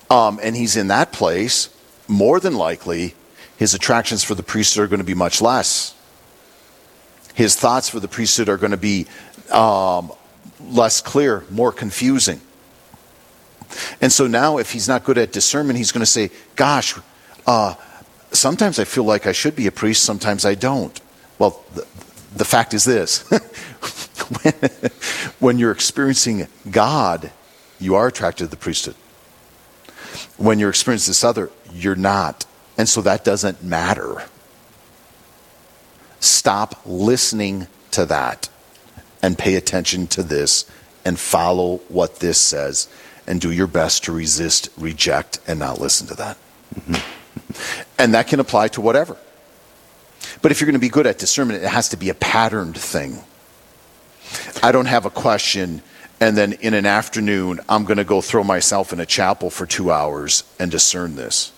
Um, 0.08 0.40
and 0.42 0.56
he's 0.56 0.76
in 0.76 0.88
that 0.88 1.12
place, 1.12 1.68
more 2.08 2.40
than 2.40 2.54
likely, 2.54 3.14
his 3.61 3.74
attractions 3.74 4.24
for 4.24 4.34
the 4.34 4.42
priesthood 4.42 4.84
are 4.84 4.86
going 4.86 5.00
to 5.00 5.04
be 5.04 5.14
much 5.14 5.42
less. 5.42 5.94
His 7.34 7.54
thoughts 7.54 7.90
for 7.90 8.00
the 8.00 8.08
priesthood 8.08 8.48
are 8.48 8.56
going 8.56 8.70
to 8.70 8.78
be 8.78 9.06
um, 9.52 10.11
less 10.62 11.02
clear, 11.02 11.44
more 11.50 11.70
confusing. 11.70 12.40
And 14.00 14.11
so 14.11 14.26
now, 14.26 14.56
if 14.56 14.72
he's 14.72 14.88
not 14.88 15.04
good 15.04 15.18
at 15.18 15.30
discernment, 15.30 15.76
he's 15.76 15.92
going 15.92 16.00
to 16.00 16.06
say, 16.06 16.30
Gosh, 16.56 16.98
uh, 17.46 17.74
sometimes 18.32 18.78
I 18.78 18.84
feel 18.84 19.04
like 19.04 19.26
I 19.26 19.32
should 19.32 19.56
be 19.56 19.66
a 19.66 19.72
priest, 19.72 20.04
sometimes 20.04 20.46
I 20.46 20.54
don't. 20.54 20.98
Well, 21.38 21.62
the, 21.74 21.86
the 22.34 22.46
fact 22.46 22.72
is 22.72 22.84
this 22.84 23.28
when, 24.42 24.54
when 25.38 25.58
you're 25.58 25.70
experiencing 25.70 26.48
God, 26.70 27.30
you 27.78 27.94
are 27.94 28.06
attracted 28.06 28.44
to 28.44 28.50
the 28.50 28.56
priesthood. 28.56 28.96
When 30.38 30.58
you're 30.58 30.70
experiencing 30.70 31.11
this 31.11 31.24
other, 31.24 31.50
you're 31.74 31.94
not. 31.94 32.46
And 32.79 32.89
so 32.89 33.03
that 33.03 33.25
doesn't 33.25 33.62
matter. 33.62 34.23
Stop 36.21 36.81
listening 36.85 37.66
to 37.93 38.07
that 38.07 38.49
and 39.23 39.37
pay 39.37 39.55
attention 39.57 40.07
to 40.09 40.23
this 40.23 40.71
and 41.05 41.18
follow 41.18 41.79
what 41.89 42.21
this 42.21 42.39
says 42.39 42.89
and 43.27 43.41
do 43.41 43.51
your 43.51 43.66
best 43.66 44.05
to 44.05 44.12
resist, 44.12 44.68
reject, 44.77 45.41
and 45.47 45.59
not 45.59 45.81
listen 45.81 46.07
to 46.09 46.14
that. 46.14 46.37
Mm-hmm. 46.75 47.91
And 47.99 48.14
that 48.14 48.29
can 48.29 48.41
apply 48.41 48.68
to 48.68 48.81
whatever. 48.81 49.16
But 50.43 50.53
if 50.53 50.61
you're 50.61 50.66
going 50.66 50.75
to 50.75 50.79
be 50.81 50.89
good 50.89 51.07
at 51.07 51.18
discernment, 51.18 51.62
it 51.62 51.68
has 51.68 51.91
to 51.91 51.97
be 51.97 52.09
a 52.09 52.14
patterned 52.14 52.77
thing. 52.77 53.18
I 54.62 54.73
don't 54.73 54.87
have 54.87 55.07
a 55.07 55.11
question, 55.11 55.83
and 56.21 56.37
then 56.37 56.55
in 56.55 56.75
an 56.75 56.87
afternoon, 56.87 57.61
I'm 57.68 57.85
going 57.85 57.99
to 57.99 58.05
go 58.05 58.21
throw 58.21 58.45
myself 58.45 58.93
in 58.93 59.01
a 59.01 59.07
chapel 59.07 59.51
for 59.51 59.66
two 59.66 59.91
hours 59.91 60.45
and 60.59 60.71
discern 60.71 61.16
this. 61.16 61.53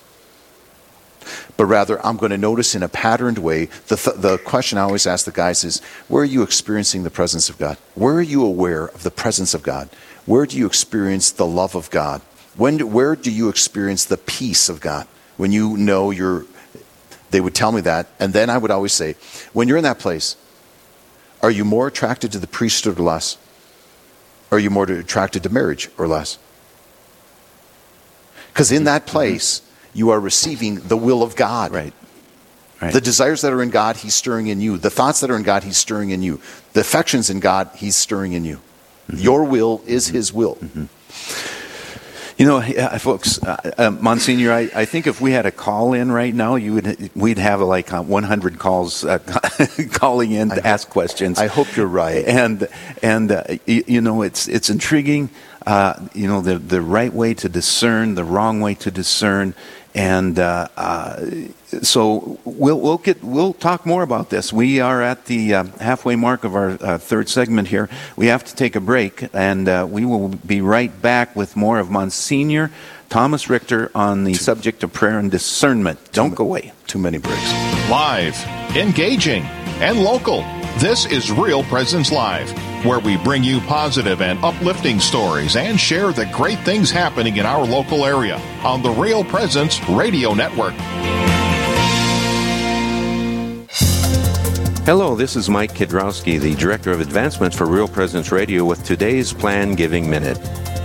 But 1.57 1.67
rather, 1.67 2.05
I'm 2.05 2.17
going 2.17 2.31
to 2.31 2.39
notice 2.39 2.75
in 2.75 2.83
a 2.83 2.89
patterned 2.89 3.39
way. 3.39 3.67
The, 3.89 3.97
th- 3.97 4.17
the 4.17 4.39
question 4.39 4.79
I 4.79 4.83
always 4.83 5.07
ask 5.07 5.25
the 5.27 5.33
guys 5.33 5.65
is 5.65 5.81
where 6.09 6.23
are 6.23 6.27
you 6.27 6.43
experiencing 6.43 7.03
the 7.03 7.11
presence 7.11 7.49
of 7.49 7.59
God? 7.59 7.77
Where 7.95 8.15
are 8.15 8.23
you 8.23 8.45
aware 8.45 8.87
of 8.87 9.03
the 9.03 9.11
presence 9.11 9.55
of 9.55 9.63
God? 9.63 9.89
Where 10.25 10.47
do 10.47 10.57
you 10.57 10.67
experience 10.67 11.31
the 11.31 11.47
love 11.47 11.75
of 11.75 11.91
God? 11.91 12.23
When 12.57 12.79
do, 12.79 12.87
where 12.87 13.17
do 13.17 13.31
you 13.31 13.49
experience 13.49 14.05
the 14.05 14.17
peace 14.17 14.69
of 14.69 14.81
God? 14.81 15.07
When 15.37 15.53
you 15.53 15.77
know 15.77 16.11
you're 16.11 16.47
they 17.33 17.41
would 17.41 17.55
tell 17.55 17.73
me 17.73 17.81
that. 17.81 18.07
And 18.21 18.33
then 18.33 18.49
I 18.49 18.59
would 18.59 18.71
always 18.71 18.93
say, 18.93 19.17
when 19.53 19.67
you're 19.67 19.79
in 19.79 19.85
that 19.85 19.99
place, 19.99 20.37
are 21.43 21.51
you 21.51 21.65
more 21.65 21.89
attracted 21.89 22.31
to 22.33 22.39
the 22.39 22.47
priesthood 22.47 23.01
or 23.01 23.03
less? 23.03 23.37
Are 24.53 24.59
you 24.59 24.71
more 24.71 24.85
attracted 24.85 25.43
to 25.43 25.49
marriage 25.49 25.91
or 25.99 26.07
less? 26.07 26.39
Because 28.53 28.71
in 28.71 28.79
mm-hmm. 28.79 28.85
that 28.85 29.03
mm-hmm. 29.03 29.11
place, 29.11 29.63
you 29.95 30.11
are 30.11 30.21
receiving 30.21 30.77
the 30.77 30.97
will 30.97 31.23
of 31.23 31.37
God. 31.37 31.73
Right. 31.73 31.93
right. 32.81 32.93
The 32.93 33.01
desires 33.01 33.43
that 33.43 33.53
are 33.53 33.63
in 33.63 33.71
God, 33.71 33.97
He's 33.97 34.15
stirring 34.15 34.47
in 34.47 34.61
you. 34.61 34.79
The 34.79 34.91
thoughts 34.91 35.21
that 35.21 35.31
are 35.31 35.37
in 35.37 35.43
God, 35.43 35.65
He's 35.65 35.77
stirring 35.77 36.11
in 36.11 36.23
you. 36.23 36.41
The 36.73 36.81
affections 36.81 37.31
in 37.31 37.41
God, 37.41 37.71
He's 37.75 37.97
stirring 37.97 38.33
in 38.33 38.45
you. 38.45 38.57
Mm-hmm. 39.09 39.19
Your 39.19 39.45
will 39.45 39.83
is 39.87 40.09
His 40.09 40.33
will. 40.33 40.57
Mm-hmm. 40.57 40.85
You 42.39 42.49
know, 42.49 42.61
folks, 42.99 43.41
uh, 43.41 43.73
uh, 43.79 43.91
Monsignor, 43.91 44.53
I, 44.53 44.71
I, 44.75 44.85
think 44.85 45.07
if 45.07 45.21
we 45.21 45.31
had 45.31 45.47
a 45.47 45.53
call 45.53 45.93
in 45.93 46.11
right 46.11 46.35
now, 46.35 46.57
you 46.57 46.75
would 46.75 47.11
we'd 47.15 47.39
have 47.39 47.61
like 47.61 47.93
uh, 47.93 48.03
100 48.03 48.59
calls 48.59 49.05
uh, 49.05 49.19
calling 49.93 50.33
in 50.33 50.49
to 50.49 50.67
I 50.67 50.71
ask 50.71 50.89
hope, 50.89 50.93
questions. 50.93 51.39
I 51.39 51.47
hope 51.47 51.77
you're 51.77 51.87
right. 51.87 52.25
And 52.25 52.67
and 53.03 53.31
uh, 53.31 53.45
you, 53.67 53.85
you, 53.87 54.01
know, 54.01 54.23
it's 54.23 54.49
it's 54.49 54.71
intriguing. 54.71 55.31
Uh, 55.67 55.95
you 56.15 56.27
know, 56.27 56.41
the 56.41 56.59
the 56.59 56.81
right 56.81 57.13
way 57.13 57.35
to 57.35 57.49
discern, 57.49 58.17
the 58.17 58.25
wrong 58.25 58.61
way 58.61 58.75
to 58.75 58.91
discern, 58.91 59.55
and 59.95 60.39
uh, 60.39 60.69
uh, 60.77 61.25
so 61.83 62.39
we'll 62.45 62.81
we'll 62.81 62.99
get 62.99 63.23
we'll 63.23 63.53
talk 63.53 63.85
more 63.85 64.03
about 64.03 64.31
this. 64.31 64.53
We 64.53 64.81
are 64.81 65.03
at 65.03 65.27
the 65.27 65.55
uh, 65.55 65.65
halfway 65.81 66.17
mark 66.17 66.45
of 66.45 66.55
our 66.55 66.71
uh, 66.81 66.99
third 66.99 67.29
segment 67.29 67.69
here. 67.69 67.89
We 68.17 68.27
have 68.27 68.45
to 68.45 68.55
take 68.55 68.77
a 68.77 68.81
break, 68.81 69.29
and 69.35 69.69
uh, 69.69 69.87
we 69.89 70.05
will 70.05 70.29
be 70.29 70.61
right 70.61 71.03
back 71.03 71.37
with 71.37 71.57
more 71.57 71.79
of 71.79 71.91
Monsignor 71.91 72.71
Thomas 73.09 73.51
Richter 73.51 73.91
on 73.95 74.25
the 74.25 74.35
subject 74.35 74.83
of 74.83 74.93
prayer 74.93 75.19
and 75.19 75.31
discernment. 75.31 75.99
Don't 76.13 76.35
go 76.35 76.45
away. 76.45 76.73
Too 76.87 76.99
many 76.99 77.19
breaks. 77.19 77.53
Live, 77.91 78.43
engaging, 78.75 79.43
and 79.83 80.03
local. 80.03 80.41
This 80.79 81.05
is 81.05 81.31
Real 81.31 81.63
Presence 81.65 82.11
Live, 82.11 82.51
where 82.85 83.01
we 83.01 83.17
bring 83.17 83.45
you 83.45 83.61
positive 83.61 84.21
and 84.21 84.43
uplifting 84.45 84.99
stories 84.99 85.57
and 85.57 85.79
share 85.79 86.13
the 86.13 86.27
great 86.27 86.59
things 86.61 86.91
happening 86.91 87.37
in 87.37 87.47
our 87.47 87.65
local 87.65 88.05
area 88.05 88.37
on 88.65 88.83
the 88.83 88.91
Real 88.91 89.25
Presence 89.25 89.81
Radio 89.89 90.35
Network. 90.35 90.75
Hello, 94.85 95.15
this 95.15 95.37
is 95.37 95.49
Mike 95.49 95.73
Kidrowski, 95.75 96.41
the 96.41 96.57
Director 96.57 96.91
of 96.91 97.01
Advancements 97.01 97.57
for 97.57 97.67
Real 97.67 97.87
Presence 97.87 98.33
Radio, 98.33 98.65
with 98.65 98.85
today's 98.85 99.33
Plan 99.33 99.77
Giving 99.77 100.11
Minute. 100.11 100.39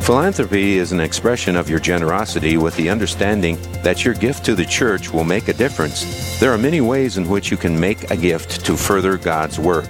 Philanthropy 0.03 0.77
is 0.77 0.91
an 0.91 0.99
expression 0.99 1.55
of 1.55 1.67
your 1.67 1.79
generosity 1.79 2.57
with 2.57 2.75
the 2.77 2.89
understanding 2.89 3.57
that 3.81 4.05
your 4.05 4.13
gift 4.13 4.45
to 4.45 4.55
the 4.55 4.65
church 4.65 5.11
will 5.11 5.25
make 5.25 5.47
a 5.47 5.53
difference. 5.53 6.39
There 6.39 6.53
are 6.53 6.57
many 6.57 6.79
ways 6.79 7.17
in 7.17 7.27
which 7.27 7.49
you 7.49 7.57
can 7.57 7.77
make 7.77 8.11
a 8.11 8.15
gift 8.15 8.63
to 8.67 8.77
further 8.77 9.17
God's 9.17 9.59
work. 9.59 9.85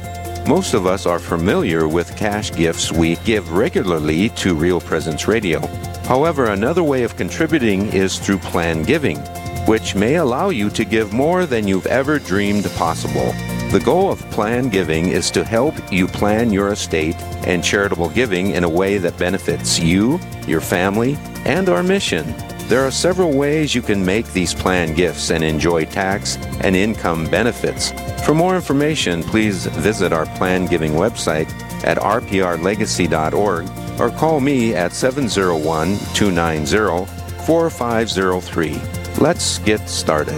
Most 0.47 0.73
of 0.73 0.85
us 0.85 1.05
are 1.05 1.19
familiar 1.19 1.89
with 1.89 2.15
cash 2.15 2.53
gifts 2.53 2.89
we 2.89 3.17
give 3.17 3.51
regularly 3.51 4.29
to 4.29 4.55
Real 4.55 4.79
Presence 4.79 5.27
Radio. 5.27 5.59
However, 6.05 6.45
another 6.45 6.83
way 6.83 7.03
of 7.03 7.17
contributing 7.17 7.91
is 7.91 8.17
through 8.17 8.37
plan 8.37 8.83
giving, 8.83 9.17
which 9.65 9.93
may 9.93 10.15
allow 10.15 10.47
you 10.47 10.69
to 10.69 10.85
give 10.85 11.11
more 11.11 11.45
than 11.45 11.67
you've 11.67 11.85
ever 11.87 12.17
dreamed 12.17 12.63
possible. 12.77 13.33
The 13.71 13.81
goal 13.83 14.09
of 14.09 14.21
plan 14.31 14.69
giving 14.69 15.09
is 15.09 15.29
to 15.31 15.43
help 15.43 15.75
you 15.91 16.07
plan 16.07 16.53
your 16.53 16.71
estate 16.71 17.17
and 17.45 17.61
charitable 17.61 18.09
giving 18.11 18.51
in 18.51 18.63
a 18.63 18.69
way 18.69 18.99
that 18.99 19.17
benefits 19.17 19.77
you, 19.77 20.17
your 20.47 20.61
family, 20.61 21.17
and 21.43 21.67
our 21.67 21.83
mission. 21.83 22.33
There 22.67 22.85
are 22.85 22.91
several 22.91 23.31
ways 23.31 23.73
you 23.73 23.81
can 23.81 24.05
make 24.05 24.25
these 24.33 24.53
planned 24.53 24.97
gifts 24.97 25.31
and 25.31 25.41
enjoy 25.41 25.85
tax 25.85 26.35
and 26.59 26.75
income 26.75 27.25
benefits. 27.29 27.93
For 28.25 28.33
more 28.33 28.57
information, 28.57 29.23
please 29.23 29.67
visit 29.67 30.11
our 30.11 30.25
planned 30.35 30.69
giving 30.69 30.91
website 30.91 31.49
at 31.85 31.97
rprlegacy.org 31.97 33.69
or 34.01 34.09
call 34.17 34.41
me 34.41 34.75
at 34.75 34.91
701 34.91 35.97
290 36.13 37.05
4503. 37.45 38.81
Let's 39.21 39.59
get 39.59 39.87
started. 39.87 40.37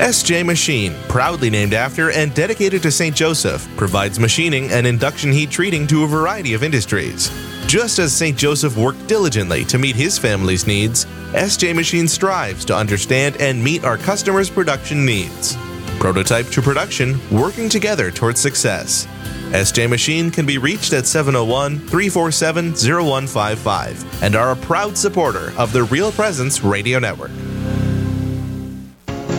SJ 0.00 0.46
Machine, 0.46 0.94
proudly 1.08 1.50
named 1.50 1.74
after 1.74 2.10
and 2.10 2.34
dedicated 2.34 2.82
to 2.84 2.90
St. 2.90 3.14
Joseph, 3.14 3.68
provides 3.76 4.18
machining 4.18 4.70
and 4.70 4.86
induction 4.86 5.30
heat 5.30 5.50
treating 5.50 5.86
to 5.88 6.04
a 6.04 6.06
variety 6.06 6.54
of 6.54 6.62
industries. 6.62 7.30
Just 7.72 7.98
as 7.98 8.14
St. 8.14 8.36
Joseph 8.36 8.76
worked 8.76 9.06
diligently 9.06 9.64
to 9.64 9.78
meet 9.78 9.96
his 9.96 10.18
family's 10.18 10.66
needs, 10.66 11.06
SJ 11.32 11.74
Machine 11.74 12.06
strives 12.06 12.66
to 12.66 12.76
understand 12.76 13.38
and 13.40 13.64
meet 13.64 13.82
our 13.82 13.96
customers' 13.96 14.50
production 14.50 15.06
needs. 15.06 15.56
Prototype 15.98 16.48
to 16.48 16.60
production, 16.60 17.18
working 17.30 17.70
together 17.70 18.10
towards 18.10 18.38
success. 18.38 19.06
SJ 19.52 19.88
Machine 19.88 20.30
can 20.30 20.44
be 20.44 20.58
reached 20.58 20.92
at 20.92 21.06
701 21.06 21.78
347 21.78 22.74
0155 22.74 24.22
and 24.22 24.36
are 24.36 24.52
a 24.52 24.56
proud 24.56 24.98
supporter 24.98 25.54
of 25.56 25.72
the 25.72 25.84
Real 25.84 26.12
Presence 26.12 26.62
Radio 26.62 26.98
Network. 26.98 27.30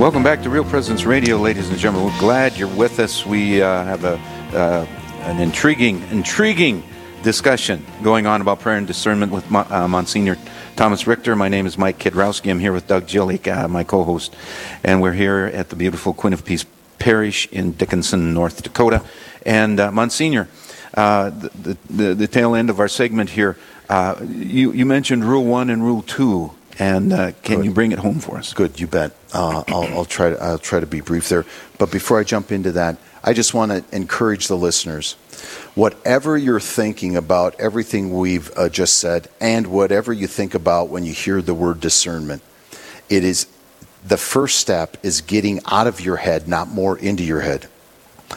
Welcome 0.00 0.22
back 0.22 0.42
to 0.44 0.48
Real 0.48 0.64
Presence 0.64 1.04
Radio, 1.04 1.36
ladies 1.36 1.68
and 1.68 1.78
gentlemen. 1.78 2.10
We're 2.10 2.20
glad 2.20 2.56
you're 2.56 2.74
with 2.74 2.98
us. 2.98 3.26
We 3.26 3.60
uh, 3.60 3.84
have 3.84 4.04
a 4.04 4.14
uh, 4.56 4.86
an 5.24 5.40
intriguing, 5.40 6.02
intriguing 6.10 6.82
discussion 7.22 7.84
going 8.02 8.26
on 8.26 8.40
about 8.40 8.60
prayer 8.60 8.78
and 8.78 8.86
discernment 8.86 9.30
with 9.30 9.50
Mo- 9.50 9.66
uh, 9.68 9.86
Monsignor 9.88 10.38
Thomas 10.74 11.06
Richter. 11.06 11.36
My 11.36 11.48
name 11.48 11.66
is 11.66 11.76
Mike 11.76 11.98
Kidrowski. 11.98 12.50
I'm 12.50 12.60
here 12.60 12.72
with 12.72 12.86
Doug 12.86 13.08
Jillick, 13.08 13.46
uh, 13.46 13.68
my 13.68 13.84
co-host, 13.84 14.34
and 14.82 15.02
we're 15.02 15.12
here 15.12 15.50
at 15.52 15.68
the 15.68 15.76
beautiful 15.76 16.14
Queen 16.14 16.32
of 16.32 16.46
Peace 16.46 16.64
Parish 16.98 17.46
in 17.48 17.72
Dickinson, 17.72 18.32
North 18.32 18.62
Dakota. 18.62 19.04
And 19.44 19.78
uh, 19.78 19.92
Monsignor, 19.92 20.48
uh, 20.94 21.28
the, 21.28 21.76
the, 21.90 22.14
the 22.14 22.26
tail 22.26 22.54
end 22.54 22.70
of 22.70 22.80
our 22.80 22.88
segment 22.88 23.28
here, 23.28 23.58
you, 24.26 24.72
you 24.72 24.86
mentioned 24.86 25.26
Rule 25.26 25.44
One 25.44 25.68
and 25.68 25.84
Rule 25.84 26.00
Two 26.00 26.52
and 26.80 27.12
uh, 27.12 27.32
can 27.42 27.56
Good. 27.56 27.64
you 27.66 27.70
bring 27.72 27.92
it 27.92 27.98
home 27.98 28.20
for 28.20 28.38
us? 28.38 28.54
Good, 28.54 28.80
you 28.80 28.86
bet. 28.86 29.12
Uh, 29.34 29.62
I'll, 29.68 29.84
I'll 29.98 30.04
try. 30.06 30.30
To, 30.30 30.42
I'll 30.42 30.58
try 30.58 30.80
to 30.80 30.86
be 30.86 31.02
brief 31.02 31.28
there. 31.28 31.44
But 31.78 31.92
before 31.92 32.18
I 32.18 32.24
jump 32.24 32.50
into 32.50 32.72
that, 32.72 32.96
I 33.22 33.34
just 33.34 33.52
want 33.52 33.70
to 33.70 33.84
encourage 33.94 34.48
the 34.48 34.56
listeners. 34.56 35.12
Whatever 35.74 36.38
you're 36.38 36.58
thinking 36.58 37.16
about, 37.16 37.60
everything 37.60 38.18
we've 38.18 38.50
uh, 38.56 38.70
just 38.70 38.98
said, 38.98 39.28
and 39.40 39.66
whatever 39.66 40.10
you 40.10 40.26
think 40.26 40.54
about 40.54 40.88
when 40.88 41.04
you 41.04 41.12
hear 41.12 41.42
the 41.42 41.52
word 41.52 41.80
discernment, 41.80 42.42
it 43.10 43.24
is 43.24 43.46
the 44.06 44.16
first 44.16 44.58
step 44.58 44.96
is 45.02 45.20
getting 45.20 45.60
out 45.66 45.86
of 45.86 46.00
your 46.00 46.16
head, 46.16 46.48
not 46.48 46.68
more 46.68 46.98
into 46.98 47.22
your 47.22 47.40
head. 47.40 47.68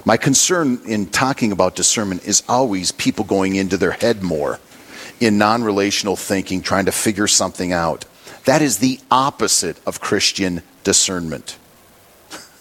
My 0.03 0.17
concern 0.17 0.81
in 0.85 1.05
talking 1.05 1.53
about 1.53 1.75
discernment 1.75 2.25
is 2.27 2.43
always 2.49 2.91
people 2.91 3.23
going 3.23 3.55
into 3.55 3.77
their 3.77 3.91
head 3.91 4.21
more 4.21 4.59
in 5.21 5.37
non 5.37 5.63
relational 5.63 6.17
thinking, 6.17 6.61
trying 6.61 6.85
to 6.85 6.91
figure 6.91 7.27
something 7.27 7.71
out. 7.71 8.03
That 8.45 8.61
is 8.61 8.79
the 8.79 8.99
opposite 9.09 9.79
of 9.85 10.01
Christian 10.01 10.63
discernment. 10.83 11.57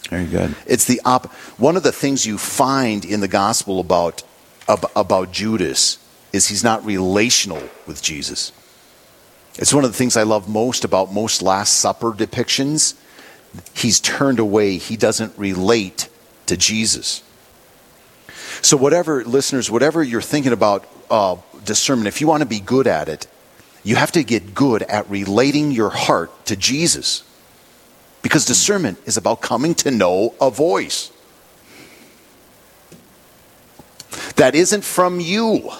Very 0.08 0.26
good. 0.26 0.54
It's 0.66 0.84
the 0.84 1.00
op- 1.04 1.32
one 1.58 1.76
of 1.76 1.82
the 1.82 1.92
things 1.92 2.26
you 2.26 2.38
find 2.38 3.04
in 3.04 3.20
the 3.20 3.28
gospel 3.28 3.80
about 3.80 4.22
ab- 4.68 4.90
about 4.94 5.32
Judas 5.32 5.98
is 6.32 6.48
he's 6.48 6.64
not 6.64 6.84
relational 6.84 7.62
with 7.86 8.02
Jesus. 8.02 8.52
It's 9.58 9.74
one 9.74 9.84
of 9.84 9.90
the 9.90 9.96
things 9.96 10.16
I 10.16 10.22
love 10.22 10.48
most 10.48 10.84
about 10.84 11.12
most 11.12 11.42
Last 11.42 11.78
Supper 11.78 12.12
depictions. 12.12 12.94
He's 13.74 14.00
turned 14.00 14.38
away. 14.38 14.78
He 14.78 14.96
doesn't 14.96 15.36
relate 15.36 16.08
to 16.46 16.56
Jesus. 16.56 17.22
So, 18.62 18.76
whatever, 18.76 19.24
listeners, 19.24 19.70
whatever 19.70 20.02
you're 20.02 20.22
thinking 20.22 20.52
about 20.52 20.86
uh, 21.10 21.36
discernment, 21.64 22.08
if 22.08 22.20
you 22.20 22.26
want 22.26 22.42
to 22.42 22.48
be 22.48 22.60
good 22.60 22.86
at 22.86 23.08
it, 23.08 23.26
you 23.84 23.96
have 23.96 24.12
to 24.12 24.22
get 24.22 24.54
good 24.54 24.82
at 24.82 25.08
relating 25.10 25.72
your 25.72 25.90
heart 25.90 26.46
to 26.46 26.56
Jesus. 26.56 27.24
Because 28.22 28.44
discernment 28.44 28.98
is 29.04 29.16
about 29.16 29.40
coming 29.40 29.74
to 29.76 29.90
know 29.90 30.34
a 30.40 30.50
voice 30.50 31.10
that 34.36 34.54
isn't 34.54 34.84
from 34.84 35.20
you. 35.20 35.70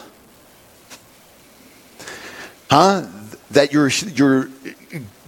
Huh? 2.70 3.06
That 3.50 3.72
you're, 3.72 3.88
you're 3.88 4.48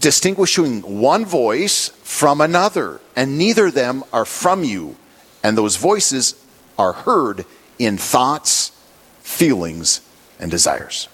distinguishing 0.00 0.80
one 1.00 1.24
voice 1.24 1.88
from 2.02 2.40
another, 2.40 3.00
and 3.14 3.38
neither 3.38 3.66
of 3.66 3.74
them 3.74 4.02
are 4.12 4.24
from 4.24 4.64
you. 4.64 4.96
And 5.42 5.56
those 5.56 5.76
voices 5.76 6.34
are 6.78 6.92
heard 6.92 7.44
in 7.78 7.98
thoughts, 7.98 8.72
feelings, 9.20 10.00
and 10.40 10.50
desires. 10.50 11.08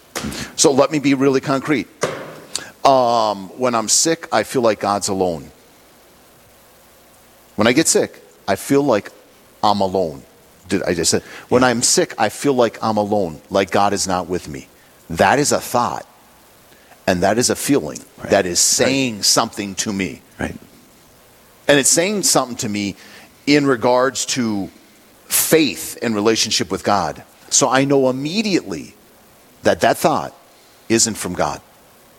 So 0.56 0.72
let 0.72 0.90
me 0.90 0.98
be 0.98 1.14
really 1.14 1.40
concrete. 1.40 1.86
Um, 2.84 3.48
when 3.58 3.74
I'm 3.74 3.88
sick, 3.88 4.28
I 4.32 4.42
feel 4.42 4.62
like 4.62 4.80
God's 4.80 5.08
alone. 5.08 5.50
When 7.56 7.66
I 7.66 7.72
get 7.72 7.88
sick, 7.88 8.22
I 8.48 8.56
feel 8.56 8.82
like 8.82 9.12
I'm 9.62 9.80
alone. 9.80 10.22
Did 10.68 10.82
I 10.84 10.94
just 10.94 11.10
said 11.10 11.22
when 11.48 11.64
I'm 11.64 11.82
sick, 11.82 12.14
I 12.16 12.28
feel 12.28 12.54
like 12.54 12.78
I'm 12.82 12.96
alone, 12.96 13.40
like 13.50 13.70
God 13.70 13.92
is 13.92 14.06
not 14.06 14.28
with 14.28 14.48
me. 14.48 14.68
That 15.10 15.38
is 15.38 15.52
a 15.52 15.60
thought, 15.60 16.06
and 17.06 17.22
that 17.22 17.38
is 17.38 17.50
a 17.50 17.56
feeling 17.56 17.98
Right. 18.18 18.30
that 18.30 18.46
is 18.46 18.60
saying 18.60 19.24
something 19.24 19.74
to 19.76 19.92
me, 19.92 20.22
Right. 20.38 20.56
and 21.66 21.78
it's 21.78 21.90
saying 21.90 22.22
something 22.22 22.56
to 22.58 22.68
me 22.68 22.94
in 23.46 23.66
regards 23.66 24.24
to 24.26 24.70
faith 25.26 25.98
and 26.02 26.14
relationship 26.14 26.70
with 26.70 26.84
God. 26.84 27.24
So 27.50 27.68
I 27.68 27.84
know 27.84 28.08
immediately 28.08 28.94
that 29.62 29.80
that 29.80 29.98
thought 29.98 30.34
isn't 30.88 31.14
from 31.14 31.34
God. 31.34 31.60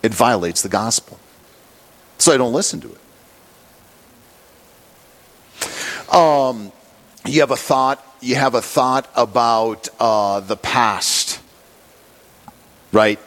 It 0.02 0.14
violates 0.14 0.62
the 0.62 0.68
gospel. 0.68 1.18
So 2.18 2.32
I 2.32 2.36
don't 2.36 2.52
listen 2.52 2.80
to 2.80 2.88
it. 2.88 2.98
Um, 6.14 6.72
you 7.24 7.40
have 7.40 7.50
a 7.50 7.56
thought. 7.56 8.04
You 8.20 8.36
have 8.36 8.54
a 8.54 8.62
thought 8.62 9.10
about 9.16 9.88
uh, 9.98 10.40
the 10.40 10.56
past, 10.56 11.40
right? 12.92 13.18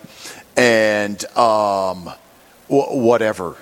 And 0.56 1.24
um, 1.38 2.10
wh- 2.68 2.94
whatever. 2.94 3.58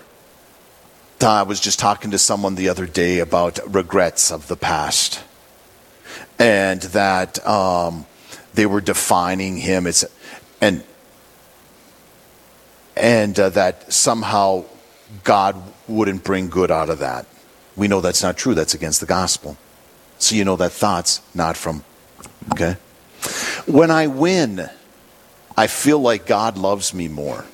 I 1.21 1.43
was 1.43 1.61
just 1.61 1.79
talking 1.79 2.11
to 2.11 2.17
someone 2.17 2.55
the 2.55 2.67
other 2.67 2.85
day 2.85 3.19
about 3.19 3.59
regrets 3.73 4.29
of 4.29 4.47
the 4.49 4.57
past, 4.57 5.23
and 6.37 6.81
that 6.81 7.45
um, 7.47 8.05
they 8.53 8.65
were 8.65 8.81
defining 8.81 9.55
him. 9.57 9.87
It's 9.87 10.03
and 10.63 10.83
and 12.95 13.37
uh, 13.39 13.49
that 13.49 13.91
somehow 13.91 14.63
God 15.23 15.55
wouldn't 15.87 16.23
bring 16.23 16.49
good 16.49 16.71
out 16.71 16.89
of 16.89 16.99
that. 16.99 17.25
We 17.75 17.87
know 17.87 18.01
that's 18.01 18.23
not 18.23 18.37
true. 18.37 18.53
That's 18.53 18.73
against 18.73 18.99
the 18.99 19.07
gospel. 19.07 19.57
So 20.19 20.35
you 20.35 20.45
know 20.45 20.55
that 20.57 20.71
thought's 20.71 21.21
not 21.35 21.57
from. 21.57 21.83
Okay. 22.53 22.77
When 23.65 23.89
I 23.91 24.07
win, 24.07 24.69
I 25.57 25.67
feel 25.67 25.99
like 25.99 26.25
God 26.25 26.57
loves 26.57 26.93
me 26.93 27.07
more. 27.07 27.45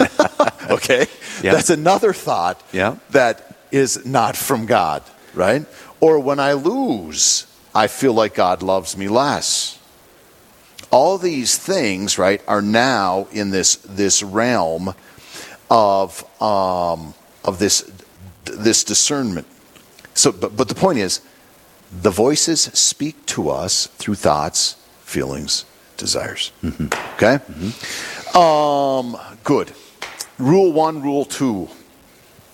okay? 0.70 1.06
Yeah. 1.42 1.52
That's 1.52 1.70
another 1.70 2.12
thought 2.12 2.62
Yeah. 2.72 2.96
that 3.10 3.56
is 3.70 4.04
not 4.06 4.36
from 4.36 4.66
God, 4.66 5.02
right? 5.34 5.66
Or 6.00 6.18
when 6.18 6.40
I 6.40 6.54
lose, 6.54 7.46
I 7.74 7.86
feel 7.88 8.14
like 8.14 8.34
God 8.34 8.62
loves 8.62 8.96
me 8.96 9.08
less. 9.08 9.77
All 10.90 11.18
these 11.18 11.58
things, 11.58 12.18
right, 12.18 12.42
are 12.48 12.62
now 12.62 13.28
in 13.32 13.50
this 13.50 13.76
this 13.76 14.22
realm 14.22 14.94
of 15.70 16.24
um, 16.40 17.14
of 17.44 17.58
this 17.58 17.90
this 18.44 18.84
discernment. 18.84 19.46
So, 20.14 20.32
but, 20.32 20.56
but 20.56 20.68
the 20.68 20.74
point 20.74 20.98
is, 20.98 21.20
The 21.90 22.10
voices 22.10 22.60
speak 22.74 23.24
to 23.26 23.48
us 23.48 23.86
through 23.96 24.16
thoughts, 24.16 24.76
feelings, 25.04 25.64
desires. 25.96 26.52
Okay? 27.14 27.38
Um, 28.34 29.16
good. 29.42 29.72
Rule 30.38 30.72
one, 30.72 31.02
rule 31.02 31.24
two. 31.24 31.68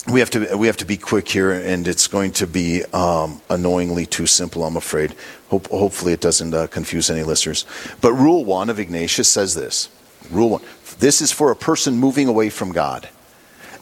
We 0.06 0.20
have 0.20 0.28
to 0.30 0.56
we 0.56 0.66
have 0.66 0.76
to 0.78 0.84
be 0.84 0.98
quick 0.98 1.28
here, 1.28 1.50
and 1.50 1.88
it's 1.88 2.08
going 2.08 2.32
to 2.32 2.46
be 2.46 2.84
um, 2.92 3.40
annoyingly 3.48 4.04
too 4.04 4.26
simple. 4.26 4.62
I'm 4.62 4.76
afraid. 4.76 5.14
Hope, 5.48 5.68
hopefully, 5.68 6.12
it 6.12 6.20
doesn't 6.20 6.52
uh, 6.52 6.66
confuse 6.66 7.08
any 7.08 7.22
listeners. 7.22 7.64
But 8.02 8.12
rule 8.12 8.44
one 8.44 8.68
of 8.68 8.78
Ignatius 8.78 9.28
says 9.28 9.54
this. 9.54 9.88
Rule 10.30 10.50
one. 10.50 10.62
This 10.98 11.22
is 11.22 11.32
for 11.32 11.50
a 11.50 11.56
person 11.56 11.96
moving 11.96 12.28
away 12.28 12.50
from 12.50 12.72
God. 12.72 13.08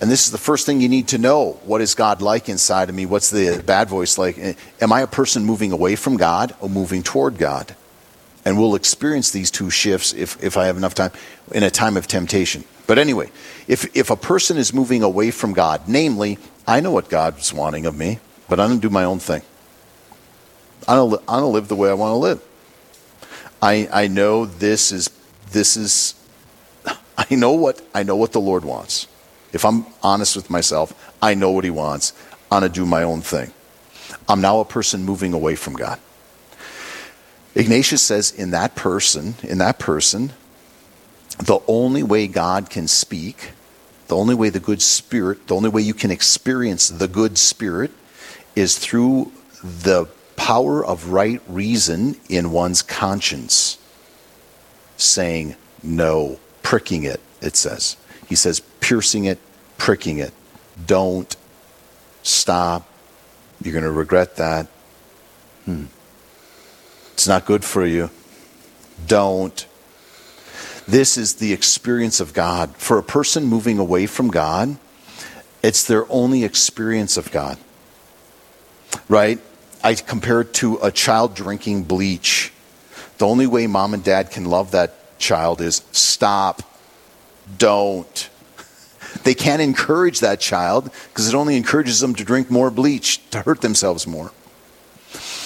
And 0.00 0.10
this 0.10 0.24
is 0.24 0.32
the 0.32 0.38
first 0.38 0.64
thing 0.64 0.80
you 0.80 0.88
need 0.88 1.08
to 1.08 1.18
know. 1.18 1.60
What 1.64 1.80
is 1.80 1.94
God 1.94 2.22
like 2.22 2.48
inside 2.48 2.88
of 2.88 2.94
me? 2.94 3.06
What's 3.06 3.30
the 3.30 3.62
bad 3.64 3.88
voice 3.88 4.16
like? 4.16 4.38
Am 4.80 4.92
I 4.92 5.00
a 5.00 5.06
person 5.06 5.44
moving 5.44 5.72
away 5.72 5.96
from 5.96 6.16
God 6.16 6.54
or 6.60 6.68
moving 6.68 7.02
toward 7.02 7.36
God? 7.36 7.74
And 8.44 8.58
we'll 8.58 8.74
experience 8.74 9.30
these 9.30 9.50
two 9.50 9.70
shifts 9.70 10.12
if, 10.12 10.42
if 10.42 10.56
I 10.56 10.66
have 10.66 10.76
enough 10.76 10.94
time 10.94 11.12
in 11.52 11.62
a 11.62 11.70
time 11.70 11.96
of 11.96 12.06
temptation. 12.06 12.64
But 12.86 12.98
anyway, 12.98 13.30
if, 13.68 13.96
if 13.96 14.10
a 14.10 14.16
person 14.16 14.56
is 14.56 14.74
moving 14.74 15.02
away 15.02 15.30
from 15.30 15.52
God, 15.52 15.82
namely, 15.86 16.38
I 16.66 16.80
know 16.80 16.90
what 16.90 17.08
God's 17.08 17.52
wanting 17.52 17.86
of 17.86 17.96
me, 17.96 18.18
but 18.48 18.60
I 18.60 18.66
don't 18.68 18.80
do 18.80 18.90
my 18.90 19.04
own 19.04 19.18
thing. 19.18 19.42
I 20.86 20.94
don't, 20.94 21.22
I 21.28 21.38
don't 21.38 21.52
live 21.52 21.68
the 21.68 21.76
way 21.76 21.90
I 21.90 21.94
want 21.94 22.12
to 22.12 22.16
live. 22.16 22.42
I, 23.60 23.88
I 23.92 24.06
know 24.08 24.46
this 24.46 24.90
is, 24.90 25.10
this 25.52 25.76
is, 25.76 26.14
I 27.16 27.34
know 27.34 27.52
what, 27.52 27.80
I 27.94 28.02
know 28.02 28.16
what 28.16 28.32
the 28.32 28.40
Lord 28.40 28.64
wants. 28.64 29.06
If 29.52 29.64
I'm 29.64 29.86
honest 30.02 30.34
with 30.34 30.50
myself, 30.50 31.14
I 31.20 31.34
know 31.34 31.50
what 31.52 31.64
He 31.64 31.70
wants. 31.70 32.12
I'm 32.50 32.60
going 32.60 32.72
to 32.72 32.80
do 32.80 32.84
my 32.84 33.02
own 33.04 33.20
thing. 33.20 33.52
I'm 34.28 34.40
now 34.40 34.60
a 34.60 34.64
person 34.64 35.04
moving 35.04 35.32
away 35.32 35.54
from 35.54 35.74
God. 35.74 36.00
Ignatius 37.54 38.02
says 38.02 38.32
in 38.32 38.50
that 38.50 38.74
person, 38.74 39.34
in 39.42 39.58
that 39.58 39.78
person, 39.78 40.32
the 41.38 41.60
only 41.66 42.02
way 42.02 42.26
God 42.26 42.70
can 42.70 42.88
speak, 42.88 43.52
the 44.08 44.16
only 44.16 44.34
way 44.34 44.50
the 44.50 44.60
good 44.60 44.82
spirit, 44.82 45.46
the 45.46 45.56
only 45.56 45.68
way 45.68 45.82
you 45.82 45.94
can 45.94 46.10
experience 46.10 46.88
the 46.88 47.08
good 47.08 47.38
spirit 47.38 47.90
is 48.54 48.78
through 48.78 49.32
the 49.62 50.06
power 50.36 50.84
of 50.84 51.08
right 51.08 51.40
reason 51.46 52.16
in 52.28 52.50
one's 52.50 52.82
conscience. 52.82 53.78
Saying 54.96 55.56
no, 55.82 56.38
pricking 56.62 57.04
it, 57.04 57.20
it 57.40 57.56
says. 57.56 57.96
He 58.28 58.34
says, 58.34 58.60
piercing 58.80 59.24
it, 59.24 59.38
pricking 59.78 60.18
it. 60.18 60.32
Don't 60.86 61.34
stop. 62.22 62.88
You're 63.62 63.72
going 63.72 63.84
to 63.84 63.90
regret 63.90 64.36
that. 64.36 64.66
Hmm. 65.64 65.84
It's 67.14 67.28
not 67.28 67.46
good 67.46 67.64
for 67.64 67.86
you. 67.86 68.10
Don't. 69.06 69.66
This 70.86 71.16
is 71.16 71.34
the 71.34 71.52
experience 71.52 72.20
of 72.20 72.34
God. 72.34 72.76
For 72.76 72.98
a 72.98 73.02
person 73.02 73.44
moving 73.44 73.78
away 73.78 74.06
from 74.06 74.28
God, 74.28 74.76
it's 75.62 75.84
their 75.84 76.10
only 76.10 76.44
experience 76.44 77.16
of 77.16 77.30
God. 77.30 77.58
Right? 79.08 79.38
I 79.84 79.94
compare 79.94 80.42
it 80.42 80.54
to 80.54 80.78
a 80.82 80.90
child 80.90 81.34
drinking 81.34 81.84
bleach. 81.84 82.52
The 83.18 83.26
only 83.26 83.46
way 83.46 83.66
mom 83.66 83.94
and 83.94 84.02
dad 84.02 84.30
can 84.30 84.44
love 84.44 84.72
that 84.72 85.18
child 85.18 85.60
is 85.60 85.82
stop 85.92 86.62
don't. 87.58 88.28
They 89.24 89.34
can't 89.34 89.62
encourage 89.62 90.20
that 90.20 90.40
child 90.40 90.90
because 91.08 91.28
it 91.28 91.34
only 91.34 91.56
encourages 91.56 92.00
them 92.00 92.14
to 92.16 92.24
drink 92.24 92.50
more 92.50 92.70
bleach, 92.70 93.28
to 93.30 93.42
hurt 93.42 93.60
themselves 93.60 94.06
more. 94.06 94.32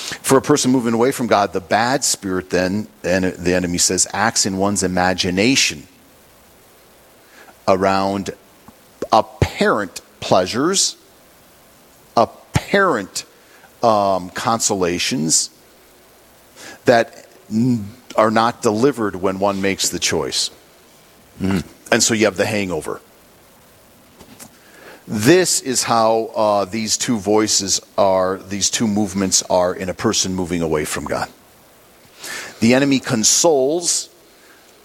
For 0.07 0.38
a 0.38 0.42
person 0.42 0.70
moving 0.70 0.94
away 0.94 1.11
from 1.11 1.26
God, 1.26 1.52
the 1.52 1.61
bad 1.61 2.04
spirit 2.04 2.50
then, 2.50 2.86
and 3.02 3.24
the 3.24 3.54
enemy 3.54 3.78
says, 3.78 4.07
acts 4.12 4.46
in 4.46 4.57
one's 4.57 4.82
imagination 4.82 5.88
around 7.66 8.30
apparent 9.12 10.00
pleasures, 10.20 10.96
apparent 12.16 13.24
um, 13.82 14.30
consolations 14.30 15.50
that 16.84 17.26
are 18.16 18.30
not 18.30 18.62
delivered 18.62 19.16
when 19.16 19.40
one 19.40 19.61
makes 19.61 19.88
the 19.88 19.98
choice. 19.98 20.50
Mm. 21.40 21.64
And 21.90 22.02
so 22.02 22.14
you 22.14 22.26
have 22.26 22.36
the 22.36 22.46
hangover. 22.46 23.00
This 25.09 25.61
is 25.61 25.84
how 25.84 26.30
uh, 26.34 26.64
these 26.64 26.96
two 26.96 27.18
voices 27.18 27.80
are, 27.96 28.38
these 28.38 28.70
two 28.70 28.88
movements 28.88 29.42
are 29.44 29.72
in 29.74 29.88
a 29.88 29.94
person 29.94 30.34
moving 30.34 30.62
away 30.62 30.84
from 30.84 31.04
God. 31.04 31.28
The 32.59 32.74
enemy 32.74 32.98
consoles 32.98 34.09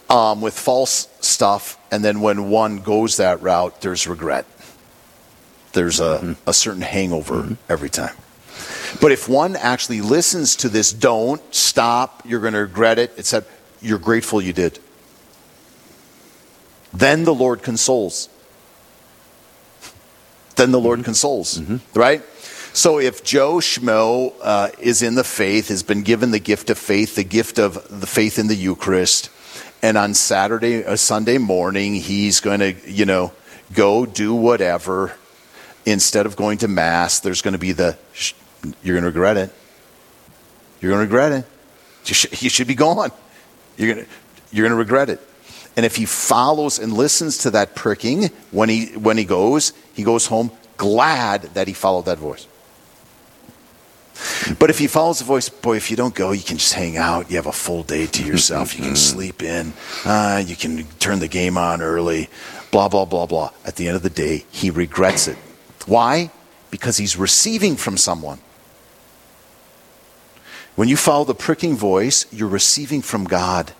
um, 0.09 0.41
with 0.41 0.57
false 0.57 1.07
stuff, 1.21 1.79
and 1.91 2.03
then 2.03 2.21
when 2.21 2.49
one 2.49 2.79
goes 2.79 3.17
that 3.17 3.41
route, 3.41 3.81
there's 3.81 4.07
regret. 4.07 4.45
There's 5.73 5.99
a, 5.99 6.19
mm-hmm. 6.19 6.33
a 6.49 6.53
certain 6.53 6.81
hangover 6.81 7.35
mm-hmm. 7.35 7.53
every 7.69 7.89
time. 7.89 8.15
But 8.99 9.11
if 9.11 9.27
one 9.27 9.55
actually 9.55 10.01
listens 10.01 10.57
to 10.57 10.69
this, 10.69 10.91
don't 10.91 11.41
stop, 11.53 12.23
you're 12.25 12.41
going 12.41 12.53
to 12.53 12.59
regret 12.59 12.99
it, 12.99 13.25
said, 13.25 13.45
you're 13.81 13.97
grateful 13.97 14.41
you 14.41 14.53
did. 14.53 14.77
Then 16.93 17.23
the 17.23 17.33
Lord 17.33 17.63
consoles. 17.63 18.27
Then 20.55 20.71
the 20.71 20.79
Lord 20.79 20.99
mm-hmm. 20.99 21.05
consoles, 21.05 21.57
mm-hmm. 21.57 21.99
right? 21.99 22.21
So 22.73 22.99
if 22.99 23.23
Joe 23.23 23.55
Schmo 23.55 24.33
uh, 24.41 24.69
is 24.79 25.01
in 25.01 25.15
the 25.15 25.23
faith, 25.23 25.67
has 25.67 25.83
been 25.83 26.03
given 26.03 26.31
the 26.31 26.39
gift 26.39 26.69
of 26.69 26.77
faith, 26.77 27.15
the 27.15 27.23
gift 27.23 27.59
of 27.59 27.99
the 27.99 28.07
faith 28.07 28.39
in 28.39 28.47
the 28.47 28.55
Eucharist, 28.55 29.29
and 29.81 29.97
on 29.97 30.13
Saturday, 30.13 30.85
uh, 30.85 30.95
Sunday 30.95 31.37
morning, 31.37 31.95
he's 31.95 32.39
going 32.39 32.59
to, 32.59 32.73
you 32.89 33.05
know, 33.05 33.33
go 33.73 34.05
do 34.05 34.33
whatever. 34.33 35.15
Instead 35.85 36.27
of 36.27 36.35
going 36.35 36.59
to 36.59 36.67
mass, 36.67 37.19
there's 37.19 37.41
going 37.41 37.53
to 37.53 37.57
be 37.59 37.71
the, 37.71 37.97
you're 38.83 38.95
going 38.95 39.01
to 39.01 39.07
regret 39.09 39.35
it. 39.35 39.51
You're 40.79 40.91
going 40.91 41.07
to 41.07 41.13
regret 41.13 41.31
it. 41.31 41.45
You 42.05 42.13
should, 42.13 42.41
you 42.41 42.49
should 42.49 42.67
be 42.67 42.75
gone. 42.75 43.11
You're 43.77 43.95
going 43.95 44.05
to, 44.05 44.11
you're 44.51 44.63
going 44.63 44.71
to 44.71 44.77
regret 44.77 45.09
it. 45.09 45.19
And 45.77 45.85
if 45.85 45.95
he 45.95 46.05
follows 46.05 46.79
and 46.79 46.93
listens 46.93 47.37
to 47.39 47.51
that 47.51 47.75
pricking 47.75 48.29
when 48.51 48.69
he, 48.69 48.87
when 48.97 49.17
he 49.17 49.25
goes, 49.25 49.73
he 49.93 50.03
goes 50.03 50.27
home 50.27 50.51
glad 50.77 51.43
that 51.53 51.67
he 51.67 51.73
followed 51.73 52.05
that 52.05 52.17
voice. 52.17 52.47
But 54.59 54.69
if 54.69 54.79
he 54.79 54.87
follows 54.87 55.19
the 55.19 55.25
voice, 55.25 55.47
boy, 55.47 55.77
if 55.77 55.91
you 55.91 55.97
don't 55.97 56.13
go, 56.13 56.31
you 56.31 56.43
can 56.43 56.57
just 56.57 56.73
hang 56.73 56.97
out. 56.97 57.29
You 57.29 57.37
have 57.37 57.45
a 57.45 57.51
full 57.51 57.83
day 57.83 58.07
to 58.07 58.23
yourself. 58.23 58.75
You 58.75 58.83
can 58.83 58.95
sleep 58.95 59.43
in. 59.43 59.73
Uh, 60.05 60.43
you 60.45 60.55
can 60.55 60.85
turn 60.99 61.19
the 61.19 61.27
game 61.27 61.57
on 61.57 61.81
early. 61.81 62.29
Blah, 62.71 62.89
blah, 62.89 63.05
blah, 63.05 63.25
blah. 63.25 63.51
At 63.63 63.75
the 63.75 63.87
end 63.87 63.95
of 63.95 64.03
the 64.03 64.09
day, 64.09 64.45
he 64.51 64.69
regrets 64.69 65.27
it. 65.27 65.37
Why? 65.85 66.31
Because 66.71 66.97
he's 66.97 67.15
receiving 67.15 67.75
from 67.75 67.97
someone. 67.97 68.39
When 70.75 70.87
you 70.87 70.97
follow 70.97 71.25
the 71.25 71.35
pricking 71.35 71.75
voice, 71.75 72.25
you're 72.31 72.47
receiving 72.47 73.01
from 73.01 73.25
God. 73.25 73.73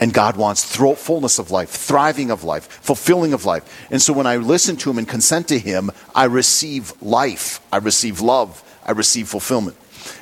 And 0.00 0.14
God 0.14 0.36
wants 0.36 0.64
fullness 0.76 1.38
of 1.38 1.50
life, 1.50 1.70
thriving 1.70 2.30
of 2.30 2.44
life, 2.44 2.66
fulfilling 2.68 3.32
of 3.32 3.44
life. 3.44 3.88
And 3.90 4.00
so 4.00 4.12
when 4.12 4.26
I 4.26 4.36
listen 4.36 4.76
to 4.76 4.90
Him 4.90 4.98
and 4.98 5.08
consent 5.08 5.48
to 5.48 5.58
Him, 5.58 5.90
I 6.14 6.24
receive 6.24 6.92
life, 7.02 7.60
I 7.72 7.78
receive 7.78 8.20
love, 8.20 8.62
I 8.86 8.92
receive 8.92 9.28
fulfillment. 9.28 9.76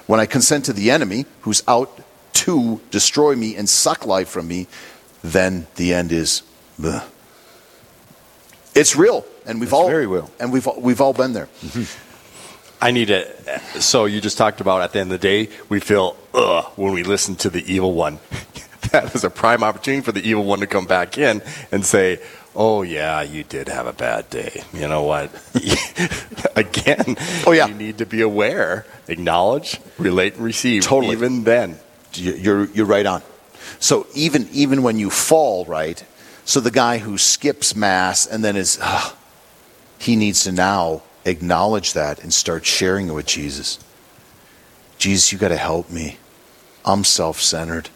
When 0.07 0.19
I 0.19 0.27
consent 0.27 0.65
to 0.67 0.73
the 0.73 0.91
enemy, 0.91 1.27
who's 1.43 1.63
out 1.69 2.01
to 2.33 2.81
destroy 2.91 3.35
me 3.37 3.55
and 3.55 3.69
suck 3.69 4.07
life 4.07 4.29
from 4.29 4.49
me, 4.49 4.67
then 5.23 5.67
the 5.77 5.93
end 5.93 6.13
is. 6.13 6.43
Bleh. 6.81 7.05
It's 8.75 8.95
real, 8.95 9.25
and 9.47 9.59
we've 9.59 9.69
it's 9.69 9.73
all 9.73 9.89
very 9.89 10.07
real, 10.07 10.31
and 10.39 10.53
we've 10.53 10.69
we've 10.77 11.01
all 11.01 11.15
been 11.15 11.33
there. 11.33 11.49
Mm-hmm. 11.63 12.85
I 12.85 12.91
need 12.91 13.09
to. 13.09 13.81
So 13.81 14.05
you 14.05 14.21
just 14.21 14.37
talked 14.37 14.61
about 14.61 14.83
at 14.83 14.93
the 14.93 15.01
end 15.01 15.11
of 15.11 15.21
the 15.21 15.27
day, 15.27 15.51
we 15.71 15.81
feel 15.81 16.17
ugh 16.35 16.67
when 16.77 16.93
we 16.93 17.03
listen 17.03 17.37
to 17.37 17.51
the 17.51 17.65
evil 17.73 17.95
one. 17.95 18.19
that 18.93 19.15
is 19.15 19.25
a 19.25 19.31
prime 19.31 19.63
opportunity 19.63 20.03
for 20.03 20.13
the 20.13 20.27
evil 20.27 20.45
one 20.45 20.61
to 20.61 20.67
come 20.67 20.87
back 20.87 21.19
in 21.19 21.43
and 21.73 21.85
say, 21.85 22.21
"Oh 22.55 22.83
yeah, 22.83 23.23
you 23.23 23.45
did 23.45 23.69
have 23.69 23.87
a 23.87 23.93
bad 23.93 24.31
day. 24.31 24.63
You 24.73 24.89
know 24.89 25.03
what? 25.03 25.31
Again, 26.57 27.17
oh 27.47 27.53
yeah, 27.53 27.67
you 27.67 27.75
need 27.75 27.99
to 27.99 28.07
be 28.07 28.23
aware, 28.23 28.87
acknowledge, 29.09 29.81
relate, 29.99 30.35
and 30.35 30.45
receive. 30.45 30.83
Totally. 30.83 31.13
Even 31.13 31.45
then, 31.45 31.79
you're 32.15 32.65
you're 32.67 32.87
right 32.87 33.07
on. 33.07 33.23
So 33.79 34.07
even 34.15 34.49
even 34.53 34.83
when 34.83 34.99
you 34.99 35.11
fall, 35.11 35.65
right? 35.65 36.03
So 36.45 36.61
the 36.61 36.71
guy 36.71 36.99
who 36.99 37.19
skips 37.19 37.75
mass 37.75 38.25
and 38.25 38.45
then 38.45 38.57
is, 38.57 38.79
uh, 38.81 39.11
he 39.99 40.15
needs 40.15 40.45
to 40.45 40.53
now 40.53 41.03
acknowledge 41.25 41.93
that 41.95 42.23
and 42.23 42.33
start 42.33 42.65
sharing 42.65 43.09
it 43.09 43.13
with 43.13 43.27
Jesus. 43.27 43.81
Jesus, 44.97 45.33
you 45.33 45.39
got 45.39 45.49
to 45.49 45.57
help 45.57 45.91
me. 45.91 46.19
I'm 46.85 47.03
self 47.03 47.41
centered. 47.43 47.91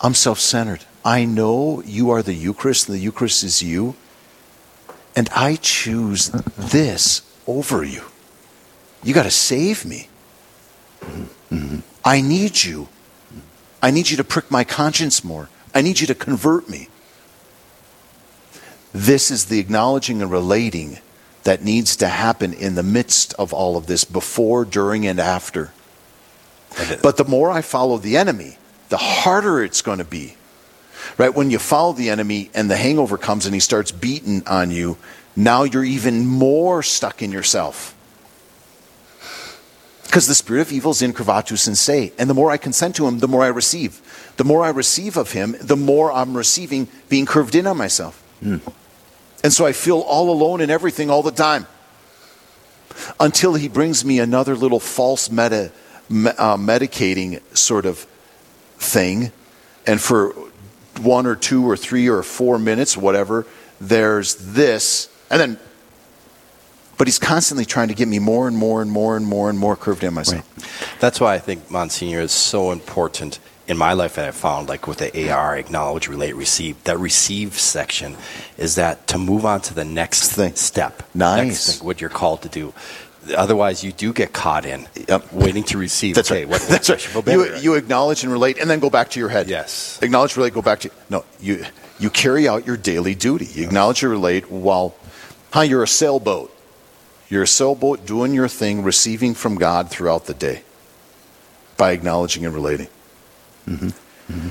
I'm 0.00 0.14
self 0.14 0.38
centered. 0.38 0.84
I 1.04 1.24
know 1.24 1.82
you 1.82 2.10
are 2.10 2.22
the 2.22 2.34
Eucharist 2.34 2.88
and 2.88 2.96
the 2.96 3.02
Eucharist 3.02 3.44
is 3.44 3.62
you. 3.62 3.96
And 5.14 5.28
I 5.34 5.56
choose 5.56 6.28
this 6.28 7.22
over 7.46 7.82
you. 7.82 8.02
You 9.02 9.14
got 9.14 9.22
to 9.22 9.30
save 9.30 9.84
me. 9.84 10.08
Mm-hmm. 11.00 11.78
I 12.04 12.20
need 12.20 12.64
you. 12.64 12.88
I 13.82 13.90
need 13.90 14.10
you 14.10 14.16
to 14.16 14.24
prick 14.24 14.50
my 14.50 14.64
conscience 14.64 15.22
more. 15.22 15.48
I 15.74 15.80
need 15.80 16.00
you 16.00 16.06
to 16.08 16.14
convert 16.14 16.68
me. 16.68 16.88
This 18.92 19.30
is 19.30 19.46
the 19.46 19.58
acknowledging 19.58 20.22
and 20.22 20.30
relating 20.30 20.98
that 21.44 21.62
needs 21.62 21.96
to 21.96 22.08
happen 22.08 22.52
in 22.52 22.74
the 22.74 22.82
midst 22.82 23.32
of 23.34 23.52
all 23.52 23.76
of 23.76 23.86
this, 23.86 24.04
before, 24.04 24.64
during, 24.64 25.06
and 25.06 25.20
after. 25.20 25.72
But 27.02 27.16
the 27.16 27.24
more 27.24 27.50
I 27.50 27.62
follow 27.62 27.98
the 27.98 28.16
enemy, 28.16 28.58
the 28.88 28.96
harder 28.96 29.62
it's 29.62 29.82
going 29.82 29.98
to 29.98 30.04
be. 30.04 30.36
Right? 31.18 31.34
When 31.34 31.50
you 31.50 31.58
follow 31.58 31.92
the 31.92 32.10
enemy 32.10 32.50
and 32.54 32.70
the 32.70 32.76
hangover 32.76 33.16
comes 33.16 33.46
and 33.46 33.54
he 33.54 33.60
starts 33.60 33.92
beating 33.92 34.46
on 34.46 34.70
you, 34.70 34.96
now 35.34 35.64
you're 35.64 35.84
even 35.84 36.26
more 36.26 36.82
stuck 36.82 37.22
in 37.22 37.30
yourself. 37.30 37.94
Because 40.04 40.26
the 40.26 40.34
spirit 40.34 40.62
of 40.62 40.72
evil 40.72 40.92
is 40.92 41.02
incurvatus 41.02 41.68
in 41.68 41.74
se. 41.74 42.12
And 42.18 42.30
the 42.30 42.34
more 42.34 42.50
I 42.50 42.56
consent 42.56 42.96
to 42.96 43.06
him, 43.06 43.18
the 43.18 43.28
more 43.28 43.42
I 43.42 43.48
receive. 43.48 44.00
The 44.36 44.44
more 44.44 44.64
I 44.64 44.70
receive 44.70 45.16
of 45.16 45.32
him, 45.32 45.56
the 45.60 45.76
more 45.76 46.12
I'm 46.12 46.36
receiving 46.36 46.88
being 47.08 47.26
curved 47.26 47.54
in 47.54 47.66
on 47.66 47.76
myself. 47.76 48.22
Mm. 48.42 48.60
And 49.44 49.52
so 49.52 49.66
I 49.66 49.72
feel 49.72 50.00
all 50.00 50.30
alone 50.30 50.60
in 50.60 50.70
everything 50.70 51.10
all 51.10 51.22
the 51.22 51.30
time. 51.30 51.66
Until 53.20 53.54
he 53.54 53.68
brings 53.68 54.04
me 54.04 54.18
another 54.18 54.56
little 54.56 54.80
false 54.80 55.30
meta, 55.30 55.70
uh, 56.10 56.56
medicating 56.56 57.42
sort 57.54 57.84
of 57.84 58.06
thing. 58.78 59.32
And 59.86 60.00
for 60.00 60.34
one 61.00 61.26
or 61.26 61.36
two 61.36 61.68
or 61.68 61.76
three 61.76 62.08
or 62.08 62.22
four 62.22 62.58
minutes, 62.58 62.96
whatever, 62.96 63.46
there's 63.80 64.34
this. 64.36 65.08
And 65.30 65.40
then 65.40 65.58
but 66.98 67.06
he's 67.06 67.18
constantly 67.18 67.64
trying 67.64 67.88
to 67.88 67.94
get 67.94 68.08
me 68.08 68.18
more 68.18 68.48
and 68.48 68.56
more 68.56 68.80
and 68.80 68.90
more 68.90 69.16
and 69.16 69.26
more 69.26 69.50
and 69.50 69.58
more 69.58 69.76
curved 69.76 70.02
in 70.02 70.14
myself. 70.14 70.48
Right. 70.56 71.00
That's 71.00 71.20
why 71.20 71.34
I 71.34 71.38
think 71.38 71.70
Monsignor 71.70 72.20
is 72.20 72.32
so 72.32 72.70
important 72.70 73.38
in 73.68 73.76
my 73.76 73.92
life 73.92 74.14
that 74.14 74.26
I've 74.26 74.36
found, 74.36 74.68
like 74.68 74.86
with 74.86 74.98
the 74.98 75.30
AR, 75.30 75.56
acknowledge, 75.56 76.08
relate, 76.08 76.36
receive, 76.36 76.82
that 76.84 76.98
receive 76.98 77.58
section 77.58 78.16
is 78.56 78.76
that 78.76 79.06
to 79.08 79.18
move 79.18 79.44
on 79.44 79.60
to 79.62 79.74
the 79.74 79.84
next 79.84 80.32
thing. 80.32 80.54
step. 80.54 81.02
Nice. 81.14 81.46
Next 81.46 81.78
thing, 81.78 81.86
what 81.86 82.00
you're 82.00 82.08
called 82.08 82.42
to 82.42 82.48
do. 82.48 82.72
Otherwise, 83.34 83.82
you 83.82 83.92
do 83.92 84.12
get 84.12 84.32
caught 84.32 84.64
in 84.64 84.86
yep. 85.08 85.32
waiting 85.32 85.64
to 85.64 85.78
receive. 85.78 86.14
That's 86.14 86.30
okay, 86.30 86.44
right. 86.44 86.50
What, 86.50 86.62
That's 86.68 86.90
right. 86.90 87.26
You, 87.26 87.56
you 87.56 87.74
acknowledge 87.74 88.22
and 88.22 88.32
relate, 88.32 88.58
and 88.58 88.68
then 88.68 88.80
go 88.80 88.90
back 88.90 89.10
to 89.10 89.20
your 89.20 89.28
head. 89.28 89.48
Yes. 89.48 89.98
Acknowledge, 90.02 90.36
relate, 90.36 90.54
go 90.54 90.62
back 90.62 90.80
to 90.80 90.90
no. 91.10 91.24
You 91.40 91.64
you 91.98 92.10
carry 92.10 92.46
out 92.48 92.66
your 92.66 92.76
daily 92.76 93.14
duty. 93.14 93.46
You 93.46 93.64
acknowledge 93.64 94.02
and 94.02 94.12
relate 94.12 94.50
while, 94.50 94.94
huh? 95.52 95.62
You're 95.62 95.82
a 95.82 95.88
sailboat. 95.88 96.52
You're 97.28 97.42
a 97.42 97.48
sailboat 97.48 98.06
doing 98.06 98.34
your 98.34 98.48
thing, 98.48 98.82
receiving 98.82 99.34
from 99.34 99.56
God 99.56 99.90
throughout 99.90 100.26
the 100.26 100.34
day 100.34 100.62
by 101.76 101.92
acknowledging 101.92 102.44
and 102.44 102.54
relating. 102.54 102.88
Mm-hmm. 103.66 103.88
Mm-hmm. 104.32 104.48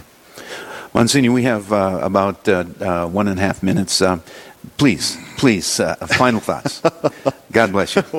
Monsignor, 0.93 1.32
we 1.32 1.43
have 1.43 1.71
uh, 1.71 1.99
about 2.01 2.47
uh, 2.47 2.63
uh, 2.80 3.07
one 3.07 3.28
and 3.28 3.39
a 3.39 3.41
half 3.41 3.61
minutes. 3.61 4.01
Please, 4.78 5.18
please, 5.38 5.80
uh, 5.80 5.95
final 5.95 6.39
thoughts. 6.39 6.82
God 7.51 7.72
bless 7.72 7.95
you. 7.95 8.03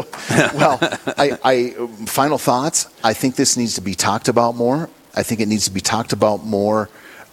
well, 0.55 0.79
I, 1.17 1.39
I, 1.45 1.71
final 2.07 2.39
thoughts. 2.39 2.89
I 3.05 3.13
think 3.13 3.37
this 3.37 3.57
needs 3.57 3.75
to 3.75 3.81
be 3.81 3.95
talked 3.95 4.29
about 4.29 4.57
more. 4.57 4.89
I 5.15 5.23
think 5.23 5.41
it 5.41 5.47
needs 5.49 5.65
to 5.65 5.71
be 5.71 5.81
talked 5.81 6.13
about 6.13 6.45
more 6.45 6.89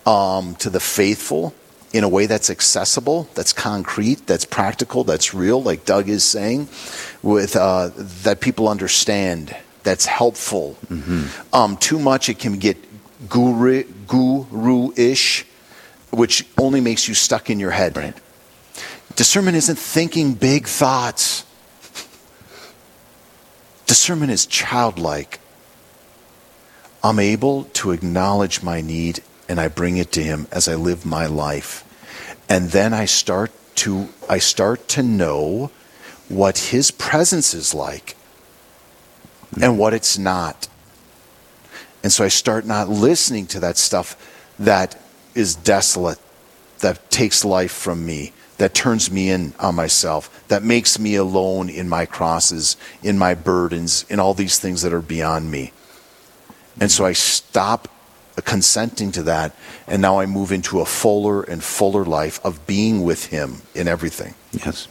um, 0.05 0.55
to 0.55 0.69
the 0.69 0.79
faithful 0.79 1.53
in 1.93 2.03
a 2.03 2.09
way 2.09 2.25
that's 2.25 2.49
accessible, 2.49 3.29
that's 3.35 3.53
concrete, 3.53 4.25
that's 4.25 4.45
practical, 4.45 5.03
that's 5.03 5.33
real, 5.33 5.61
like 5.61 5.85
Doug 5.85 6.09
is 6.09 6.23
saying, 6.23 6.67
with 7.21 7.55
uh, 7.55 7.91
that 8.23 8.41
people 8.41 8.67
understand, 8.67 9.55
that's 9.83 10.07
helpful. 10.07 10.75
Mm-hmm. 10.87 11.55
Um, 11.55 11.77
too 11.77 11.99
much, 11.99 12.29
it 12.29 12.39
can 12.39 12.57
get 12.57 12.77
guru 13.29 13.83
guru-ish, 14.07 15.45
which 16.09 16.47
only 16.57 16.81
makes 16.81 17.07
you 17.07 17.13
stuck 17.13 17.51
in 17.51 17.59
your 17.59 17.71
head. 17.71 17.95
Right. 17.95 18.15
Discernment 19.15 19.57
isn't 19.57 19.77
thinking 19.77 20.33
big 20.33 20.67
thoughts. 20.67 21.45
Discernment 23.85 24.31
is 24.31 24.45
childlike. 24.45 25.39
I'm 27.03 27.19
able 27.19 27.65
to 27.65 27.91
acknowledge 27.91 28.63
my 28.63 28.81
need 28.81 29.21
and 29.47 29.59
I 29.59 29.67
bring 29.67 29.97
it 29.97 30.11
to 30.13 30.23
him 30.23 30.47
as 30.51 30.67
I 30.67 30.75
live 30.75 31.05
my 31.05 31.27
life. 31.27 31.83
And 32.49 32.71
then 32.71 32.93
I 32.93 33.05
start 33.05 33.51
to 33.75 34.09
I 34.29 34.37
start 34.37 34.87
to 34.89 35.03
know 35.03 35.71
what 36.29 36.57
his 36.57 36.91
presence 36.91 37.53
is 37.53 37.73
like 37.73 38.15
and 39.61 39.77
what 39.77 39.93
it's 39.93 40.17
not. 40.17 40.67
And 42.01 42.11
so 42.11 42.23
I 42.23 42.29
start 42.29 42.65
not 42.65 42.89
listening 42.89 43.45
to 43.47 43.59
that 43.59 43.77
stuff 43.77 44.17
that 44.59 44.99
is 45.35 45.55
desolate, 45.55 46.19
that 46.79 47.09
takes 47.09 47.45
life 47.45 47.71
from 47.71 48.05
me, 48.05 48.33
that 48.63 48.73
turns 48.73 49.11
me 49.11 49.29
in 49.29 49.53
on 49.59 49.75
myself, 49.75 50.41
that 50.47 50.63
makes 50.63 50.97
me 50.97 51.15
alone 51.15 51.69
in 51.69 51.89
my 51.89 52.05
crosses, 52.05 52.77
in 53.01 53.17
my 53.17 53.33
burdens, 53.33 54.05
in 54.07 54.21
all 54.21 54.33
these 54.33 54.57
things 54.57 54.83
that 54.83 54.93
are 54.93 55.01
beyond 55.01 55.51
me. 55.51 55.73
And 56.79 56.89
so 56.89 57.03
I 57.03 57.11
stop 57.11 57.89
consenting 58.45 59.11
to 59.11 59.23
that, 59.23 59.53
and 59.85 60.01
now 60.01 60.17
I 60.17 60.27
move 60.27 60.53
into 60.53 60.79
a 60.79 60.85
fuller 60.85 61.43
and 61.43 61.61
fuller 61.61 62.05
life 62.05 62.39
of 62.45 62.65
being 62.65 63.03
with 63.03 63.25
Him 63.25 63.63
in 63.75 63.89
everything. 63.89 64.33
Yes. 64.53 64.87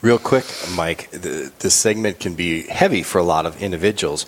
Real 0.00 0.18
quick, 0.18 0.46
Mike, 0.74 1.10
the, 1.10 1.52
this 1.58 1.74
segment 1.74 2.18
can 2.18 2.34
be 2.34 2.62
heavy 2.62 3.02
for 3.02 3.18
a 3.18 3.24
lot 3.24 3.44
of 3.44 3.60
individuals. 3.62 4.24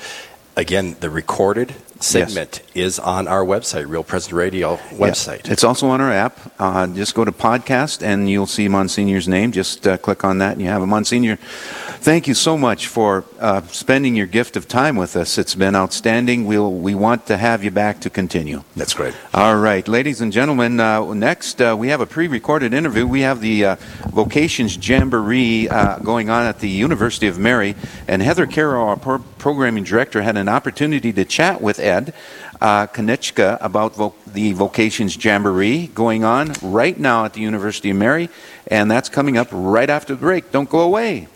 Again, 0.56 0.98
the 1.00 1.08
recorded 1.08 1.74
segment 2.00 2.62
yes. 2.74 2.86
is 2.86 2.98
on 2.98 3.28
our 3.28 3.44
website, 3.44 3.88
Real 3.88 4.04
Presence 4.04 4.32
Radio 4.32 4.76
website. 4.92 5.46
Yeah. 5.46 5.52
It's 5.52 5.64
also 5.64 5.88
on 5.88 6.00
our 6.00 6.12
app. 6.12 6.38
Uh, 6.58 6.86
just 6.88 7.14
go 7.14 7.24
to 7.24 7.32
podcast 7.32 8.02
and 8.02 8.28
you'll 8.28 8.46
see 8.46 8.68
Monsignor's 8.68 9.28
name. 9.28 9.52
Just 9.52 9.86
uh, 9.86 9.96
click 9.98 10.24
on 10.24 10.38
that 10.38 10.52
and 10.52 10.62
you 10.62 10.68
have 10.68 10.82
a 10.82 10.86
Monsignor. 10.86 11.36
Thank 11.36 12.28
you 12.28 12.34
so 12.34 12.58
much 12.58 12.86
for 12.86 13.24
uh, 13.40 13.62
spending 13.62 14.14
your 14.14 14.26
gift 14.26 14.56
of 14.56 14.68
time 14.68 14.96
with 14.96 15.16
us. 15.16 15.38
It's 15.38 15.54
been 15.54 15.74
outstanding. 15.74 16.46
We'll, 16.46 16.72
we 16.72 16.94
want 16.94 17.26
to 17.26 17.36
have 17.36 17.64
you 17.64 17.70
back 17.70 18.00
to 18.00 18.10
continue. 18.10 18.62
That's 18.76 18.92
great. 18.92 19.14
All 19.32 19.56
right, 19.56 19.86
ladies 19.88 20.20
and 20.20 20.32
gentlemen, 20.32 20.80
uh, 20.80 21.14
next 21.14 21.62
uh, 21.62 21.74
we 21.78 21.88
have 21.88 22.00
a 22.00 22.06
pre 22.06 22.28
recorded 22.28 22.74
interview. 22.74 23.06
We 23.06 23.20
have 23.20 23.40
the 23.40 23.64
uh, 23.64 23.76
Vocations 24.10 24.76
Jamboree 24.76 25.68
going 26.02 26.28
on 26.28 26.44
at 26.44 26.60
the 26.60 26.68
University 26.68 27.26
of 27.26 27.38
Mary, 27.38 27.74
and 28.06 28.20
Heather 28.20 28.46
Carroll, 28.46 28.88
our 28.88 28.96
pro- 28.96 29.18
programming 29.38 29.84
director, 29.84 30.22
had 30.22 30.36
an 30.36 30.48
opportunity 30.48 31.12
to 31.12 31.24
chat 31.24 31.62
with 31.62 31.78
Ed 31.78 31.93
uh, 32.60 32.86
Konechka 32.86 33.58
about 33.60 33.94
vo- 33.94 34.14
the 34.26 34.52
Vocations 34.52 35.16
Jamboree 35.22 35.88
going 35.88 36.24
on 36.24 36.52
right 36.62 36.98
now 36.98 37.24
at 37.24 37.34
the 37.34 37.40
University 37.40 37.90
of 37.90 37.96
Mary, 37.96 38.28
and 38.66 38.90
that's 38.90 39.08
coming 39.08 39.36
up 39.36 39.48
right 39.52 39.90
after 39.90 40.14
the 40.14 40.20
break. 40.20 40.50
Don't 40.50 40.68
go 40.68 40.80
away. 40.80 41.28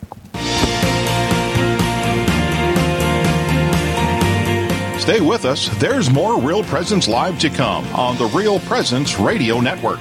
Stay 4.99 5.21
with 5.21 5.45
us. 5.45 5.69
There's 5.79 6.11
more 6.11 6.39
Real 6.39 6.63
Presence 6.63 7.07
Live 7.07 7.39
to 7.39 7.49
come 7.49 7.83
on 7.95 8.15
the 8.17 8.25
Real 8.25 8.59
Presence 8.59 9.19
Radio 9.19 9.59
Network. 9.59 9.99